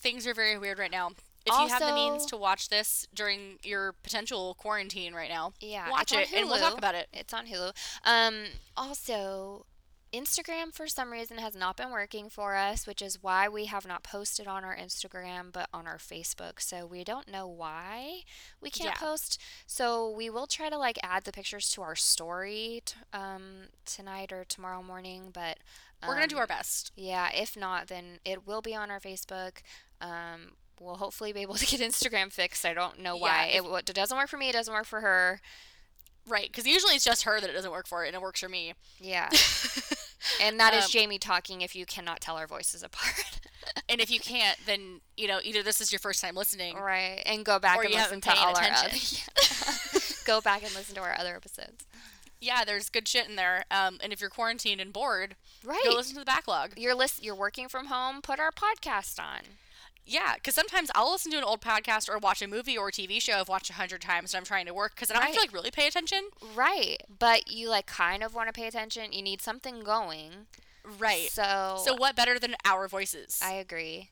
Things 0.00 0.26
are 0.26 0.34
very 0.34 0.56
weird 0.56 0.78
right 0.78 0.90
now. 0.90 1.10
If 1.44 1.52
you 1.58 1.68
have 1.68 1.80
the 1.80 1.94
means 1.94 2.26
to 2.26 2.36
watch 2.36 2.68
this 2.68 3.06
during 3.14 3.58
your 3.62 3.92
potential 4.02 4.54
quarantine 4.58 5.14
right 5.14 5.30
now, 5.30 5.52
Yeah, 5.60 5.90
watch 5.90 6.12
it 6.12 6.30
and 6.32 6.46
we'll 6.48 6.58
talk 6.58 6.76
about 6.78 6.94
it. 6.94 7.08
It's 7.12 7.32
on 7.32 7.46
Hulu. 7.46 7.72
Um, 8.04 8.34
also, 8.76 9.64
Instagram 10.12 10.74
for 10.74 10.86
some 10.88 11.10
reason 11.12 11.36
has 11.38 11.54
not 11.54 11.76
been 11.76 11.90
working 11.90 12.28
for 12.30 12.54
us, 12.56 12.86
which 12.86 13.02
is 13.02 13.22
why 13.22 13.46
we 13.48 13.66
have 13.66 13.86
not 13.86 14.02
posted 14.02 14.46
on 14.46 14.64
our 14.64 14.74
Instagram 14.76 15.52
but 15.52 15.68
on 15.72 15.86
our 15.86 15.98
Facebook. 15.98 16.60
So 16.60 16.86
we 16.86 17.04
don't 17.04 17.28
know 17.28 17.46
why 17.46 18.22
we 18.60 18.70
can't 18.70 18.94
Yeah. 18.94 19.00
post. 19.06 19.38
So 19.66 20.08
we 20.10 20.30
will 20.30 20.46
try 20.46 20.68
to 20.70 20.78
like 20.78 20.98
add 21.02 21.24
the 21.24 21.32
pictures 21.32 21.70
to 21.72 21.82
our 21.82 21.96
story 21.96 22.82
t- 22.86 22.94
um, 23.12 23.68
tonight 23.84 24.32
or 24.32 24.44
tomorrow 24.44 24.82
morning. 24.82 25.30
But 25.32 25.58
We're 26.06 26.14
going 26.14 26.28
to 26.28 26.34
do 26.34 26.36
um, 26.36 26.40
our 26.42 26.46
best. 26.46 26.92
yeah, 26.96 27.28
if 27.34 27.56
not, 27.56 27.88
then 27.88 28.20
it 28.24 28.46
will 28.46 28.60
be 28.62 28.74
on 28.74 28.90
our 28.90 29.00
Facebook. 29.00 29.58
Um, 30.00 30.52
we'll 30.80 30.96
hopefully 30.96 31.32
be 31.32 31.40
able 31.40 31.54
to 31.56 31.66
get 31.66 31.80
Instagram 31.90 32.32
fixed. 32.32 32.64
I 32.64 32.74
don't 32.74 33.00
know 33.00 33.16
why. 33.16 33.50
Yeah, 33.52 33.58
if- 33.60 33.64
it, 33.64 33.90
it 33.90 33.94
doesn't 33.94 34.16
work 34.16 34.28
for 34.28 34.36
me. 34.36 34.48
It 34.48 34.52
doesn't 34.52 34.72
work 34.72 34.86
for 34.86 35.00
her. 35.00 35.40
Right. 36.26 36.46
Because 36.46 36.66
usually 36.66 36.94
it's 36.94 37.04
just 37.04 37.22
her 37.24 37.40
that 37.40 37.48
it 37.48 37.54
doesn't 37.54 37.70
work 37.70 37.86
for 37.88 38.04
and 38.04 38.14
it 38.14 38.20
works 38.20 38.40
for 38.40 38.48
me. 38.48 38.74
Yeah. 39.00 39.28
And 40.42 40.58
that 40.58 40.74
is 40.74 40.84
Um, 40.86 40.90
Jamie 40.90 41.18
talking 41.18 41.62
if 41.62 41.76
you 41.76 41.86
cannot 41.86 42.20
tell 42.20 42.36
our 42.36 42.46
voices 42.46 42.82
apart. 42.82 43.40
And 43.88 44.00
if 44.00 44.10
you 44.10 44.18
can't, 44.18 44.58
then, 44.66 45.00
you 45.16 45.28
know, 45.28 45.40
either 45.44 45.62
this 45.62 45.80
is 45.80 45.92
your 45.92 45.98
first 45.98 46.20
time 46.20 46.34
listening. 46.34 46.76
right. 46.76 47.22
And 47.24 47.44
go 47.44 47.58
back 47.58 47.78
and 47.84 47.92
listen 47.94 48.20
to 48.22 48.30
all 48.36 48.56
our 48.56 48.62
attention. 48.62 49.22
other 49.36 50.00
Go 50.24 50.40
back 50.40 50.62
and 50.64 50.74
listen 50.74 50.94
to 50.96 51.00
our 51.02 51.14
other 51.18 51.34
episodes. 51.36 51.84
Yeah, 52.40 52.64
there's 52.64 52.88
good 52.88 53.08
shit 53.08 53.28
in 53.28 53.36
there. 53.36 53.64
Um, 53.70 53.98
and 54.02 54.12
if 54.12 54.20
you're 54.20 54.30
quarantined 54.30 54.80
and 54.80 54.92
bored, 54.92 55.34
Right. 55.64 55.80
go 55.84 55.90
listen 55.90 56.14
to 56.14 56.20
the 56.20 56.24
backlog. 56.24 56.74
You're 56.78 56.94
list- 56.94 57.22
you're 57.22 57.34
working 57.34 57.68
from 57.68 57.86
home, 57.86 58.22
put 58.22 58.38
our 58.38 58.52
podcast 58.52 59.18
on. 59.18 59.40
Yeah, 60.06 60.34
because 60.34 60.54
sometimes 60.54 60.90
I'll 60.94 61.12
listen 61.12 61.32
to 61.32 61.38
an 61.38 61.44
old 61.44 61.60
podcast 61.60 62.08
or 62.08 62.16
watch 62.16 62.40
a 62.40 62.46
movie 62.46 62.78
or 62.78 62.88
a 62.88 62.92
TV 62.92 63.20
show 63.20 63.40
I've 63.40 63.48
watched 63.48 63.68
a 63.68 63.74
hundred 63.74 64.00
times 64.00 64.32
and 64.32 64.38
I'm 64.40 64.44
trying 64.46 64.64
to 64.66 64.72
work 64.72 64.94
because 64.94 65.10
I 65.10 65.14
don't 65.14 65.22
have 65.24 65.34
to 65.34 65.40
like 65.40 65.52
really 65.52 65.70
pay 65.70 65.86
attention. 65.86 66.30
Right. 66.54 67.02
But 67.18 67.50
you 67.50 67.68
like 67.68 67.86
kind 67.86 68.22
of 68.22 68.34
want 68.34 68.48
to 68.48 68.52
pay 68.54 68.66
attention. 68.66 69.12
You 69.12 69.20
need 69.20 69.42
something 69.42 69.80
going. 69.80 70.46
Right. 70.98 71.30
So 71.30 71.82
So 71.84 71.94
what 71.94 72.16
better 72.16 72.38
than 72.38 72.54
our 72.64 72.88
voices? 72.88 73.38
I 73.42 73.52
agree. 73.54 74.10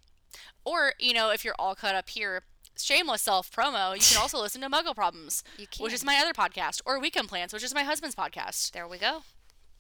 or 0.65 0.93
you 0.99 1.15
know, 1.15 1.31
if 1.31 1.45
you're 1.47 1.55
all 1.59 1.75
caught 1.75 1.95
up 1.95 2.11
here, 2.11 2.43
shameless 2.85 3.23
self 3.23 3.51
promo, 3.51 3.95
you 3.95 4.01
can 4.01 4.21
also 4.21 4.39
listen 4.39 4.61
to 4.63 4.69
Muggle 4.71 4.95
Problems, 4.95 5.43
You 5.59 5.67
can. 5.67 5.85
which 5.85 5.93
is 5.93 6.05
my 6.05 6.17
other 6.17 6.33
podcast, 6.33 6.81
or 6.87 6.99
Weekend 7.01 7.29
Plans, 7.29 7.53
which 7.53 7.63
is 7.65 7.75
my 7.75 7.83
husband's 7.85 8.15
podcast. 8.17 8.73
There 8.73 8.87
we 8.89 8.99
go. 8.99 9.23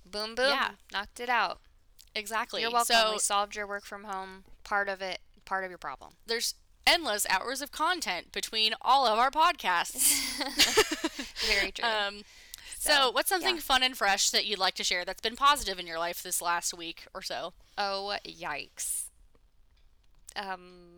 Boom 0.04 0.35
boom. 0.35 0.48
Yeah. 0.50 0.70
Knocked 0.92 1.20
it 1.20 1.28
out. 1.28 1.61
Exactly. 2.14 2.62
You're 2.62 2.70
welcome. 2.70 2.94
So 2.96 3.12
we 3.12 3.18
solved 3.18 3.54
your 3.56 3.66
work 3.66 3.85
from 3.85 4.04
home 4.04 4.44
part 4.64 4.88
of 4.88 5.02
it, 5.02 5.18
part 5.44 5.64
of 5.64 5.70
your 5.70 5.78
problem. 5.78 6.12
there's 6.26 6.54
endless 6.87 7.26
hours 7.28 7.61
of 7.61 7.72
content 7.72 8.30
between 8.30 8.72
all 8.80 9.06
of 9.06 9.18
our 9.18 9.30
podcasts. 9.30 10.14
Very 11.52 11.72
true. 11.72 11.85
um, 11.85 12.22
so, 12.78 12.90
So, 12.92 13.11
what's 13.11 13.28
something 13.28 13.56
yeah. 13.56 13.61
fun 13.61 13.82
and 13.82 13.97
fresh 13.97 14.30
that 14.30 14.47
you'd 14.47 14.61
like 14.61 14.74
to 14.76 14.84
share 14.84 15.05
that's 15.05 15.20
been 15.20 15.34
positive 15.34 15.80
in 15.80 15.86
your 15.88 15.99
life 15.99 16.22
this 16.22 16.40
last 16.40 16.72
week 16.74 17.07
or 17.12 17.22
so? 17.22 17.53
oh 17.76 18.16
yikes. 18.24 19.07
Um 20.36 20.95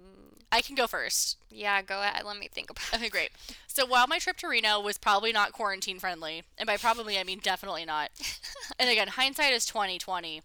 I 0.50 0.62
can 0.62 0.74
go 0.74 0.86
first. 0.86 1.36
yeah, 1.50 1.82
go 1.82 2.00
ahead. 2.02 2.24
Let 2.24 2.38
me 2.38 2.48
think 2.50 2.70
about 2.70 2.84
it. 2.92 2.96
Okay, 2.96 3.08
great. 3.08 3.30
So 3.66 3.84
while 3.84 4.06
my 4.06 4.18
trip 4.18 4.36
to 4.38 4.48
Reno 4.48 4.80
was 4.80 4.96
probably 4.98 5.32
not 5.32 5.52
quarantine 5.52 5.98
friendly, 5.98 6.42
and 6.56 6.66
by 6.66 6.76
probably 6.78 7.18
I 7.18 7.24
mean 7.24 7.38
definitely 7.42 7.84
not. 7.84 8.10
and 8.78 8.88
again, 8.88 9.08
hindsight 9.08 9.52
is 9.52 9.66
twenty 9.66 9.98
twenty. 9.98 10.42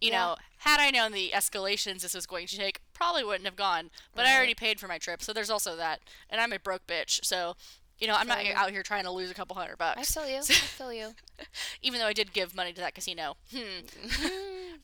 You 0.00 0.10
Yeah. 0.10 0.18
know, 0.18 0.36
had 0.58 0.78
I 0.80 0.90
known 0.90 1.12
the 1.12 1.30
escalations 1.34 2.02
this 2.02 2.14
was 2.14 2.26
going 2.26 2.46
to 2.48 2.56
take, 2.56 2.80
probably 2.92 3.24
wouldn't 3.24 3.46
have 3.46 3.56
gone. 3.56 3.90
But 4.14 4.26
I 4.26 4.36
already 4.36 4.54
paid 4.54 4.78
for 4.80 4.88
my 4.88 4.98
trip, 4.98 5.22
so 5.22 5.32
there's 5.32 5.48
also 5.50 5.74
that. 5.76 6.00
And 6.28 6.40
I'm 6.40 6.52
a 6.52 6.58
broke 6.58 6.86
bitch, 6.86 7.24
so 7.24 7.56
You 7.98 8.06
know, 8.06 8.14
I'm 8.14 8.26
not 8.28 8.44
you. 8.44 8.52
out 8.54 8.70
here 8.70 8.82
trying 8.82 9.04
to 9.04 9.10
lose 9.10 9.30
a 9.30 9.34
couple 9.34 9.56
hundred 9.56 9.78
bucks. 9.78 9.98
I 9.98 10.20
feel 10.20 10.28
you. 10.30 10.36
I 10.40 10.42
feel 10.42 10.92
you. 10.92 11.10
Even 11.82 11.98
though 12.00 12.06
I 12.06 12.12
did 12.12 12.32
give 12.34 12.54
money 12.54 12.72
to 12.74 12.80
that 12.82 12.94
casino. 12.94 13.36
Hmm. 13.54 13.86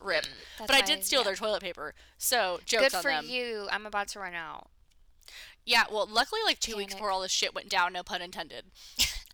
Rip. 0.03 0.25
That's 0.59 0.67
but 0.71 0.75
I 0.75 0.81
did 0.81 1.03
steal 1.03 1.21
yeah. 1.21 1.25
their 1.25 1.35
toilet 1.35 1.61
paper. 1.61 1.93
So, 2.17 2.59
jokes 2.65 2.89
Good 2.89 2.95
on 2.95 3.01
for 3.01 3.11
you. 3.25 3.67
I'm 3.71 3.85
about 3.85 4.07
to 4.09 4.19
run 4.19 4.33
out. 4.33 4.67
Yeah, 5.65 5.83
well, 5.89 6.07
luckily, 6.11 6.41
like 6.45 6.59
two 6.59 6.75
weeks 6.75 6.93
before 6.93 7.09
all 7.09 7.21
this 7.21 7.31
shit 7.31 7.55
went 7.55 7.69
down, 7.69 7.93
no 7.93 8.03
pun 8.03 8.21
intended, 8.21 8.65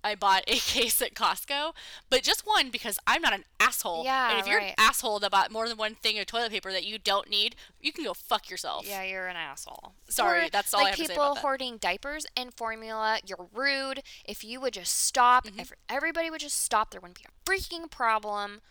I 0.04 0.14
bought 0.14 0.44
a 0.48 0.56
case 0.60 1.02
at 1.02 1.16
Costco, 1.16 1.74
but 2.12 2.22
just 2.22 2.46
one 2.46 2.70
because 2.70 3.00
I'm 3.08 3.24
not 3.24 3.34
an 3.34 3.46
asshole. 3.60 4.04
Yeah, 4.06 4.30
And 4.32 4.40
if 4.40 4.46
you're 4.46 4.60
right. 4.60 4.70
an 4.70 4.76
asshole 4.78 5.18
that 5.22 5.32
bought 5.32 5.52
more 5.52 5.68
than 5.68 5.76
one 5.78 5.96
thing 5.96 6.20
of 6.20 6.28
toilet 6.28 6.52
paper 6.52 6.72
that 6.72 6.86
you 6.86 7.00
don't 7.00 7.32
need, 7.32 7.56
you 7.82 7.92
can 7.92 8.04
go 8.04 8.14
fuck 8.14 8.48
yourself. 8.50 8.86
Yeah, 8.88 9.02
you're 9.02 9.28
an 9.28 9.38
asshole. 9.38 9.94
Sorry, 10.08 10.46
Or, 10.46 10.50
that's 10.52 10.72
all 10.72 10.82
I 10.82 10.84
like 10.84 10.92
have 10.92 10.98
to 11.00 11.06
say 11.06 11.14
people 11.14 11.24
about 11.24 11.36
that. 11.38 11.42
hoarding 11.42 11.78
diapers 11.78 12.28
and 12.38 12.54
formula. 12.54 13.18
You're 13.26 13.48
rude. 13.52 14.04
If 14.24 14.44
you 14.44 14.62
would 14.62 14.74
just 14.74 14.94
stop, 14.94 15.48
Mm-hmm. 15.48 15.60
if 15.62 15.72
everybody 15.90 16.30
would 16.30 16.42
just 16.42 16.62
stop, 16.64 16.92
there 16.92 17.02
wouldn't 17.02 17.18
be 17.18 17.26
a 17.26 17.50
freaking 17.52 17.90
problem. 17.90 18.62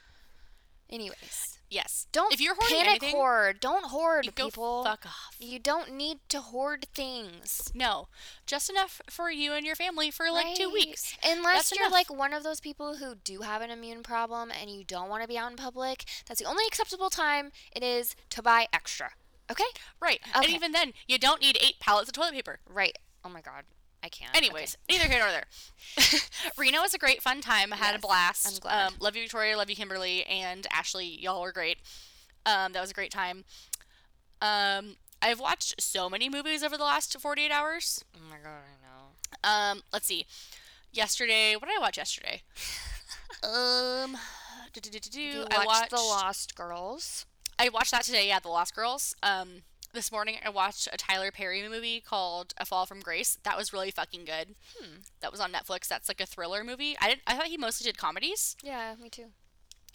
Anyways, 0.88 1.57
Yes. 1.70 2.06
don't 2.12 2.32
If 2.32 2.40
you're 2.40 2.54
hoarding 2.54 2.76
panic 2.78 3.02
anything, 3.02 3.16
hoard. 3.16 3.60
Don't 3.60 3.86
hoard, 3.86 4.34
people. 4.34 4.84
fuck 4.84 5.04
off. 5.06 5.36
You 5.38 5.58
don't 5.58 5.92
need 5.92 6.18
to 6.30 6.40
hoard 6.40 6.86
things. 6.94 7.70
No, 7.74 8.08
just 8.46 8.70
enough 8.70 9.00
for 9.10 9.30
you 9.30 9.52
and 9.52 9.66
your 9.66 9.76
family 9.76 10.10
for 10.10 10.30
like 10.30 10.54
two 10.56 10.70
weeks. 10.70 11.16
Unless 11.24 11.56
That's 11.70 11.72
you're 11.72 11.86
enough. 11.86 11.92
like 11.92 12.10
one 12.10 12.32
of 12.32 12.42
those 12.42 12.60
people 12.60 12.96
who 12.96 13.14
do 13.16 13.40
have 13.42 13.60
an 13.62 13.70
immune 13.70 14.02
problem 14.02 14.50
and 14.50 14.70
you 14.70 14.84
don't 14.84 15.08
want 15.08 15.22
to 15.22 15.28
be 15.28 15.36
out 15.36 15.50
in 15.50 15.56
public, 15.56 16.04
that's 16.26 16.40
the 16.40 16.46
only 16.48 16.64
acceptable 16.66 17.10
time 17.10 17.50
it 17.74 17.82
is 17.82 18.16
to 18.30 18.42
buy 18.42 18.66
extra. 18.72 19.10
Okay? 19.50 19.64
Right. 20.00 20.20
And 20.34 20.46
even 20.48 20.72
then, 20.72 20.92
you 21.06 21.18
don't 21.18 21.40
need 21.40 21.58
eight 21.60 21.80
pallets 21.80 22.08
of 22.08 22.14
toilet 22.14 22.32
paper. 22.34 22.60
Right. 22.68 22.96
Oh 23.24 23.28
my 23.28 23.40
god. 23.40 23.64
I 24.02 24.08
can't. 24.08 24.36
Anyways, 24.36 24.76
neither 24.88 25.04
here 25.04 25.18
nor 25.18 25.30
there. 25.30 25.44
Reno 26.58 26.80
was 26.82 26.94
a 26.94 26.98
great 26.98 27.22
fun 27.22 27.40
time. 27.40 27.72
I 27.72 27.76
had 27.76 27.94
a 27.94 27.98
blast. 27.98 28.46
I'm 28.46 28.58
glad. 28.60 28.86
Um, 28.86 28.94
love 29.00 29.16
you, 29.16 29.22
Victoria. 29.22 29.56
Love 29.56 29.70
you, 29.70 29.76
Kimberly 29.76 30.24
and 30.26 30.66
Ashley. 30.72 31.06
Y'all 31.20 31.42
were 31.42 31.52
great. 31.52 31.78
Um, 32.46 32.72
that 32.72 32.80
was 32.80 32.90
a 32.90 32.94
great 32.94 33.10
time. 33.10 33.44
Um, 34.40 34.96
I've 35.20 35.40
watched 35.40 35.80
so 35.80 36.08
many 36.08 36.28
movies 36.28 36.62
over 36.62 36.76
the 36.76 36.84
last 36.84 37.18
48 37.18 37.50
hours. 37.50 38.04
Oh 38.16 38.20
my 38.30 38.36
god, 38.36 38.62
I 38.62 38.76
know. 38.82 39.72
Um, 39.74 39.82
let's 39.92 40.06
see. 40.06 40.26
Yesterday, 40.92 41.54
what 41.54 41.66
did 41.68 41.76
I 41.76 41.80
watch 41.80 41.98
yesterday? 41.98 42.42
um, 43.42 44.16
do-do-do-do-do. 44.72 45.20
You 45.20 45.44
I 45.50 45.58
watched 45.58 45.66
watched 45.66 45.90
The 45.90 45.96
Lost 45.96 46.54
Girls. 46.54 47.26
I 47.58 47.68
watched 47.68 47.90
that 47.90 48.04
today. 48.04 48.28
Yeah, 48.28 48.38
The 48.38 48.48
Lost 48.48 48.74
Girls. 48.74 49.14
Um, 49.22 49.62
this 49.94 50.12
morning 50.12 50.36
I 50.44 50.48
watched 50.50 50.88
a 50.92 50.96
Tyler 50.96 51.30
Perry 51.30 51.66
movie 51.68 52.00
called 52.00 52.52
A 52.58 52.64
Fall 52.64 52.86
from 52.86 53.00
Grace. 53.00 53.38
That 53.42 53.56
was 53.56 53.72
really 53.72 53.90
fucking 53.90 54.24
good. 54.24 54.54
Hmm. 54.78 54.98
That 55.20 55.32
was 55.32 55.40
on 55.40 55.52
Netflix. 55.52 55.88
That's 55.88 56.08
like 56.08 56.20
a 56.20 56.26
thriller 56.26 56.62
movie. 56.62 56.96
I 57.00 57.08
didn't, 57.08 57.22
I 57.26 57.34
thought 57.34 57.46
he 57.46 57.56
mostly 57.56 57.84
did 57.84 57.96
comedies. 57.98 58.56
Yeah, 58.62 58.94
me 59.00 59.08
too. 59.08 59.26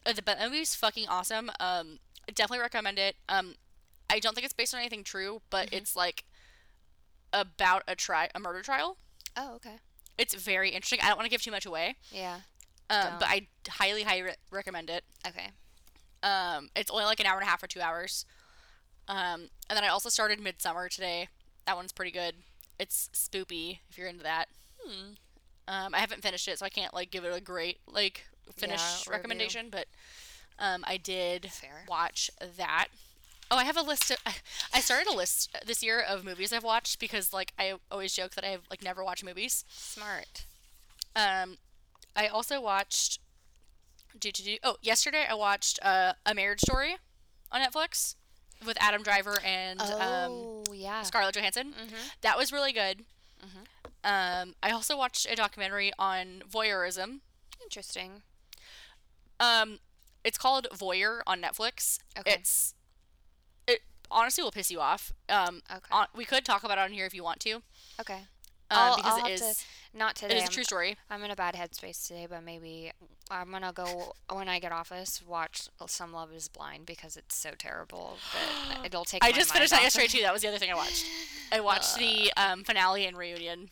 Uh, 0.06 0.14
the 0.14 0.22
but 0.22 0.40
movie's 0.40 0.76
fucking 0.76 1.08
awesome. 1.08 1.50
Um, 1.60 2.00
I 2.28 2.32
definitely 2.34 2.62
recommend 2.62 3.00
it. 3.00 3.16
Um, 3.30 3.56
I 4.10 4.20
don't 4.20 4.34
think 4.34 4.46
it's 4.46 4.54
based 4.54 4.74
on 4.74 4.80
anything 4.80 5.04
true, 5.04 5.42
but 5.50 5.68
Mm-hmm. 5.68 5.76
it's 5.78 5.96
like 5.96 6.24
about 7.32 7.84
a 7.88 7.96
tri 7.96 8.30
a 8.36 8.40
murder 8.40 8.62
trial. 8.62 8.98
Oh, 9.38 9.56
okay. 9.56 9.78
It's 10.18 10.34
very 10.36 10.70
interesting. 10.70 11.00
I 11.02 11.08
don't 11.08 11.18
want 11.18 11.26
to 11.26 11.32
give 11.32 11.42
too 11.42 11.50
much 11.52 11.66
away, 11.66 11.96
Yeah. 12.12 12.36
um, 12.90 13.14
but 13.20 13.28
I 13.28 13.48
highly, 13.68 14.04
highly 14.04 14.22
re- 14.24 14.36
recommend 14.52 14.90
it. 14.92 15.04
Okay. 15.28 15.50
Um, 16.22 16.70
it's 16.76 16.92
only 16.92 17.06
like 17.06 17.20
an 17.20 17.26
hour 17.26 17.38
and 17.40 17.48
a 17.48 17.50
half 17.50 17.64
or 17.64 17.68
two 17.68 17.82
hours. 17.82 18.26
Um, 19.08 19.50
and 19.70 19.76
then 19.78 19.84
I 19.84 19.88
also 19.90 20.10
started 20.10 20.40
Midsommar 20.40 20.90
today. 20.90 21.28
That 21.66 21.76
one's 21.76 21.92
pretty 21.92 22.12
good. 22.12 22.36
It's 22.80 23.10
spoopy 23.14 23.80
if 23.90 23.98
you're 23.98 24.08
into 24.08 24.24
that. 24.24 24.48
Hmm. 24.84 25.14
Um, 25.68 25.94
I 25.96 26.00
haven't 26.00 26.22
finished 26.22 26.48
it, 26.48 26.60
so 26.60 26.66
I 26.66 26.70
can't 26.70 26.94
like 26.94 27.12
give 27.12 27.24
it 27.24 27.34
a 27.36 27.40
great 27.42 27.80
like 27.88 28.26
finish 28.56 28.82
Yeah, 28.82 28.98
review. 29.00 29.12
recommendation. 29.12 29.68
But 29.70 29.88
um, 30.60 30.84
I 30.88 30.98
did 30.98 31.52
Fair. 31.52 31.86
watch 31.88 32.30
that. 32.58 32.88
Oh, 33.52 33.58
I 33.58 33.64
have 33.66 33.78
a 33.78 33.82
list. 33.82 34.12
Of, 34.12 34.18
I 34.74 34.80
started 34.80 35.08
a 35.12 35.16
list 35.16 35.56
this 35.66 35.84
year 35.84 36.02
of 36.02 36.26
movies 36.26 36.52
I've 36.52 36.64
watched 36.64 37.00
because 37.00 37.32
like 37.32 37.54
I 37.58 37.74
always 37.92 38.14
joke 38.14 38.36
that 38.36 38.44
I've 38.44 38.64
like 38.70 38.84
never 38.84 39.04
watched 39.04 39.24
movies. 39.24 39.64
Smart. 39.70 40.46
Um, 41.16 41.58
I 42.16 42.28
also 42.28 42.60
watched. 42.62 43.20
Do, 44.20 44.32
do, 44.32 44.44
do, 44.44 44.58
oh, 44.64 44.76
yesterday 44.82 45.26
I 45.28 45.34
watched 45.34 45.80
uh, 45.82 46.14
A 46.26 46.36
Marriage 46.36 46.62
Story 46.62 46.98
on 47.52 47.62
Netflix 47.62 48.16
with 48.66 48.78
Adam 48.82 49.04
Driver 49.04 49.40
and 49.46 49.80
um, 49.82 49.90
Oh, 50.00 50.64
yeah. 50.74 51.02
Scarlett 51.04 51.36
Johansson. 51.36 51.74
Mhm. 51.74 51.96
That 52.22 52.38
was 52.38 52.52
really 52.52 52.72
good. 52.74 53.06
Mhm. 53.44 53.66
Um, 54.06 54.56
I 54.62 54.72
also 54.72 54.98
watched 54.98 55.26
a 55.30 55.36
documentary 55.36 55.92
on 55.98 56.44
voyeurism. 56.50 57.20
Interesting. 57.62 58.22
Um, 59.40 59.80
it's 60.24 60.38
called 60.38 60.68
Voyeur 60.74 61.22
on 61.28 61.42
Netflix. 61.42 62.00
Okay. 62.18 62.34
It's 62.34 62.74
it 63.68 63.82
honestly 64.12 64.44
will 64.44 64.52
piss 64.52 64.70
you 64.72 64.80
off. 64.82 65.14
Um, 65.30 65.62
Okay. 65.72 65.88
on, 65.92 66.08
we 66.14 66.26
could 66.26 66.46
talk 66.46 66.64
about 66.64 66.78
it 66.78 66.82
on 66.82 66.92
here 66.92 67.06
if 67.06 67.14
you 67.14 67.24
want 67.24 67.40
to. 67.42 67.62
Okay. 68.00 68.28
Um, 68.74 68.80
I'll, 68.80 68.96
because 68.98 69.20
I'll 69.20 69.26
it 69.28 69.32
is 69.34 69.58
to. 69.58 69.66
Not 69.96 70.16
today. 70.16 70.36
is 70.38 70.42
a 70.42 70.44
I'm- 70.46 70.52
true 70.52 70.64
story. 70.64 70.98
I'm 71.10 71.24
in 71.24 71.30
a 71.30 71.36
bad 71.36 71.54
headspace 71.54 72.08
today, 72.08 72.26
but 72.28 72.44
maybe 72.44 72.92
I'm 73.30 73.52
gonna 73.52 73.72
go 73.74 74.16
when 74.32 74.50
I 74.50 74.58
get 74.60 74.72
off 74.72 74.90
this 74.90 75.22
watch 75.26 75.68
some 75.86 76.12
Love 76.14 76.34
Is 76.34 76.48
Blind 76.48 76.88
because 76.88 77.16
it's 77.16 77.36
so 77.36 77.52
terrible 77.58 78.18
that 78.34 78.80
it'll 78.86 79.06
take. 79.06 79.24
I 79.24 79.32
just 79.32 79.54
finished 79.54 79.72
that 79.72 79.84
yesterday 79.84 80.08
too. 80.08 80.22
That 80.24 80.34
was 80.34 80.42
the 80.42 80.48
other 80.48 80.58
thing 80.58 80.72
I 80.72 80.76
watched. 80.76 81.06
I 81.52 81.60
watched 81.60 81.96
the 81.98 82.32
um, 82.38 82.64
finale 82.64 83.06
and 83.06 83.16
reunion. 83.16 83.70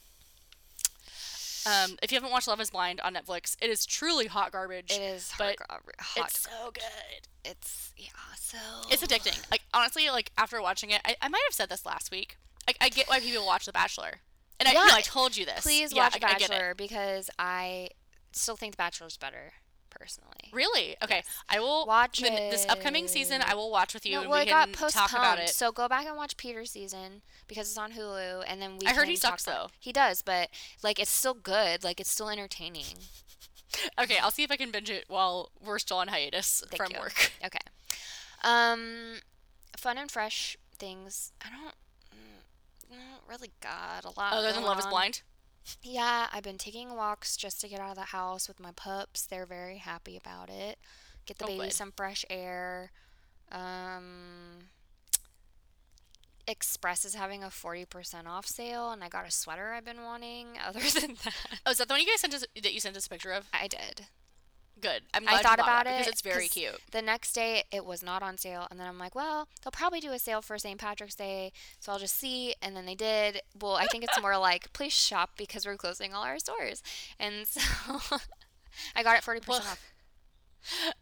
Um, 1.66 1.98
if 2.02 2.12
you 2.12 2.16
haven't 2.16 2.32
watched 2.32 2.48
Love 2.48 2.60
Is 2.60 2.72
Blind 2.72 3.02
on 3.02 3.14
Netflix, 3.14 3.56
it 3.62 3.70
is 3.70 3.86
truly 3.86 4.26
hot 4.28 4.52
garbage. 4.52 4.92
It 4.92 5.02
is 5.02 5.32
but 5.38 5.58
hot, 5.70 5.82
hot. 6.00 6.28
It's 6.28 6.40
so 6.44 6.72
good. 6.74 7.28
It's 7.46 7.94
yeah, 7.98 8.10
so 8.36 8.58
It's 8.90 9.04
addicting. 9.04 9.40
Like 9.52 9.62
honestly, 9.74 10.10
like 10.10 10.32
after 10.38 10.62
watching 10.62 10.90
it, 10.90 11.02
I, 11.06 11.16
I 11.22 11.28
might 11.30 11.42
have 11.48 11.54
said 11.54 11.70
this 11.70 11.86
last 11.86 12.10
week. 12.12 12.38
I, 12.68 12.74
I 12.82 12.90
get 12.90 13.08
why 13.10 13.20
people 13.20 13.46
watch 13.46 13.66
The 13.66 13.72
Bachelor, 13.72 14.20
and 14.62 14.68
I 14.70 14.72
Yeah, 14.74 14.86
no, 14.88 14.96
I 14.96 15.02
told 15.02 15.36
you 15.36 15.46
this. 15.46 15.62
Please 15.62 15.92
Yeah, 15.94 16.04
watch 16.04 16.14
I, 16.24 16.28
I 16.28 16.32
get 16.34 16.42
it. 16.44 16.50
Bachelor 16.50 16.74
because 16.76 17.30
I 17.38 17.90
still 18.32 18.56
think 18.56 18.74
The 18.74 18.78
Bachelor's 18.78 19.18
better, 19.18 19.54
personally. 19.90 20.50
Really? 20.54 20.96
Okay, 21.04 21.18
Yes. 21.18 21.26
I 21.50 21.60
will 21.60 21.86
Watch 21.86 22.20
the- 22.20 22.30
this 22.30 22.66
upcoming 22.70 23.08
season. 23.10 23.42
I 23.46 23.54
will 23.56 23.70
watch 23.70 23.94
with 23.94 24.06
you, 24.06 24.14
No, 24.14 24.22
and 24.22 24.30
well, 24.30 24.40
we 24.40 24.46
can 24.50 24.72
talk 24.72 25.12
about 25.12 25.40
it. 25.40 25.50
so 25.50 25.72
go 25.72 25.88
back 25.90 26.06
and 26.06 26.16
watch 26.16 26.38
Peter's 26.38 26.72
season 26.72 27.22
because 27.48 27.68
it's 27.68 27.78
on 27.78 27.92
Hulu, 27.94 28.44
and 28.48 28.62
then 28.62 28.78
we. 28.80 28.88
I 28.88 28.94
heard 28.94 29.08
he 29.10 29.16
sucks, 29.18 29.44
though. 29.44 29.68
He 29.80 29.92
does, 29.92 30.22
but 30.22 30.50
like 30.82 30.98
it's 31.00 31.12
still 31.12 31.34
good. 31.34 31.84
Like 31.84 32.00
it's 32.00 32.10
still 32.12 32.30
entertaining. 32.30 32.86
Okay, 33.98 34.18
I'll 34.18 34.32
see 34.32 34.44
if 34.44 34.52
I 34.52 34.58
can 34.58 34.70
binge 34.70 34.90
it 34.90 35.06
while 35.08 35.50
we're 35.64 35.80
still 35.80 35.96
on 35.96 36.10
hiatus 36.10 36.62
Thank 36.70 36.76
from 36.76 36.92
you. 36.94 37.00
work. 37.00 37.32
Okay. 37.46 37.60
Um, 38.44 39.20
fun 39.78 39.98
and 39.98 40.12
fresh 40.12 40.58
things. 40.78 41.32
I 41.42 41.48
don't. 41.50 41.74
Don't 42.98 43.30
really 43.30 43.52
got 43.62 44.04
a 44.06 44.10
lot. 44.20 44.34
Other 44.34 44.52
than 44.52 44.64
Love 44.64 44.80
Is. 44.80 44.86
Blind. 44.86 45.22
Yeah, 45.84 46.28
I've 46.34 46.44
been 46.44 46.58
taking 46.58 46.96
walks 46.96 47.38
just 47.38 47.62
to 47.62 47.68
get 47.70 47.80
out 47.80 47.92
of 47.92 47.96
the 47.96 48.02
house 48.02 48.48
with 48.48 48.60
my 48.60 48.72
pups. 48.76 49.26
They're 49.26 49.46
very 49.46 49.78
happy 49.78 50.18
about 50.18 50.50
it. 50.50 50.80
Get 51.26 51.38
the 51.38 51.44
Oh, 51.46 51.48
baby 51.48 51.60
good. 51.66 51.74
some 51.74 51.94
fresh 51.96 52.26
air. 52.30 52.92
Um, 53.52 54.70
Express 56.48 57.06
is 57.06 57.14
having 57.14 57.44
a 57.44 57.48
40% 57.48 58.26
off 58.28 58.48
sale, 58.48 58.90
and 58.92 59.04
I 59.04 59.10
got 59.10 59.28
a 59.28 59.32
sweater 59.32 59.74
I've 59.74 59.86
been 59.86 60.04
wanting. 60.04 60.58
Other 60.66 60.80
than 60.80 61.16
that, 61.24 61.34
Oh, 61.66 61.72
is 61.72 61.78
that 61.78 61.88
the 61.88 61.94
one 61.94 62.02
you 62.02 62.08
guys 62.08 62.20
sent 62.22 62.34
us 62.34 62.44
that 62.62 62.74
you 62.74 62.80
sent 62.80 62.98
us 62.98 63.06
a 63.06 63.10
picture 63.10 63.32
of? 63.32 63.46
I 63.54 63.68
did. 63.68 64.08
Good. 64.82 65.04
I'm 65.14 65.24
glad 65.24 65.38
you 65.38 65.44
thought 65.44 65.60
about 65.60 65.86
that 65.86 65.98
because 65.98 66.08
it, 66.08 66.12
it's 66.14 66.22
very 66.22 66.48
cute. 66.48 66.80
The 66.92 67.02
next 67.02 67.34
day, 67.34 67.64
it 67.72 67.86
was 67.86 68.02
not 68.02 68.24
on 68.24 68.38
sale, 68.38 68.68
and 68.72 68.80
then 68.80 68.88
I'm 68.88 68.98
like, 68.98 69.14
well, 69.14 69.48
they'll 69.64 69.72
probably 69.72 70.00
do 70.00 70.12
a 70.12 70.20
sale 70.20 70.42
for 70.42 70.58
St. 70.58 70.80
Patrick's 70.80 71.16
Day, 71.16 71.52
so 71.80 71.92
I'll 71.92 72.00
just 72.00 72.18
see. 72.18 72.56
And 72.62 72.76
then 72.76 72.86
they 72.86 72.96
did. 72.96 73.42
Well, 73.60 73.76
I 73.76 73.86
think 73.86 74.04
it's 74.04 74.20
more 74.20 74.38
like, 74.40 74.74
please 74.74 74.94
shop 74.94 75.32
because 75.38 75.66
we're 75.66 75.78
closing 75.78 76.14
all 76.14 76.24
our 76.24 76.40
stores, 76.40 76.82
and 77.20 77.46
so 77.48 77.62
I 78.96 79.04
got 79.04 79.18
it 79.18 79.24
40% 79.24 79.48
Well, 79.48 79.60
off. 79.60 79.92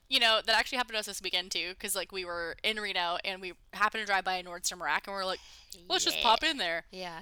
You 0.08 0.22
know 0.22 0.40
that 0.46 0.56
actually 0.56 0.78
happened 0.78 0.94
to 0.96 1.00
us 1.00 1.06
this 1.06 1.22
weekend 1.22 1.52
too, 1.52 1.70
because 1.70 1.96
like 1.96 2.12
we 2.14 2.24
were 2.24 2.56
in 2.64 2.78
Reno 2.78 3.18
and 3.26 3.42
we 3.42 3.54
happened 3.74 4.02
to 4.02 4.06
drive 4.06 4.24
by 4.24 4.36
a 4.36 4.44
Nordstrom 4.44 4.80
rack 4.80 5.06
and 5.06 5.14
we 5.14 5.22
are 5.22 5.26
like, 5.26 5.42
let's 5.90 6.06
just 6.06 6.22
pop 6.22 6.44
in 6.44 6.58
there. 6.58 6.86
Yeah. 6.92 7.20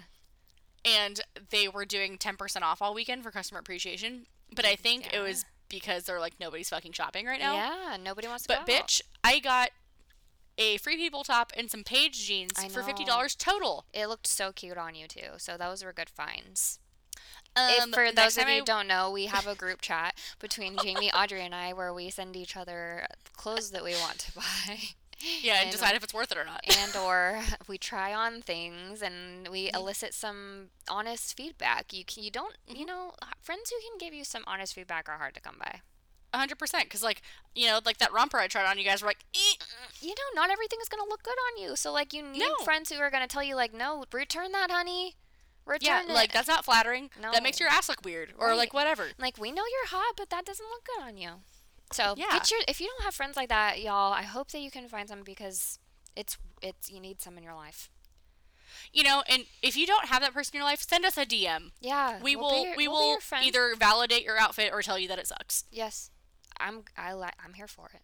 And 0.86 1.20
they 1.50 1.68
were 1.68 1.84
doing 1.84 2.18
10% 2.20 2.62
off 2.62 2.80
all 2.82 2.94
weekend 2.94 3.24
for 3.24 3.32
customer 3.32 3.60
appreciation. 3.60 4.28
But 4.56 4.66
I 4.66 4.76
think 4.76 5.12
it 5.14 5.20
was 5.20 5.46
because 5.70 6.04
they're 6.06 6.20
like 6.20 6.34
nobody's 6.40 6.70
fucking 6.70 6.92
shopping 6.94 7.26
right 7.26 7.40
now. 7.40 7.56
Yeah, 7.56 7.98
nobody 8.04 8.28
wants 8.28 8.46
to 8.46 8.50
But 8.50 8.68
bitch, 8.68 9.02
I 9.24 9.40
got 9.40 9.70
a 10.58 10.78
free 10.78 10.98
people 10.98 11.24
top 11.24 11.52
and 11.56 11.70
some 11.70 11.84
Paige 11.84 12.26
jeans 12.26 12.54
for 12.74 12.84
fifty 12.84 13.06
dollars 13.06 13.36
total. 13.36 13.86
It 13.94 14.08
looked 14.08 14.28
so 14.28 14.52
cute 14.52 14.78
on 14.78 14.96
you 14.96 15.08
too, 15.08 15.38
so 15.38 15.58
those 15.58 15.84
were 15.84 15.94
good 15.94 16.10
finds. 16.10 16.80
Um, 17.56 17.90
if 17.90 17.96
for 17.96 18.12
those 18.12 18.38
of 18.38 18.48
you 18.48 18.56
I- 18.56 18.60
who 18.60 18.66
don't 18.66 18.88
know, 18.88 19.10
we 19.10 19.26
have 19.28 19.48
a 19.48 19.56
group 19.56 19.82
chat 19.82 20.16
between 20.40 20.78
Jamie, 20.78 21.12
Audrey, 21.12 21.44
and 21.44 21.56
I 21.56 21.74
where 21.74 21.94
we 21.94 22.10
send 22.10 22.36
each 22.36 22.56
other 22.56 23.08
clothes 23.36 23.72
that 23.72 23.84
we 23.84 23.94
want 23.96 24.20
to 24.20 24.32
buy. 24.34 24.78
Yeah, 25.20 25.56
and, 25.56 25.64
And- 25.64 25.72
decide 25.72 25.96
if 25.96 26.04
it's 26.04 26.14
worth 26.14 26.32
it 26.32 26.38
or 26.38 26.46
not. 26.46 26.62
and 26.78 26.96
or 26.96 27.42
we 27.68 27.78
try 27.78 28.14
on 28.14 28.42
things 28.42 29.02
and 29.02 29.48
we 29.48 29.72
elicit 29.74 30.14
some 30.14 30.70
honest 30.88 31.36
feedback. 31.36 31.92
You 31.94 32.06
can, 32.06 32.24
you 32.24 32.32
don't 32.32 32.56
you 32.68 32.86
know 32.86 33.14
friends 33.42 33.70
who 33.72 33.78
can 33.90 33.98
give 33.98 34.14
you 34.14 34.24
some 34.24 34.44
honest 34.46 34.74
feedback 34.76 35.10
are 35.10 35.18
hard 35.18 35.34
to 35.36 35.42
come 35.42 35.56
by. 35.60 35.82
Hundred 36.34 36.60
percent. 36.60 36.84
Because 36.84 37.02
like 37.02 37.22
you 37.56 37.66
know, 37.66 37.80
like 37.86 37.98
that 37.98 38.14
romper 38.14 38.38
I 38.38 38.48
tried 38.48 38.70
on, 38.70 38.78
you 38.78 38.84
guys 38.84 39.02
were 39.02 39.08
like, 39.08 39.26
"Eh." 39.34 39.64
You 40.02 40.10
know, 40.10 40.42
not 40.42 40.52
everything 40.52 40.78
is 40.82 40.90
gonna 40.90 41.10
look 41.10 41.24
good 41.24 41.32
on 41.56 41.64
you. 41.64 41.76
So 41.76 41.92
like 41.92 42.14
you 42.14 42.22
need 42.22 42.40
No. 42.40 42.54
friends 42.64 42.92
who 42.92 43.00
are 43.00 43.10
gonna 43.10 43.28
tell 43.28 43.42
you 43.44 43.56
like, 43.56 43.74
no, 43.74 44.04
return 44.14 44.52
that, 44.52 44.70
honey. 44.70 45.16
yeah, 45.66 45.72
Return 45.74 46.10
it. 46.12 46.14
like 46.14 46.32
that's 46.34 46.48
not 46.48 46.64
flattering. 46.66 47.10
No. 47.20 47.32
That 47.32 47.42
makes 47.42 47.60
your 47.60 47.70
ass 47.70 47.90
look 47.90 48.06
weird, 48.06 48.34
or 48.38 48.50
Right. 48.50 48.58
like 48.58 48.74
whatever. 48.74 49.08
Like 49.18 49.38
we 49.40 49.52
know 49.52 49.64
you're 49.64 49.88
hot, 49.88 50.14
but 50.16 50.30
that 50.30 50.46
doesn't 50.46 50.66
look 50.70 50.84
good 50.86 51.04
on 51.04 51.18
you. 51.18 51.42
So 51.92 52.16
Yeah. 52.18 52.32
get 52.32 52.52
your 52.52 52.60
if 52.68 52.80
you 52.82 52.88
don't 52.88 53.04
have 53.04 53.16
friends 53.16 53.36
like 53.38 53.50
that, 53.50 53.82
y'all, 53.82 54.14
I 54.14 54.24
hope 54.24 54.52
that 54.52 54.60
you 54.60 54.70
can 54.72 54.88
find 54.90 55.08
some 55.08 55.24
because 55.24 55.80
it's 56.16 56.38
it's 56.62 56.90
you 56.90 57.00
need 57.00 57.22
some 57.22 57.38
in 57.38 57.44
your 57.44 57.54
life. 57.56 57.90
You 58.94 59.04
know, 59.04 59.24
and 59.28 59.46
if 59.62 59.76
you 59.76 59.88
don't 59.88 60.06
have 60.08 60.22
that 60.22 60.34
person 60.34 60.56
in 60.56 60.60
your 60.60 60.66
life, 60.70 60.82
send 60.82 61.06
us 61.06 61.18
a 61.18 61.26
DM. 61.26 61.72
Yeah, 61.80 62.20
We 62.22 62.36
we'll 62.36 62.46
will 62.50 62.66
your- 62.66 62.76
we 62.76 62.88
we'll 62.88 63.14
will 63.16 63.20
either 63.42 63.76
validate 63.76 64.24
your 64.24 64.38
outfit 64.38 64.72
or 64.74 64.82
tell 64.82 65.00
you 65.00 65.08
that 65.08 65.20
it 65.20 65.28
sucks. 65.28 65.64
Yes, 65.72 66.12
I'm 66.60 66.84
I 66.98 67.14
li- 67.14 67.30
I'm 67.44 67.54
here 67.54 67.68
for 67.68 67.90
it. 67.94 68.02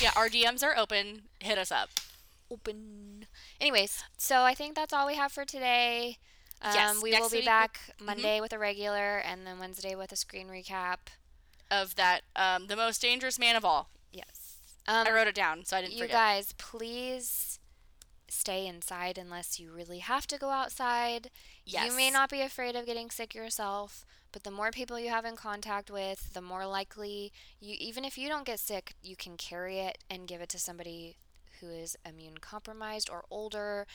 Yeah, 0.00 0.12
our 0.16 0.28
DMs 0.28 0.62
are 0.62 0.76
open. 0.76 1.28
Hit 1.40 1.56
us 1.58 1.70
up. 1.70 1.90
Open. 2.50 3.26
Anyways, 3.60 4.04
so 4.18 4.42
I 4.42 4.54
think 4.54 4.74
that's 4.74 4.92
all 4.92 5.06
we 5.06 5.14
have 5.14 5.32
for 5.32 5.44
today. 5.44 6.18
Um, 6.62 6.74
Yes, 6.74 7.02
we 7.02 7.10
will 7.18 7.28
be 7.30 7.42
back 7.42 7.78
we'll- 7.98 8.06
Monday 8.06 8.40
with 8.40 8.52
a 8.52 8.58
regular, 8.58 9.18
and 9.18 9.46
then 9.46 9.58
Wednesday 9.58 9.94
with 9.94 10.12
a 10.12 10.16
screen 10.16 10.48
recap. 10.48 10.98
Of 11.70 11.96
that, 11.96 12.22
um, 12.36 12.66
the 12.66 12.76
most 12.76 13.00
dangerous 13.00 13.38
man 13.38 13.56
of 13.56 13.64
all. 13.64 13.88
Yes. 14.12 14.58
Um, 14.86 15.06
I 15.06 15.12
wrote 15.12 15.26
it 15.26 15.34
down, 15.34 15.64
so 15.64 15.76
I 15.76 15.80
didn't 15.80 15.94
you 15.94 16.00
forget. 16.00 16.14
guys, 16.14 16.54
please 16.58 17.58
stay 18.28 18.66
inside 18.66 19.16
unless 19.16 19.58
you 19.58 19.72
really 19.72 20.00
have 20.00 20.26
to 20.26 20.38
go 20.38 20.50
outside. 20.50 21.30
Yes. 21.64 21.86
You 21.86 21.96
may 21.96 22.10
not 22.10 22.30
be 22.30 22.42
afraid 22.42 22.76
of 22.76 22.86
getting 22.86 23.10
sick 23.10 23.34
yourself, 23.34 24.04
but 24.32 24.42
the 24.42 24.50
more 24.50 24.70
people 24.70 24.98
you 24.98 25.08
have 25.08 25.24
in 25.24 25.36
contact 25.36 25.90
with, 25.90 26.34
the 26.34 26.42
more 26.42 26.66
likely 26.66 27.32
you 27.60 27.76
even 27.78 28.04
if 28.04 28.18
you 28.18 28.28
don't 28.28 28.44
get 28.44 28.60
sick, 28.60 28.94
you 29.02 29.16
can 29.16 29.36
carry 29.36 29.78
it 29.78 29.98
and 30.10 30.28
give 30.28 30.40
it 30.40 30.48
to 30.50 30.58
somebody 30.58 31.16
who 31.60 31.68
is 31.68 31.96
immune 32.06 32.38
compromised 32.38 33.08
or 33.08 33.24
older. 33.30 33.86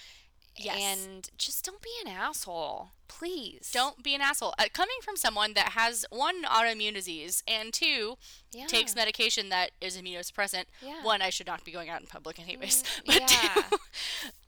Yes. 0.59 1.05
And 1.05 1.29
just 1.37 1.65
don't 1.65 1.81
be 1.81 1.89
an 2.05 2.11
asshole. 2.11 2.89
Please. 3.07 3.71
Don't 3.73 4.03
be 4.03 4.13
an 4.13 4.21
asshole. 4.21 4.53
Uh, 4.59 4.65
coming 4.71 4.97
from 5.01 5.15
someone 5.15 5.53
that 5.53 5.69
has 5.69 6.05
one 6.09 6.43
autoimmune 6.43 6.93
disease 6.93 7.43
and 7.47 7.73
two 7.73 8.17
yeah. 8.51 8.67
takes 8.67 8.95
medication 8.95 9.49
that 9.49 9.71
is 9.81 9.97
immunosuppressant. 9.97 10.65
Yeah. 10.81 11.01
One, 11.03 11.21
I 11.21 11.29
should 11.29 11.47
not 11.47 11.63
be 11.63 11.71
going 11.71 11.89
out 11.89 12.01
in 12.01 12.07
public 12.07 12.39
anyways. 12.39 12.83
Mm, 12.83 13.05
But 13.05 13.19
yeah. 13.21 13.53
two, 13.53 13.77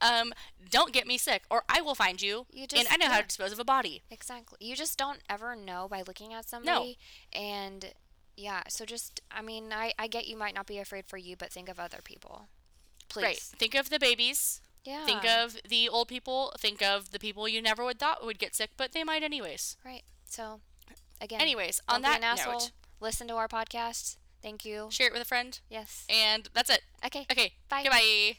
um, 0.00 0.32
don't 0.70 0.92
get 0.92 1.06
me 1.06 1.18
sick, 1.18 1.42
or 1.50 1.64
I 1.68 1.80
will 1.80 1.94
find 1.94 2.20
you, 2.20 2.46
You 2.52 2.66
just, 2.66 2.80
and 2.80 2.88
I 2.92 2.96
know 2.96 3.12
how 3.12 3.20
to 3.20 3.26
dispose 3.26 3.52
of 3.52 3.58
a 3.58 3.64
body. 3.64 4.02
Exactly. 4.10 4.58
You 4.60 4.76
just 4.76 4.98
don't 4.98 5.20
ever 5.28 5.56
know 5.56 5.88
by 5.88 6.02
looking 6.06 6.32
at 6.34 6.48
somebody. 6.48 6.98
No. 7.34 7.40
And 7.40 7.92
yeah, 8.36 8.62
so 8.68 8.84
just, 8.84 9.20
I 9.30 9.42
mean, 9.42 9.72
I, 9.72 9.92
I 9.98 10.06
get 10.06 10.26
you 10.26 10.36
might 10.36 10.54
not 10.54 10.66
be 10.66 10.78
afraid 10.78 11.06
for 11.06 11.16
you, 11.16 11.36
but 11.36 11.52
think 11.52 11.68
of 11.68 11.80
other 11.80 11.98
people. 12.04 12.48
Please. 13.08 13.24
Right. 13.24 13.38
Think 13.38 13.74
of 13.74 13.90
the 13.90 13.98
babies. 13.98 14.60
Yeah. 14.84 15.04
Think 15.04 15.24
of 15.24 15.56
the 15.68 15.88
old 15.88 16.08
people. 16.08 16.52
Think 16.58 16.82
of 16.82 17.10
the 17.12 17.18
people 17.18 17.46
you 17.48 17.62
never 17.62 17.84
would 17.84 17.98
thought 17.98 18.24
would 18.24 18.38
get 18.38 18.54
sick, 18.54 18.70
but 18.76 18.92
they 18.92 19.04
might 19.04 19.22
anyways. 19.22 19.76
Right. 19.84 20.02
So, 20.26 20.60
again. 21.20 21.40
Anyways, 21.40 21.80
on 21.88 22.02
that 22.02 22.22
asshole. 22.22 22.52
note, 22.54 22.70
Listen 23.00 23.26
to 23.28 23.34
our 23.34 23.48
podcast. 23.48 24.16
Thank 24.42 24.64
you. 24.64 24.88
share 24.90 25.06
it 25.08 25.12
with 25.12 25.22
a 25.22 25.26
friend, 25.26 25.58
Yes. 25.70 26.04
and 26.08 26.48
that's 26.52 26.70
it. 26.70 26.82
Okay. 27.04 27.26
Okay. 27.30 27.52
Bye. 27.68 27.82
Goodbye. 27.84 28.38